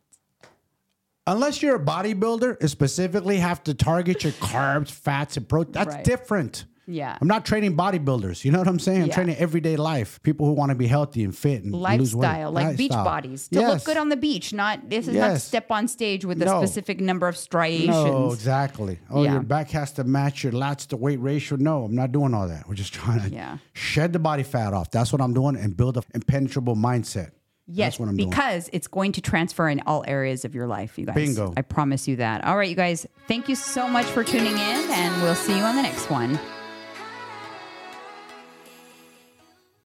Unless 1.28 1.62
you're 1.62 1.76
a 1.76 1.80
bodybuilder 1.84 2.58
and 2.62 2.70
specifically 2.70 3.38
have 3.38 3.64
to 3.66 3.74
target 3.74 4.24
your 4.24 4.34
carbs, 4.34 4.90
fats, 4.90 5.38
and 5.38 5.48
protein, 5.48 5.74
that's 5.74 5.96
Right. 5.96 6.04
different. 6.04 6.66
Yeah. 6.90 7.18
I'm 7.20 7.28
not 7.28 7.46
training 7.46 7.76
bodybuilders. 7.76 8.46
You 8.46 8.52
know 8.54 8.60
what 8.60 8.68
I'm 8.70 8.80
saying? 8.80 9.02
I'm 9.02 9.08
Yeah. 9.10 9.14
training 9.16 9.36
everyday 9.36 9.76
life. 9.76 10.22
People 10.24 10.46
who 10.48 10.54
want 10.54 10.70
to 10.70 10.76
be 10.76 10.88
healthy 10.88 11.24
and 11.26 11.36
fit 11.36 11.64
and 11.64 11.74
lose 11.74 12.16
weight. 12.16 12.24
Lifestyle, 12.28 12.52
like 12.52 12.78
beach 12.78 12.92
bodies, 12.92 13.50
to 13.50 13.60
look 13.60 13.84
good 13.84 13.98
on 13.98 14.08
the 14.10 14.16
beach. 14.16 14.54
Not 14.54 14.90
this 14.90 15.08
is 15.10 15.16
not 15.16 15.42
step 15.42 15.70
on 15.70 15.88
stage 15.90 16.24
with 16.24 16.42
a 16.42 16.46
No. 16.46 16.60
specific 16.64 17.02
number 17.02 17.28
of 17.28 17.36
striations. 17.36 17.90
No, 17.90 18.32
exactly. 18.32 19.00
Oh, 19.10 19.24
Yeah. 19.24 19.34
your 19.34 19.42
back 19.42 19.70
has 19.72 19.92
to 19.94 20.06
match 20.06 20.44
your 20.44 20.54
lats 20.54 20.88
to 20.88 20.98
weight 20.98 21.20
ratio. 21.22 21.58
No, 21.58 21.84
I'm 21.84 21.94
not 21.96 22.14
doing 22.14 22.34
all 22.34 22.48
that. 22.48 22.68
We're 22.70 22.76
just 22.76 22.94
trying 22.94 23.20
to 23.22 23.30
Yeah. 23.36 23.58
shed 23.74 24.14
the 24.14 24.20
body 24.20 24.44
fat 24.44 24.74
off. 24.74 24.90
That's 24.90 25.12
what 25.12 25.22
I'm 25.22 25.34
doing 25.34 25.58
and 25.58 25.76
build 25.76 25.98
an 25.98 26.04
impenetrable 26.16 26.76
mindset. 26.78 27.32
Yes, 27.70 27.88
That's 27.88 28.00
what 28.00 28.08
I'm 28.08 28.16
doing. 28.16 28.30
because 28.30 28.70
it's 28.72 28.88
going 28.88 29.12
to 29.12 29.20
transfer 29.22 29.68
in 29.68 29.82
all 29.86 30.06
areas 30.08 30.46
of 30.46 30.56
your 30.56 30.68
life, 30.68 30.98
you 30.98 31.06
guys. 31.06 31.16
Bingo. 31.16 31.54
I 31.58 31.64
promise 31.64 32.08
you 32.08 32.16
that. 32.16 32.46
All 32.46 32.56
right, 32.56 32.70
you 32.70 32.78
guys, 32.78 33.06
thank 33.28 33.50
you 33.50 33.56
so 33.56 33.90
much 33.90 34.06
for 34.06 34.24
tuning 34.24 34.54
in, 34.54 34.90
and 34.90 35.22
we'll 35.22 35.36
see 35.36 35.58
you 35.58 35.64
on 35.66 35.76
the 35.76 35.82
next 35.82 36.10
one. 36.10 36.40